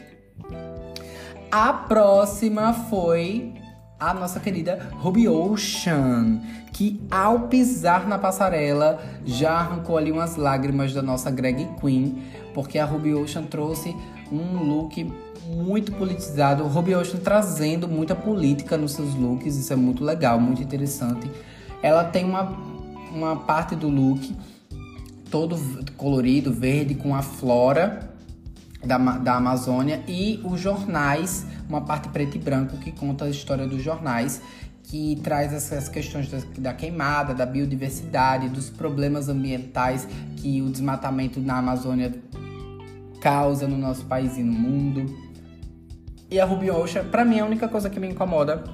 A 1.56 1.72
próxima 1.72 2.72
foi 2.72 3.54
a 4.00 4.12
nossa 4.12 4.40
querida 4.40 4.90
Ruby 4.94 5.28
Ocean, 5.28 6.40
que 6.72 7.00
ao 7.08 7.42
pisar 7.42 8.08
na 8.08 8.18
passarela 8.18 9.00
já 9.24 9.52
arrancou 9.52 9.96
ali 9.96 10.10
umas 10.10 10.34
lágrimas 10.34 10.92
da 10.92 11.00
nossa 11.00 11.30
Greg 11.30 11.68
Queen, 11.80 12.24
porque 12.52 12.76
a 12.76 12.84
Ruby 12.84 13.14
Ocean 13.14 13.44
trouxe 13.44 13.94
um 14.32 14.64
look 14.64 15.14
muito 15.46 15.92
politizado. 15.92 16.64
Ruby 16.64 16.96
Ocean 16.96 17.20
trazendo 17.20 17.86
muita 17.86 18.16
política 18.16 18.76
nos 18.76 18.90
seus 18.90 19.14
looks, 19.14 19.54
isso 19.54 19.72
é 19.72 19.76
muito 19.76 20.02
legal, 20.02 20.40
muito 20.40 20.60
interessante. 20.60 21.30
Ela 21.80 22.02
tem 22.02 22.24
uma, 22.24 22.50
uma 23.12 23.36
parte 23.36 23.76
do 23.76 23.88
look 23.88 24.36
todo 25.30 25.56
colorido, 25.96 26.52
verde, 26.52 26.96
com 26.96 27.14
a 27.14 27.22
flora 27.22 28.12
da, 28.86 28.98
da 28.98 29.36
Amazônia 29.36 30.02
e 30.06 30.40
os 30.44 30.60
jornais, 30.60 31.46
uma 31.68 31.80
parte 31.80 32.08
preto 32.08 32.36
e 32.36 32.40
branco 32.40 32.76
que 32.78 32.92
conta 32.92 33.24
a 33.24 33.30
história 33.30 33.66
dos 33.66 33.82
jornais, 33.82 34.40
que 34.84 35.18
traz 35.22 35.52
essas 35.52 35.88
questões 35.88 36.30
da, 36.30 36.38
da, 36.58 36.74
queimada, 36.74 37.34
da 37.34 37.46
biodiversidade, 37.46 38.48
dos 38.48 38.68
problemas 38.68 39.28
ambientais 39.28 40.06
que 40.36 40.60
o 40.60 40.70
desmatamento 40.70 41.40
na 41.40 41.58
Amazônia 41.58 42.12
causa 43.20 43.66
no 43.66 43.78
nosso 43.78 44.04
país 44.04 44.36
e 44.36 44.42
no 44.42 44.52
mundo. 44.52 45.06
E 46.30 46.38
a 46.38 46.44
Ruby 46.44 46.70
Ocean, 46.70 47.04
pra 47.04 47.24
mim, 47.24 47.40
a 47.40 47.46
única 47.46 47.66
coisa 47.68 47.88
que 47.88 47.98
me 47.98 48.08
incomoda 48.08 48.64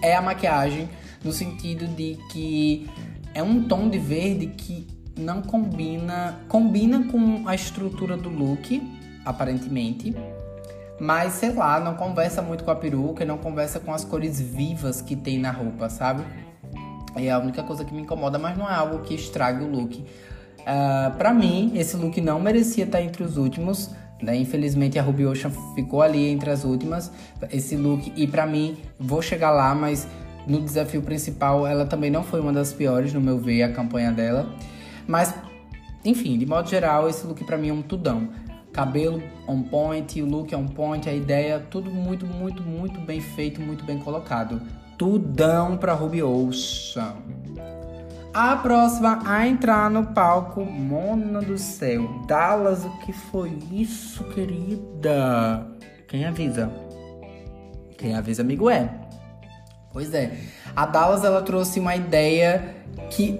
é 0.00 0.14
a 0.14 0.22
maquiagem, 0.22 0.88
no 1.24 1.32
sentido 1.32 1.86
de 1.88 2.18
que 2.30 2.88
é 3.34 3.42
um 3.42 3.62
tom 3.64 3.88
de 3.88 3.98
verde 3.98 4.48
que 4.48 4.86
não 5.16 5.42
combina. 5.42 6.40
Combina 6.48 7.04
com 7.10 7.46
a 7.46 7.54
estrutura 7.54 8.16
do 8.16 8.28
look, 8.28 8.82
aparentemente. 9.24 10.14
Mas, 11.00 11.34
sei 11.34 11.52
lá, 11.52 11.80
não 11.80 11.94
conversa 11.94 12.40
muito 12.42 12.64
com 12.64 12.70
a 12.70 12.76
peruca 12.76 13.24
não 13.24 13.38
conversa 13.38 13.80
com 13.80 13.92
as 13.92 14.04
cores 14.04 14.40
vivas 14.40 15.00
que 15.00 15.16
tem 15.16 15.38
na 15.38 15.50
roupa, 15.50 15.88
sabe? 15.88 16.22
É 17.16 17.30
a 17.30 17.38
única 17.38 17.62
coisa 17.62 17.84
que 17.84 17.92
me 17.92 18.02
incomoda, 18.02 18.38
mas 18.38 18.56
não 18.56 18.70
é 18.70 18.74
algo 18.74 19.00
que 19.00 19.14
estrague 19.14 19.64
o 19.64 19.68
look. 19.68 19.98
Uh, 19.98 21.16
pra 21.18 21.34
mim, 21.34 21.72
esse 21.74 21.96
look 21.96 22.20
não 22.20 22.40
merecia 22.40 22.84
estar 22.84 23.02
entre 23.02 23.22
os 23.24 23.36
últimos. 23.36 23.90
Né? 24.22 24.36
Infelizmente, 24.36 24.98
a 24.98 25.02
Ruby 25.02 25.26
Ocean 25.26 25.50
ficou 25.74 26.00
ali 26.00 26.28
entre 26.28 26.50
as 26.50 26.64
últimas. 26.64 27.10
Esse 27.50 27.76
look, 27.76 28.12
e 28.16 28.26
pra 28.26 28.46
mim, 28.46 28.78
vou 28.98 29.20
chegar 29.20 29.50
lá, 29.50 29.74
mas 29.74 30.06
no 30.46 30.60
desafio 30.60 31.02
principal, 31.02 31.66
ela 31.66 31.84
também 31.84 32.10
não 32.10 32.22
foi 32.22 32.40
uma 32.40 32.52
das 32.52 32.72
piores, 32.72 33.12
no 33.12 33.20
meu 33.20 33.38
ver, 33.38 33.64
a 33.64 33.72
campanha 33.72 34.12
dela. 34.12 34.48
Mas, 35.06 35.34
enfim, 36.04 36.38
de 36.38 36.46
modo 36.46 36.68
geral, 36.68 37.08
esse 37.08 37.26
look 37.26 37.42
para 37.44 37.56
mim 37.56 37.68
é 37.68 37.72
um 37.72 37.82
tudão. 37.82 38.28
Cabelo 38.72 39.22
on 39.46 39.62
point, 39.62 40.20
look 40.22 40.54
on 40.54 40.66
point, 40.66 41.08
a 41.08 41.12
ideia, 41.12 41.60
tudo 41.60 41.90
muito, 41.90 42.26
muito, 42.26 42.62
muito 42.62 43.00
bem 43.00 43.20
feito, 43.20 43.60
muito 43.60 43.84
bem 43.84 43.98
colocado. 43.98 44.62
Tudão 44.96 45.76
pra 45.76 45.92
Ruby 45.92 46.22
Ocean. 46.22 47.16
A 48.32 48.56
próxima 48.56 49.20
a 49.26 49.46
entrar 49.46 49.90
no 49.90 50.06
palco, 50.06 50.64
Mona 50.64 51.42
do 51.42 51.58
céu. 51.58 52.24
Dallas, 52.26 52.82
o 52.82 52.98
que 53.00 53.12
foi 53.12 53.58
isso, 53.70 54.24
querida? 54.24 55.66
Quem 56.08 56.24
avisa? 56.24 56.72
Quem 57.98 58.14
avisa, 58.14 58.40
amigo, 58.40 58.70
é. 58.70 58.90
Pois 59.92 60.14
é. 60.14 60.34
A 60.74 60.86
Dallas, 60.86 61.24
ela 61.24 61.42
trouxe 61.42 61.78
uma 61.78 61.94
ideia 61.94 62.74
que 63.10 63.38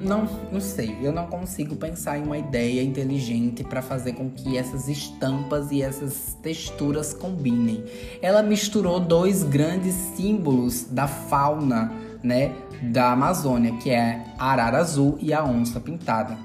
não, 0.00 0.26
não 0.50 0.60
sei, 0.60 0.96
eu 1.02 1.12
não 1.12 1.26
consigo 1.26 1.76
pensar 1.76 2.18
em 2.18 2.22
uma 2.22 2.38
ideia 2.38 2.82
inteligente 2.82 3.62
para 3.62 3.82
fazer 3.82 4.14
com 4.14 4.30
que 4.30 4.56
essas 4.56 4.88
estampas 4.88 5.70
e 5.70 5.82
essas 5.82 6.36
texturas 6.42 7.12
combinem. 7.12 7.84
Ela 8.20 8.42
misturou 8.42 8.98
dois 8.98 9.42
grandes 9.42 9.94
símbolos 9.94 10.84
da 10.84 11.06
fauna, 11.06 11.92
né, 12.22 12.52
da 12.82 13.12
Amazônia, 13.12 13.76
que 13.76 13.90
é 13.90 14.24
a 14.38 14.50
arara 14.50 14.78
azul 14.78 15.18
e 15.20 15.32
a 15.32 15.44
onça 15.44 15.78
pintada. 15.78 16.36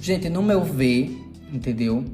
Gente, 0.00 0.28
no 0.28 0.42
meu 0.42 0.62
ver, 0.62 1.18
entendeu? 1.52 2.04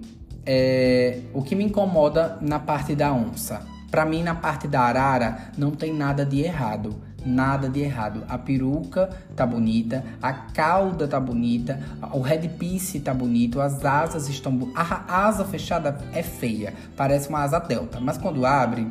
é, 0.44 1.20
o 1.32 1.42
que 1.42 1.54
me 1.54 1.64
incomoda 1.64 2.38
na 2.40 2.58
parte 2.58 2.94
da 2.94 3.12
onça. 3.12 3.62
Para 3.90 4.04
mim, 4.04 4.22
na 4.22 4.34
parte 4.34 4.66
da 4.66 4.80
arara, 4.80 5.52
não 5.56 5.70
tem 5.70 5.92
nada 5.92 6.24
de 6.24 6.40
errado. 6.40 6.96
Nada 7.24 7.68
de 7.68 7.80
errado. 7.80 8.24
A 8.28 8.36
peruca 8.36 9.10
tá 9.36 9.46
bonita, 9.46 10.04
a 10.20 10.32
cauda 10.32 11.06
tá 11.06 11.20
bonita, 11.20 11.80
o 12.12 12.20
headpiece 12.20 13.00
tá 13.00 13.14
bonito, 13.14 13.60
as 13.60 13.84
asas 13.84 14.28
estão 14.28 14.72
A 14.74 15.26
asa 15.26 15.44
fechada 15.44 15.98
é 16.12 16.22
feia, 16.22 16.74
parece 16.96 17.28
uma 17.28 17.40
asa 17.40 17.58
delta, 17.58 18.00
mas 18.00 18.18
quando 18.18 18.44
abre, 18.44 18.86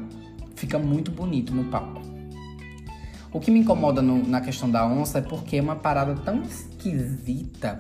fica 0.56 0.80
muito 0.80 1.12
bonito 1.12 1.54
no 1.54 1.66
palco. 1.66 2.02
O 3.34 3.40
que 3.40 3.50
me 3.50 3.60
incomoda 3.60 4.02
no, 4.02 4.28
na 4.28 4.42
questão 4.42 4.70
da 4.70 4.86
onça 4.86 5.20
é 5.20 5.22
porque 5.22 5.56
é 5.56 5.62
uma 5.62 5.76
parada 5.76 6.16
tão 6.16 6.42
esquisita. 6.44 7.80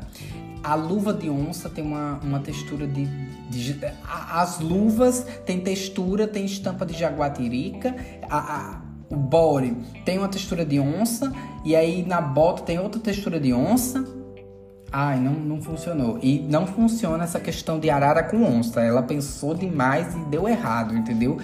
A 0.63 0.75
luva 0.75 1.13
de 1.13 1.29
onça 1.29 1.69
tem 1.69 1.83
uma, 1.83 2.19
uma 2.23 2.39
textura 2.39 2.87
de, 2.87 3.05
de, 3.49 3.77
As 4.07 4.59
luvas 4.59 5.25
têm 5.45 5.59
textura, 5.59 6.25
tem 6.25 6.45
estampa 6.45 6.85
de 6.85 6.97
jaguatirica. 6.97 7.93
A, 8.29 8.37
a, 8.37 8.81
o 9.11 9.15
body 9.15 9.75
tem 10.05 10.17
uma 10.17 10.27
textura 10.27 10.65
de 10.65 10.79
onça. 10.79 11.31
E 11.63 11.75
aí 11.75 12.03
na 12.03 12.21
bota 12.21 12.63
tem 12.63 12.79
outra 12.79 12.99
textura 12.99 13.39
de 13.39 13.53
onça. 13.53 14.03
Ai, 14.91 15.19
não, 15.19 15.33
não 15.33 15.61
funcionou. 15.61 16.19
E 16.21 16.39
não 16.39 16.65
funciona 16.65 17.23
essa 17.23 17.39
questão 17.39 17.79
de 17.79 17.89
arara 17.89 18.23
com 18.23 18.43
onça. 18.43 18.81
Ela 18.81 19.03
pensou 19.03 19.53
demais 19.53 20.15
e 20.15 20.19
deu 20.25 20.47
errado, 20.47 20.95
entendeu? 20.95 21.37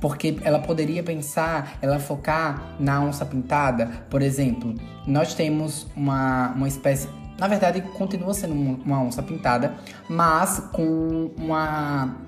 Porque 0.00 0.38
ela 0.42 0.58
poderia 0.58 1.02
pensar, 1.02 1.78
ela 1.82 1.98
focar 1.98 2.76
na 2.78 3.02
onça 3.02 3.24
pintada. 3.24 3.86
Por 4.08 4.22
exemplo, 4.22 4.74
nós 5.06 5.34
temos 5.34 5.86
uma, 5.96 6.52
uma 6.52 6.68
espécie. 6.68 7.08
Na 7.38 7.48
verdade, 7.48 7.82
continua 7.82 8.32
sendo 8.32 8.54
uma 8.54 9.02
onça 9.02 9.22
pintada, 9.22 9.74
mas 10.08 10.58
com 10.72 11.30
uma 11.36 12.25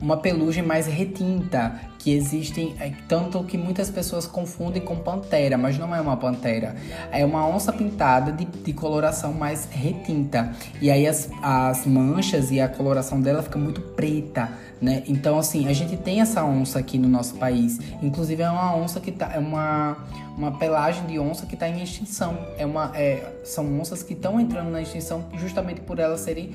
uma 0.00 0.16
pelugem 0.16 0.62
mais 0.62 0.86
retinta, 0.86 1.78
que 1.98 2.12
existem, 2.12 2.74
é, 2.80 2.92
tanto 3.08 3.42
que 3.44 3.58
muitas 3.58 3.90
pessoas 3.90 4.26
confundem 4.26 4.80
com 4.80 4.96
pantera, 4.96 5.58
mas 5.58 5.76
não 5.76 5.94
é 5.94 6.00
uma 6.00 6.16
pantera. 6.16 6.76
É 7.10 7.24
uma 7.24 7.46
onça 7.46 7.72
pintada 7.72 8.32
de, 8.32 8.44
de 8.44 8.72
coloração 8.72 9.34
mais 9.34 9.68
retinta. 9.70 10.52
E 10.80 10.90
aí 10.90 11.06
as, 11.06 11.28
as 11.42 11.84
manchas 11.84 12.50
e 12.50 12.60
a 12.60 12.68
coloração 12.68 13.20
dela 13.20 13.42
fica 13.42 13.58
muito 13.58 13.80
preta, 13.80 14.50
né? 14.80 15.02
Então, 15.06 15.38
assim, 15.38 15.68
a 15.68 15.72
gente 15.72 15.96
tem 15.96 16.20
essa 16.20 16.44
onça 16.44 16.78
aqui 16.78 16.96
no 16.96 17.08
nosso 17.08 17.34
país. 17.34 17.78
Inclusive, 18.02 18.42
é 18.42 18.50
uma 18.50 18.76
onça 18.76 19.00
que 19.00 19.12
tá. 19.12 19.32
É 19.34 19.38
uma, 19.38 19.96
uma 20.38 20.52
pelagem 20.58 21.04
de 21.06 21.18
onça 21.18 21.44
que 21.44 21.54
está 21.54 21.68
em 21.68 21.82
extinção. 21.82 22.38
É 22.56 22.64
uma, 22.64 22.92
é, 22.94 23.40
são 23.44 23.80
onças 23.80 24.02
que 24.02 24.14
estão 24.14 24.40
entrando 24.40 24.70
na 24.70 24.80
extinção 24.80 25.24
justamente 25.34 25.80
por 25.80 25.98
elas 25.98 26.20
serem 26.20 26.54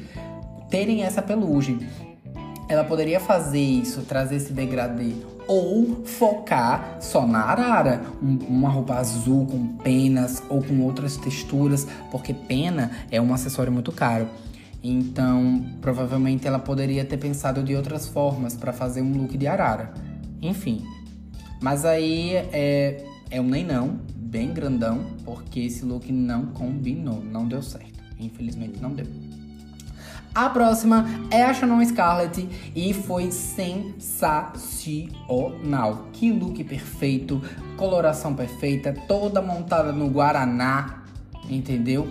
terem 0.69 1.03
essa 1.03 1.21
pelugem 1.21 1.85
ela 2.71 2.85
poderia 2.85 3.19
fazer 3.19 3.59
isso, 3.59 4.01
trazer 4.03 4.37
esse 4.37 4.53
degradê, 4.53 5.11
ou 5.45 6.05
focar 6.05 6.97
só 7.01 7.27
na 7.27 7.39
arara, 7.39 8.01
um, 8.23 8.37
uma 8.47 8.69
roupa 8.69 8.95
azul 8.95 9.45
com 9.45 9.75
penas 9.77 10.41
ou 10.47 10.63
com 10.63 10.79
outras 10.81 11.17
texturas, 11.17 11.85
porque 12.09 12.33
pena 12.33 12.91
é 13.11 13.21
um 13.21 13.33
acessório 13.33 13.73
muito 13.73 13.91
caro. 13.91 14.29
Então, 14.81 15.65
provavelmente 15.81 16.47
ela 16.47 16.59
poderia 16.59 17.03
ter 17.03 17.17
pensado 17.17 17.61
de 17.61 17.75
outras 17.75 18.07
formas 18.07 18.55
para 18.55 18.71
fazer 18.71 19.01
um 19.01 19.11
look 19.21 19.37
de 19.37 19.47
arara. 19.47 19.93
Enfim. 20.41 20.81
Mas 21.61 21.83
aí 21.83 22.35
é, 22.53 23.05
é 23.29 23.41
um 23.41 23.47
nem 23.47 23.65
não, 23.65 23.99
bem 24.15 24.53
grandão, 24.53 25.05
porque 25.25 25.59
esse 25.59 25.83
look 25.83 26.09
não 26.09 26.47
combinou, 26.47 27.21
não 27.21 27.45
deu 27.45 27.61
certo. 27.61 27.99
Infelizmente 28.17 28.81
não 28.81 28.91
deu. 28.91 29.05
A 30.33 30.49
próxima 30.49 31.05
é 31.29 31.43
a 31.43 31.53
Shannon 31.53 31.83
Scarlett 31.83 32.47
e 32.73 32.93
foi 32.93 33.29
sensacional. 33.31 36.07
Que 36.13 36.31
look 36.31 36.63
perfeito, 36.63 37.41
coloração 37.75 38.33
perfeita, 38.33 38.95
toda 39.09 39.41
montada 39.41 39.91
no 39.91 40.07
Guaraná, 40.07 41.03
entendeu? 41.49 42.07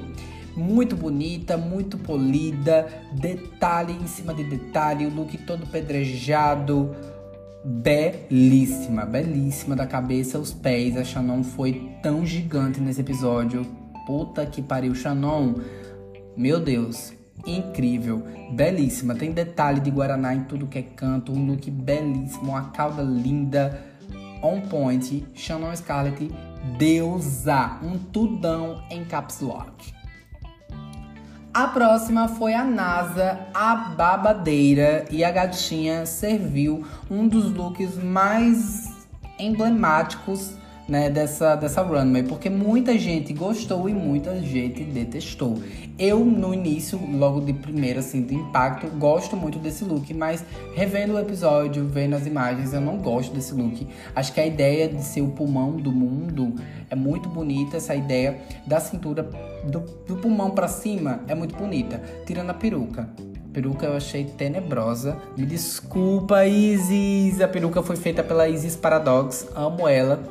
Muito 0.55 0.95
bonita, 0.95 1.57
muito 1.57 1.97
polida, 1.97 2.89
detalhe 3.13 3.95
em 3.95 4.07
cima 4.07 4.35
de 4.35 4.45
detalhe, 4.45 5.07
o 5.07 5.15
look 5.15 5.39
todo 5.39 5.67
pedrejado. 5.67 6.95
Belíssima, 7.65 9.07
belíssima 9.07 9.75
da 9.75 9.87
cabeça 9.87 10.37
aos 10.37 10.53
pés. 10.53 10.95
A 10.97 11.05
Shannon 11.05 11.43
foi 11.43 11.91
tão 12.03 12.27
gigante 12.27 12.81
nesse 12.81 13.01
episódio. 13.01 13.65
Puta 14.07 14.45
que 14.45 14.61
pariu, 14.61 14.95
Shannon. 14.95 15.55
Meu 16.37 16.59
Deus, 16.59 17.13
incrível, 17.47 18.23
belíssima. 18.53 19.15
Tem 19.15 19.33
detalhe 19.33 19.81
de 19.81 19.91
Guaraná 19.91 20.35
em 20.35 20.45
tudo 20.45 20.67
que 20.67 20.79
é 20.79 20.83
canto, 20.83 21.33
um 21.33 21.47
look 21.47 21.71
belíssimo, 21.71 22.51
uma 22.51 22.71
cauda 22.71 23.03
linda, 23.03 23.81
on 24.43 24.61
point. 24.63 25.27
Shannon 25.35 25.75
Scarlett, 25.75 26.31
deusa, 26.79 27.79
um 27.83 27.99
tudão 27.99 28.83
em 28.91 29.05
caps 29.05 29.41
lock. 29.41 29.93
A 31.53 31.67
próxima 31.67 32.29
foi 32.29 32.55
a 32.55 32.63
NASA, 32.63 33.41
a 33.53 33.75
babadeira, 33.75 35.05
e 35.11 35.25
a 35.25 35.33
gatinha 35.33 36.07
serviu 36.07 36.85
um 37.11 37.27
dos 37.27 37.53
looks 37.53 37.97
mais 37.97 38.89
emblemáticos 39.37 40.53
né, 40.91 41.11
dessa, 41.11 41.57
dessa 41.57 41.83
runway, 41.83 42.23
porque 42.23 42.49
muita 42.49 42.97
gente 42.99 43.33
gostou 43.33 43.89
e 43.89 43.95
muita 43.95 44.41
gente 44.41 44.85
detestou. 44.85 45.61
Eu, 46.01 46.25
no 46.25 46.55
início, 46.55 46.99
logo 47.13 47.43
de 47.43 47.53
primeira, 47.53 48.01
assim, 48.01 48.23
de 48.23 48.35
impacto, 48.35 48.87
gosto 48.97 49.37
muito 49.37 49.59
desse 49.59 49.85
look, 49.85 50.15
mas 50.15 50.43
revendo 50.75 51.13
o 51.13 51.19
episódio, 51.19 51.87
vendo 51.87 52.17
as 52.17 52.27
imagens, 52.27 52.73
eu 52.73 52.81
não 52.81 52.97
gosto 52.97 53.35
desse 53.35 53.53
look. 53.53 53.87
Acho 54.17 54.33
que 54.33 54.41
a 54.41 54.47
ideia 54.47 54.89
de 54.89 55.05
ser 55.05 55.21
o 55.21 55.29
pulmão 55.29 55.77
do 55.77 55.93
mundo 55.93 56.55
é 56.89 56.97
muito 56.97 57.29
bonita, 57.29 57.77
essa 57.77 57.95
ideia 57.95 58.41
da 58.67 58.81
cintura, 58.81 59.29
do, 59.65 59.81
do 60.07 60.17
pulmão 60.17 60.53
para 60.53 60.69
cima 60.69 61.21
é 61.29 61.35
muito 61.35 61.55
bonita, 61.55 62.03
tirando 62.25 62.49
a 62.49 62.55
peruca. 62.55 63.11
Peruca 63.53 63.85
eu 63.85 63.95
achei 63.95 64.25
tenebrosa. 64.25 65.19
Me 65.37 65.45
desculpa, 65.45 66.47
Isis. 66.47 67.41
A 67.43 67.49
peruca 67.49 67.83
foi 67.83 67.97
feita 67.97 68.23
pela 68.23 68.49
Isis 68.49 68.77
Paradox. 68.77 69.49
Amo 69.55 69.89
ela. 69.89 70.23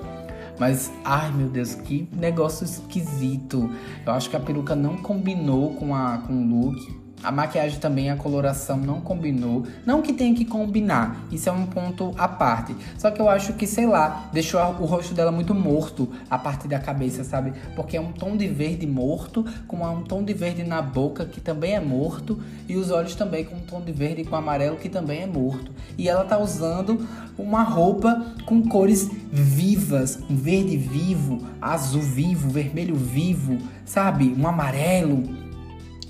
Mas, 0.60 0.92
ai 1.06 1.32
meu 1.32 1.48
Deus, 1.48 1.74
que 1.74 2.08
negócio 2.12 2.66
esquisito. 2.66 3.70
Eu 4.06 4.12
acho 4.12 4.30
que 4.30 4.36
a 4.36 4.40
peruca 4.40 4.76
não 4.76 4.98
combinou 4.98 5.74
com, 5.76 5.96
a, 5.96 6.18
com 6.18 6.34
o 6.34 6.48
look. 6.48 6.99
A 7.22 7.32
maquiagem 7.32 7.80
também, 7.80 8.10
a 8.10 8.16
coloração 8.16 8.78
não 8.78 9.02
combinou. 9.02 9.66
Não 9.86 10.02
que 10.02 10.14
tenha 10.14 10.34
que 10.34 10.46
combinar, 10.46 11.28
isso 11.32 11.50
é 11.50 11.52
um 11.52 11.66
ponto 11.66 12.14
à 12.18 12.28
parte. 12.28 12.74
Só 12.98 13.12
que 13.12 13.22
eu 13.22 13.28
acho 13.28 13.54
que, 13.54 13.68
sei 13.68 13.86
lá, 13.86 14.30
deixou 14.32 14.62
o 14.62 14.86
rosto 14.86 15.14
dela 15.14 15.32
muito 15.32 15.54
morto 15.54 16.10
a 16.30 16.38
parte 16.38 16.68
da 16.68 16.80
cabeça, 16.80 17.24
sabe? 17.26 17.54
Porque 17.76 17.98
é 17.98 18.02
um 18.02 18.14
tom 18.14 18.38
de 18.38 18.48
verde 18.48 18.88
morto, 18.88 19.46
com 19.68 19.86
um 19.86 20.02
tom 20.02 20.24
de 20.24 20.34
verde 20.34 20.64
na 20.64 20.82
boca 20.82 21.26
que 21.26 21.42
também 21.42 21.74
é 21.74 21.80
morto, 21.80 22.42
e 22.68 22.78
os 22.78 22.90
olhos 22.90 23.16
também 23.16 23.44
com 23.44 23.56
um 23.56 23.62
tom 23.62 23.82
de 23.82 23.92
verde 23.92 24.24
com 24.24 24.36
amarelo 24.36 24.78
que 24.78 24.88
também 24.88 25.24
é 25.24 25.28
morto. 25.28 25.72
E 25.98 26.08
ela 26.08 26.24
tá 26.24 26.38
usando 26.38 27.06
uma 27.38 27.64
roupa 27.64 28.34
com 28.46 28.62
cores 28.62 29.10
vivas, 29.32 30.20
um 30.30 30.36
verde 30.36 30.78
vivo, 30.78 31.46
azul 31.62 32.02
vivo, 32.02 32.50
vermelho 32.50 32.96
vivo, 32.96 33.58
sabe? 33.84 34.34
Um 34.38 34.48
amarelo. 34.48 35.24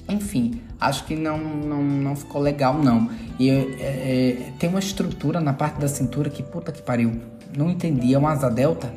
Enfim, 0.07 0.61
acho 0.79 1.05
que 1.05 1.15
não, 1.15 1.37
não, 1.37 1.83
não 1.83 2.15
ficou 2.15 2.41
legal, 2.41 2.75
não. 2.75 3.09
E 3.37 3.49
é, 3.49 3.53
é, 3.53 4.53
tem 4.57 4.69
uma 4.69 4.79
estrutura 4.79 5.39
na 5.41 5.53
parte 5.53 5.79
da 5.79 5.87
cintura 5.87 6.29
que 6.29 6.41
puta 6.41 6.71
que 6.71 6.81
pariu. 6.81 7.21
Não 7.55 7.69
entendi. 7.69 8.13
É 8.13 8.17
uma 8.17 8.31
asa 8.31 8.49
delta? 8.49 8.93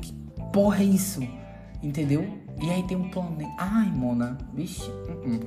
Que 0.00 0.12
porra 0.52 0.82
é 0.82 0.84
isso? 0.84 1.26
Entendeu? 1.82 2.28
E 2.60 2.70
aí 2.70 2.82
tem 2.82 2.96
um 2.96 3.08
planeta. 3.08 3.50
Ai, 3.58 3.86
Mona. 3.86 4.36
Vixe. 4.52 4.90
Uh 4.90 5.24
-uh. 5.24 5.46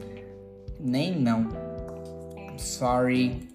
Nem 0.79 1.19
não. 1.19 1.47
Sorry. 2.57 3.47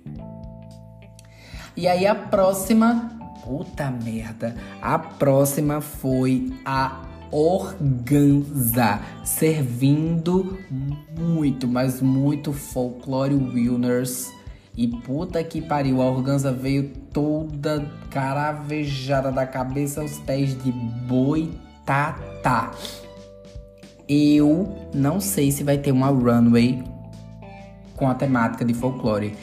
E 1.77 1.89
aí 1.89 2.07
a 2.07 2.15
próxima. 2.15 3.17
Puta 3.45 3.91
merda. 3.91 4.55
A 4.83 4.99
próxima 4.99 5.81
foi 5.81 6.53
a 6.65 7.08
organza, 7.31 9.01
servindo 9.25 10.59
muito, 11.19 11.67
mas 11.67 12.01
muito 12.01 12.53
folclore 12.53 13.35
Wilners. 13.35 14.31
E 14.77 14.87
puta 14.87 15.43
que 15.43 15.61
pariu, 15.61 16.01
a 16.01 16.11
organza 16.11 16.53
veio 16.53 16.91
toda 17.13 17.91
caravejada 18.11 19.33
da 19.33 19.47
cabeça 19.47 20.01
aos 20.01 20.19
pés 20.21 20.57
de 20.63 20.71
boitata. 20.71 22.71
Eu 24.09 24.89
não 24.95 25.21
sei 25.21 25.51
se 25.51 25.65
vai 25.65 25.79
ter 25.79 25.91
uma 25.91 26.09
runway 26.09 26.83
com 27.97 28.09
a 28.09 28.15
temática 28.15 28.65
de 28.65 28.73
folclore. 28.73 29.35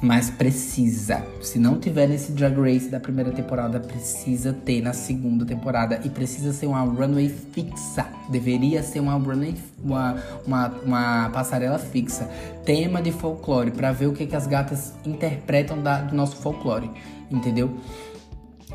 Mas 0.00 0.30
precisa. 0.30 1.26
Se 1.42 1.58
não 1.58 1.80
tiver 1.80 2.06
nesse 2.06 2.30
Drag 2.30 2.56
Race 2.56 2.88
da 2.88 3.00
primeira 3.00 3.32
temporada, 3.32 3.80
precisa 3.80 4.52
ter 4.52 4.80
na 4.80 4.92
segunda 4.92 5.44
temporada. 5.44 6.00
E 6.04 6.08
precisa 6.08 6.52
ser 6.52 6.66
uma 6.66 6.80
runway 6.80 7.28
fixa. 7.28 8.06
Deveria 8.30 8.82
ser 8.82 9.00
uma 9.00 9.14
runway, 9.14 9.56
uma, 9.82 10.16
uma, 10.46 10.68
uma 10.84 11.30
passarela 11.30 11.78
fixa. 11.78 12.30
Tema 12.64 13.02
de 13.02 13.10
folclore, 13.10 13.72
para 13.72 13.90
ver 13.90 14.06
o 14.06 14.12
que, 14.12 14.24
que 14.24 14.36
as 14.36 14.46
gatas 14.46 14.94
interpretam 15.04 15.82
da, 15.82 16.02
do 16.02 16.14
nosso 16.14 16.36
folclore. 16.36 16.88
Entendeu? 17.28 17.76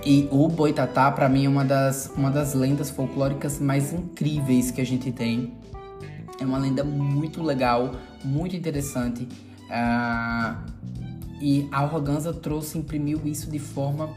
E 0.06 0.28
o 0.30 0.50
Boitatá, 0.50 1.10
para 1.10 1.30
mim, 1.30 1.46
é 1.46 1.50
uma 1.50 1.64
das, 1.64 2.12
uma 2.18 2.30
das 2.30 2.54
lendas 2.54 2.90
folclóricas 2.90 3.60
mais 3.60 3.94
incríveis 3.94 4.72
que 4.72 4.82
a 4.82 4.86
gente 4.86 5.10
tem. 5.14 5.54
É 6.38 6.44
uma 6.44 6.58
lenda 6.58 6.84
muito 6.84 7.42
legal, 7.42 7.94
muito 8.26 8.54
interessante. 8.58 9.26
Uh, 9.70 10.74
e 11.42 11.68
a 11.72 11.84
Organza 11.84 12.34
trouxe, 12.34 12.78
imprimiu 12.78 13.22
isso 13.26 13.50
de 13.50 13.60
forma 13.60 14.10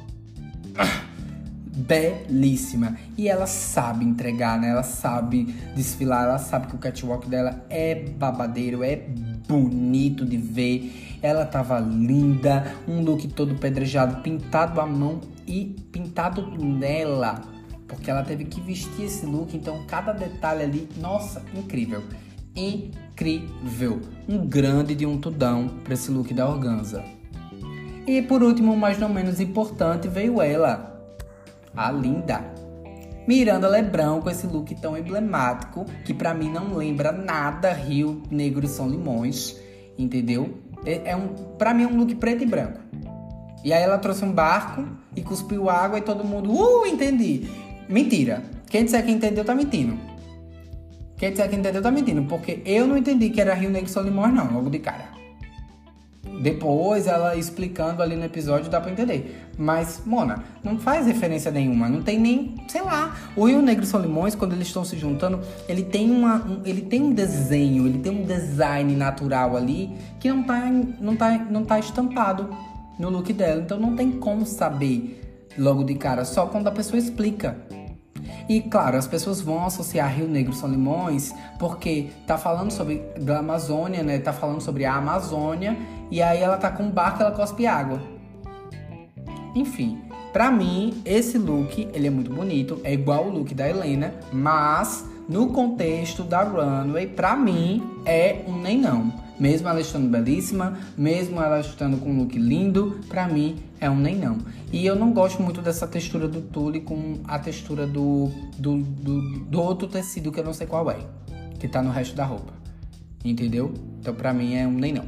belíssima. 1.76 2.96
E 3.16 3.28
ela 3.28 3.46
sabe 3.46 4.04
entregar, 4.04 4.58
né? 4.58 4.70
Ela 4.70 4.82
sabe 4.82 5.44
desfilar, 5.74 6.24
ela 6.24 6.38
sabe 6.38 6.68
que 6.68 6.74
o 6.74 6.78
catwalk 6.78 7.28
dela 7.28 7.64
é 7.68 7.94
babadeiro, 7.94 8.82
é 8.82 8.96
bonito 9.46 10.24
de 10.24 10.36
ver. 10.36 11.18
Ela 11.22 11.44
tava 11.44 11.78
linda, 11.78 12.74
um 12.88 13.02
look 13.02 13.28
todo 13.28 13.54
pedrejado, 13.56 14.22
pintado 14.22 14.80
à 14.80 14.86
mão 14.86 15.20
e 15.46 15.76
pintado 15.92 16.42
nela. 16.58 17.42
Porque 17.86 18.10
ela 18.10 18.22
teve 18.22 18.44
que 18.46 18.60
vestir 18.60 19.04
esse 19.04 19.26
look, 19.26 19.56
então 19.56 19.84
cada 19.86 20.12
detalhe 20.12 20.62
ali, 20.62 20.88
nossa, 20.98 21.42
incrível. 21.54 22.02
Incrível. 22.54 23.05
Um 24.28 24.46
grande 24.46 24.94
de 24.94 25.06
um 25.06 25.18
tudão 25.18 25.68
para 25.82 25.94
esse 25.94 26.10
look 26.10 26.32
da 26.32 26.48
Organza. 26.48 27.02
E 28.06 28.22
por 28.22 28.42
último, 28.42 28.76
mas 28.76 28.98
não 28.98 29.08
menos 29.08 29.40
importante, 29.40 30.06
veio 30.06 30.40
ela, 30.40 31.02
a 31.74 31.90
linda 31.90 32.44
Miranda 33.26 33.66
Lebrão 33.66 34.20
com 34.20 34.30
esse 34.30 34.46
look 34.46 34.72
tão 34.76 34.96
emblemático 34.96 35.84
que 36.04 36.14
para 36.14 36.32
mim 36.32 36.48
não 36.48 36.76
lembra 36.76 37.10
nada 37.10 37.72
Rio 37.72 38.22
Negro 38.30 38.64
e 38.64 38.68
São 38.68 38.88
Limões, 38.88 39.56
entendeu? 39.98 40.58
É, 40.84 41.10
é 41.10 41.16
um, 41.16 41.28
para 41.58 41.74
mim 41.74 41.82
é 41.82 41.86
um 41.88 41.96
look 41.96 42.14
preto 42.14 42.44
e 42.44 42.46
branco. 42.46 42.78
E 43.64 43.72
aí 43.72 43.82
ela 43.82 43.98
trouxe 43.98 44.24
um 44.24 44.30
barco 44.30 44.86
e 45.16 45.22
cuspiu 45.22 45.68
água 45.68 45.98
e 45.98 46.02
todo 46.02 46.22
mundo, 46.22 46.52
uh, 46.52 46.86
entendi. 46.86 47.48
Mentira. 47.88 48.44
Quem 48.70 48.84
disser 48.84 49.04
que 49.04 49.10
entendeu 49.10 49.44
tá 49.44 49.54
mentindo. 49.54 49.98
Quem 51.16 51.30
disser 51.30 51.48
que 51.48 51.56
entendeu 51.56 51.80
tá 51.80 51.90
mentindo, 51.90 52.22
porque 52.24 52.60
eu 52.64 52.86
não 52.86 52.96
entendi 52.96 53.30
que 53.30 53.40
era 53.40 53.54
Rio 53.54 53.70
Negro 53.70 53.88
e 53.88 53.92
São 53.92 54.02
Limões 54.02 54.34
não, 54.34 54.52
logo 54.52 54.68
de 54.68 54.78
cara. 54.78 55.16
Depois 56.40 57.06
ela 57.06 57.34
explicando 57.36 58.02
ali 58.02 58.14
no 58.14 58.24
episódio 58.24 58.70
dá 58.70 58.80
pra 58.80 58.92
entender. 58.92 59.48
Mas, 59.56 60.02
Mona, 60.04 60.44
não 60.62 60.78
faz 60.78 61.06
referência 61.06 61.50
nenhuma. 61.50 61.88
Não 61.88 62.02
tem 62.02 62.18
nem, 62.18 62.54
sei 62.68 62.82
lá. 62.82 63.16
O 63.34 63.46
Rio 63.46 63.62
Negro 63.62 63.84
e 63.84 63.86
São 63.86 64.00
Limões, 64.00 64.34
quando 64.34 64.52
eles 64.52 64.66
estão 64.66 64.84
se 64.84 64.98
juntando, 64.98 65.40
ele 65.66 65.82
tem, 65.82 66.10
uma, 66.10 66.36
um, 66.44 66.60
ele 66.64 66.82
tem 66.82 67.02
um 67.02 67.12
desenho, 67.12 67.86
ele 67.86 67.98
tem 67.98 68.12
um 68.12 68.24
design 68.24 68.94
natural 68.94 69.56
ali 69.56 69.90
que 70.20 70.28
não 70.28 70.42
tá, 70.42 70.70
não 71.00 71.16
tá, 71.16 71.38
não 71.50 71.64
tá 71.64 71.78
estampado 71.78 72.50
no 72.98 73.08
look 73.08 73.32
dela. 73.32 73.62
Então 73.62 73.78
não 73.78 73.96
tem 73.96 74.12
como 74.12 74.44
saber 74.44 75.22
logo 75.56 75.84
de 75.84 75.94
cara, 75.94 76.24
só 76.24 76.46
quando 76.46 76.66
a 76.66 76.72
pessoa 76.72 76.98
explica. 76.98 77.56
E 78.48 78.60
claro, 78.60 78.96
as 78.96 79.06
pessoas 79.06 79.40
vão 79.40 79.64
associar 79.64 80.14
Rio 80.14 80.28
Negro 80.28 80.52
São 80.52 80.68
Limões 80.68 81.34
porque 81.58 82.10
tá 82.26 82.38
falando 82.38 82.70
sobre 82.70 83.02
da 83.18 83.38
Amazônia, 83.38 84.02
né? 84.02 84.18
Tá 84.18 84.32
falando 84.32 84.60
sobre 84.60 84.84
a 84.84 84.94
Amazônia 84.94 85.76
e 86.10 86.22
aí 86.22 86.40
ela 86.40 86.56
tá 86.56 86.70
com 86.70 86.84
um 86.84 86.90
barco, 86.90 87.22
ela 87.22 87.32
cospe 87.32 87.66
água. 87.66 88.00
Enfim, 89.54 90.00
para 90.32 90.50
mim 90.50 91.02
esse 91.04 91.38
look, 91.38 91.88
ele 91.92 92.06
é 92.06 92.10
muito 92.10 92.32
bonito, 92.32 92.80
é 92.84 92.92
igual 92.92 93.26
o 93.26 93.30
look 93.30 93.52
da 93.52 93.68
Helena, 93.68 94.14
mas 94.32 95.04
no 95.28 95.48
contexto 95.48 96.22
da 96.22 96.44
runway, 96.44 97.08
para 97.08 97.34
mim 97.34 97.82
é 98.04 98.44
um 98.46 98.56
nem 98.56 98.78
não. 98.78 99.25
Mesmo 99.38 99.68
ela 99.68 99.80
estando 99.80 100.08
belíssima, 100.08 100.78
mesmo 100.96 101.40
ela 101.40 101.60
estando 101.60 101.98
com 101.98 102.10
um 102.10 102.18
look 102.20 102.38
lindo, 102.38 103.00
pra 103.08 103.28
mim 103.28 103.56
é 103.78 103.90
um 103.90 103.96
nem 103.96 104.16
não. 104.16 104.38
E 104.72 104.86
eu 104.86 104.96
não 104.96 105.12
gosto 105.12 105.42
muito 105.42 105.60
dessa 105.60 105.86
textura 105.86 106.26
do 106.26 106.40
tule 106.40 106.80
com 106.80 107.20
a 107.24 107.38
textura 107.38 107.86
do, 107.86 108.30
do, 108.56 108.78
do, 108.78 109.38
do 109.40 109.60
outro 109.60 109.86
tecido 109.86 110.32
que 110.32 110.40
eu 110.40 110.44
não 110.44 110.54
sei 110.54 110.66
qual 110.66 110.90
é, 110.90 110.98
que 111.58 111.68
tá 111.68 111.82
no 111.82 111.90
resto 111.90 112.16
da 112.16 112.24
roupa. 112.24 112.52
Entendeu? 113.24 113.74
Então 114.00 114.14
pra 114.14 114.32
mim 114.32 114.54
é 114.54 114.66
um 114.66 114.72
nem 114.72 114.92
não. 114.92 115.04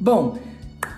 Bom, 0.00 0.38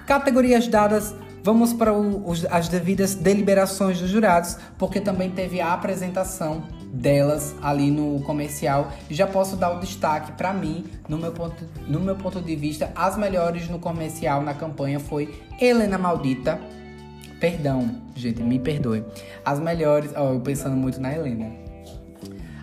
categorias 0.06 0.68
dadas, 0.68 1.14
vamos 1.42 1.72
para 1.72 1.92
o, 1.92 2.32
as 2.50 2.68
devidas 2.68 3.16
deliberações 3.16 3.98
dos 3.98 4.10
jurados, 4.10 4.56
porque 4.78 5.00
também 5.00 5.30
teve 5.30 5.60
a 5.60 5.72
apresentação 5.72 6.62
delas 6.92 7.54
ali 7.62 7.90
no 7.90 8.20
comercial. 8.20 8.92
E 9.08 9.14
já 9.14 9.26
posso 9.26 9.56
dar 9.56 9.70
o 9.70 9.80
destaque 9.80 10.32
para 10.32 10.52
mim, 10.52 10.84
no 11.08 11.16
meu, 11.16 11.32
ponto, 11.32 11.64
no 11.88 11.98
meu 11.98 12.14
ponto 12.14 12.40
de 12.40 12.54
vista, 12.54 12.92
as 12.94 13.16
melhores 13.16 13.68
no 13.68 13.78
comercial 13.78 14.42
na 14.42 14.52
campanha 14.52 15.00
foi 15.00 15.42
Helena 15.58 15.96
Maldita. 15.96 16.60
Perdão, 17.40 18.02
gente, 18.14 18.42
me 18.42 18.58
perdoe. 18.58 19.04
As 19.44 19.58
melhores, 19.58 20.12
ó, 20.14 20.34
eu 20.34 20.40
pensando 20.40 20.76
muito 20.76 21.00
na 21.00 21.12
Helena. 21.12 21.50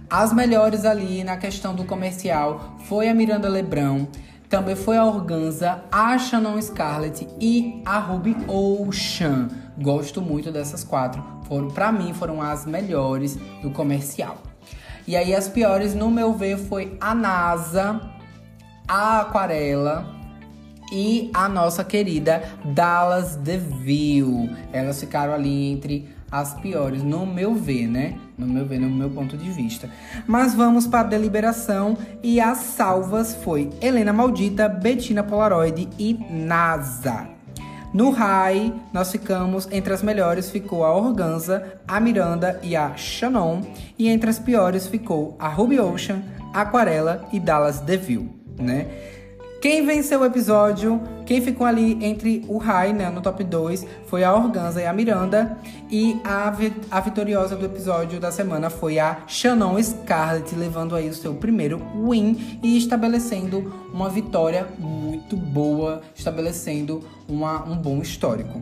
As 0.09 0.31
melhores 0.31 0.85
ali 0.85 1.23
na 1.23 1.37
questão 1.37 1.75
do 1.75 1.83
comercial 1.83 2.77
foi 2.85 3.09
a 3.09 3.13
Miranda 3.13 3.47
Lebrão, 3.47 4.07
também 4.49 4.75
foi 4.75 4.97
a 4.97 5.05
Organza, 5.05 5.83
a 5.91 6.17
Shannon 6.17 6.59
Scarlett 6.59 7.27
e 7.39 7.83
a 7.85 7.99
Ruby 7.99 8.35
Ocean. 8.47 9.47
Gosto 9.77 10.19
muito 10.21 10.51
dessas 10.51 10.83
quatro. 10.83 11.38
Foram, 11.49 11.67
para 11.69 11.91
mim, 11.91 12.13
foram 12.13 12.41
as 12.41 12.65
melhores 12.65 13.35
do 13.61 13.71
comercial. 13.71 14.37
E 15.07 15.15
aí 15.15 15.33
as 15.33 15.49
piores, 15.49 15.95
no 15.95 16.09
meu 16.09 16.33
ver, 16.33 16.57
foi 16.57 16.95
a 17.01 17.15
NASA, 17.15 17.99
a 18.87 19.21
Aquarela 19.21 20.05
e 20.91 21.31
a 21.33 21.49
nossa 21.49 21.83
querida 21.83 22.43
Dallas 22.63 23.35
DeVille. 23.35 24.55
Elas 24.71 24.99
ficaram 24.99 25.33
ali 25.33 25.71
entre 25.71 26.07
as 26.31 26.53
piores, 26.53 27.01
no 27.01 27.25
meu 27.25 27.55
ver, 27.55 27.87
né? 27.87 28.19
No 28.37 28.45
meu 28.45 28.65
ver, 28.65 28.79
no 28.79 28.89
meu 28.89 29.09
ponto 29.09 29.35
de 29.35 29.49
vista. 29.49 29.89
Mas 30.27 30.53
vamos 30.53 30.85
para 30.85 30.99
a 30.99 31.09
deliberação 31.09 31.97
e 32.21 32.39
as 32.39 32.59
salvas 32.59 33.33
foi 33.33 33.69
Helena 33.81 34.13
Maldita, 34.13 34.69
Bettina 34.69 35.23
Polaroid 35.23 35.89
e 35.97 36.13
NASA. 36.29 37.38
No 37.91 38.11
high, 38.11 38.71
nós 38.93 39.11
ficamos 39.11 39.67
entre 39.71 39.91
as 39.91 40.03
melhores 40.03 40.51
ficou 40.51 40.85
a 40.85 40.95
Organza, 40.95 41.79
a 41.87 41.99
Miranda 41.99 42.59
e 42.61 42.75
a 42.75 42.95
Shannon, 42.95 43.61
e 43.97 44.07
entre 44.07 44.29
as 44.29 44.37
piores 44.37 44.85
ficou 44.85 45.35
a 45.39 45.47
Ruby 45.47 45.79
Ocean, 45.79 46.21
Aquarela 46.53 47.27
e 47.33 47.39
Dallas 47.39 47.79
DeVille, 47.79 48.29
né? 48.59 48.85
Quem 49.61 49.85
venceu 49.85 50.21
o 50.21 50.25
episódio, 50.25 51.01
quem 51.25 51.41
ficou 51.41 51.67
ali 51.67 51.97
entre 52.01 52.45
o 52.47 52.57
high, 52.57 52.93
né, 52.93 53.09
no 53.09 53.19
top 53.19 53.43
2, 53.43 53.85
foi 54.07 54.23
a 54.23 54.33
Organza 54.33 54.81
e 54.81 54.85
a 54.85 54.93
Miranda. 54.93 55.57
E 55.91 56.17
a, 56.23 56.55
a 56.89 56.99
vitoriosa 57.01 57.57
do 57.57 57.65
episódio 57.65 58.21
da 58.21 58.31
semana 58.31 58.69
foi 58.69 58.99
a 58.99 59.17
Shannon 59.27 59.81
Scarlett, 59.83 60.55
levando 60.55 60.95
aí 60.95 61.09
o 61.09 61.13
seu 61.13 61.33
primeiro 61.33 61.81
win 62.07 62.59
e 62.63 62.77
estabelecendo 62.77 63.89
uma 63.93 64.07
vitória 64.07 64.65
muito 64.79 65.35
boa, 65.35 66.03
estabelecendo 66.15 67.03
uma, 67.27 67.61
um 67.65 67.75
bom 67.75 68.01
histórico. 68.01 68.61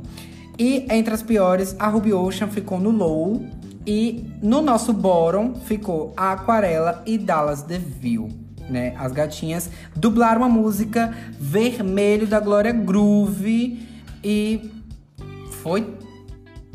E 0.57 0.87
entre 0.89 1.13
as 1.13 1.21
piores, 1.21 1.75
a 1.77 1.87
Ruby 1.87 2.11
Ocean 2.11 2.47
ficou 2.47 2.79
no 2.79 2.89
low. 2.89 3.45
E 3.85 4.25
no 4.41 4.61
nosso 4.61 4.91
bottom 4.91 5.53
ficou 5.53 6.11
a 6.17 6.33
Aquarela 6.33 7.03
e 7.05 7.17
Dallas 7.19 7.61
DeVille 7.61 8.46
né? 8.69 8.95
As 8.97 9.11
gatinhas 9.11 9.69
dublaram 9.95 10.43
a 10.43 10.49
música 10.49 11.15
Vermelho 11.39 12.27
da 12.27 12.39
Glória 12.39 12.71
Groove 12.71 13.87
e 14.23 14.71
foi 15.61 15.97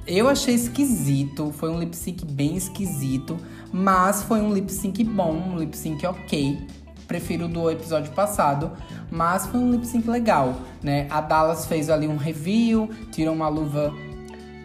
eu 0.06 0.28
achei 0.28 0.54
esquisito, 0.54 1.52
foi 1.52 1.70
um 1.70 1.78
lip 1.78 1.96
sync 1.96 2.24
bem 2.24 2.56
esquisito, 2.56 3.36
mas 3.72 4.22
foi 4.24 4.40
um 4.40 4.52
lip 4.52 4.70
sync 4.72 5.04
bom, 5.04 5.32
um 5.32 5.58
lip 5.58 5.76
sync 5.76 6.04
ok. 6.04 6.58
Prefiro 7.06 7.46
do 7.46 7.70
episódio 7.70 8.10
passado, 8.12 8.72
mas 9.10 9.46
foi 9.46 9.60
um 9.60 9.70
lip 9.70 9.86
sync 9.86 10.08
legal, 10.10 10.56
né? 10.82 11.06
A 11.08 11.20
Dallas 11.20 11.66
fez 11.66 11.88
ali 11.88 12.08
um 12.08 12.16
review, 12.16 12.90
tirou 13.12 13.32
uma 13.32 13.48
luva 13.48 13.94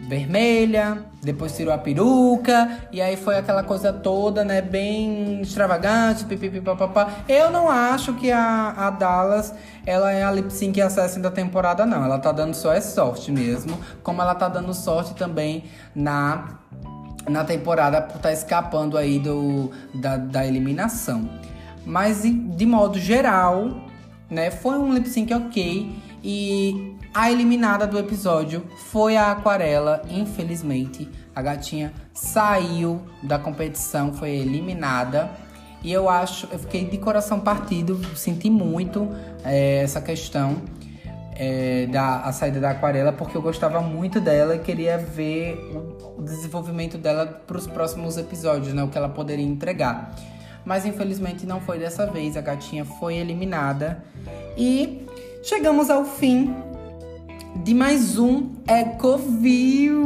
vermelha, 0.08 1.04
depois 1.22 1.54
tirou 1.54 1.72
a 1.72 1.76
peruca, 1.76 2.78
e 2.90 3.00
aí 3.00 3.14
foi 3.14 3.36
aquela 3.36 3.62
coisa 3.62 3.92
toda, 3.92 4.42
né, 4.42 4.62
bem 4.62 5.42
extravagante, 5.42 6.24
pipipipapapá. 6.24 7.24
Eu 7.28 7.50
não 7.50 7.68
acho 7.68 8.14
que 8.14 8.32
a, 8.32 8.70
a 8.70 8.90
Dallas, 8.90 9.54
ela 9.84 10.10
é 10.10 10.24
a 10.24 10.32
lip 10.32 10.50
sync 10.50 10.80
assassin 10.80 11.20
da 11.20 11.30
temporada, 11.30 11.84
não. 11.84 12.02
Ela 12.02 12.18
tá 12.18 12.32
dando 12.32 12.54
só 12.54 12.72
é 12.72 12.80
sorte 12.80 13.30
mesmo, 13.30 13.78
como 14.02 14.22
ela 14.22 14.34
tá 14.34 14.48
dando 14.48 14.72
sorte 14.72 15.14
também 15.14 15.64
na, 15.94 16.58
na 17.28 17.44
temporada 17.44 18.00
por 18.00 18.18
tá 18.18 18.32
escapando 18.32 18.96
aí 18.96 19.18
do, 19.18 19.70
da, 19.94 20.16
da 20.16 20.46
eliminação. 20.46 21.28
Mas, 21.84 22.22
de 22.22 22.64
modo 22.64 22.98
geral, 22.98 23.82
né, 24.30 24.50
foi 24.50 24.78
um 24.78 24.94
lip 24.94 25.06
sync 25.06 25.34
ok, 25.34 25.94
E 26.24 26.97
a 27.14 27.30
eliminada 27.30 27.86
do 27.86 27.98
episódio 27.98 28.64
foi 28.90 29.16
a 29.16 29.32
Aquarela, 29.32 30.02
infelizmente. 30.08 31.08
A 31.34 31.42
gatinha 31.42 31.92
saiu 32.12 33.02
da 33.22 33.38
competição, 33.38 34.12
foi 34.12 34.30
eliminada. 34.30 35.30
E 35.82 35.92
eu 35.92 36.08
acho, 36.08 36.48
eu 36.50 36.58
fiquei 36.58 36.84
de 36.84 36.98
coração 36.98 37.40
partido, 37.40 38.00
senti 38.16 38.50
muito 38.50 39.08
é, 39.44 39.82
essa 39.82 40.00
questão 40.00 40.60
é, 41.34 41.86
da 41.86 42.20
a 42.20 42.32
saída 42.32 42.60
da 42.60 42.70
Aquarela, 42.70 43.12
porque 43.12 43.36
eu 43.36 43.42
gostava 43.42 43.80
muito 43.80 44.20
dela 44.20 44.56
e 44.56 44.58
queria 44.58 44.98
ver 44.98 45.54
o, 45.72 46.18
o 46.18 46.22
desenvolvimento 46.22 46.98
dela 46.98 47.26
para 47.26 47.56
os 47.56 47.66
próximos 47.66 48.18
episódios, 48.18 48.74
né? 48.74 48.82
O 48.82 48.88
que 48.88 48.98
ela 48.98 49.08
poderia 49.08 49.44
entregar. 49.44 50.14
Mas 50.64 50.84
infelizmente 50.84 51.46
não 51.46 51.60
foi 51.60 51.78
dessa 51.78 52.06
vez, 52.06 52.36
a 52.36 52.40
gatinha 52.40 52.84
foi 52.84 53.16
eliminada. 53.16 54.04
E 54.56 55.06
chegamos 55.42 55.88
ao 55.88 56.04
fim 56.04 56.52
de 57.56 57.74
mais 57.74 58.18
um 58.18 58.52
Ecoview! 58.66 60.02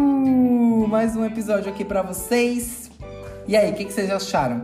Mais 0.88 1.16
um 1.16 1.24
episódio 1.24 1.70
aqui 1.70 1.84
para 1.84 2.03
vocês. 2.03 2.90
E 3.47 3.57
aí, 3.57 3.70
o 3.70 3.74
que, 3.74 3.84
que 3.84 3.93
vocês 3.93 4.11
acharam? 4.11 4.62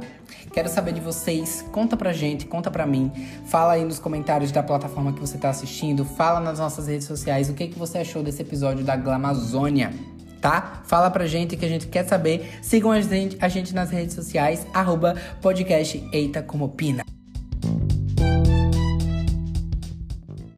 Quero 0.52 0.68
saber 0.68 0.92
de 0.92 1.00
vocês. 1.00 1.64
Conta 1.72 1.96
pra 1.96 2.12
gente, 2.12 2.46
conta 2.46 2.70
pra 2.70 2.86
mim. 2.86 3.12
Fala 3.46 3.74
aí 3.74 3.84
nos 3.84 3.98
comentários 3.98 4.50
da 4.50 4.62
plataforma 4.62 5.12
que 5.12 5.20
você 5.20 5.36
tá 5.36 5.50
assistindo. 5.50 6.04
Fala 6.04 6.40
nas 6.40 6.58
nossas 6.58 6.86
redes 6.86 7.06
sociais 7.06 7.48
o 7.50 7.54
que, 7.54 7.68
que 7.68 7.78
você 7.78 7.98
achou 7.98 8.22
desse 8.22 8.42
episódio 8.42 8.84
da 8.84 8.96
Glamazônia. 8.96 9.92
Tá? 10.40 10.82
Fala 10.84 11.10
pra 11.10 11.26
gente 11.26 11.56
que 11.56 11.64
a 11.64 11.68
gente 11.68 11.88
quer 11.88 12.06
saber. 12.06 12.58
Sigam 12.62 12.92
a 12.92 13.00
gente, 13.00 13.36
a 13.40 13.48
gente 13.48 13.74
nas 13.74 13.90
redes 13.90 14.14
sociais, 14.14 14.66
arroba 14.72 15.16
podcast 15.42 16.08
Eita 16.12 16.42
Como 16.42 16.64
Opina. 16.64 17.17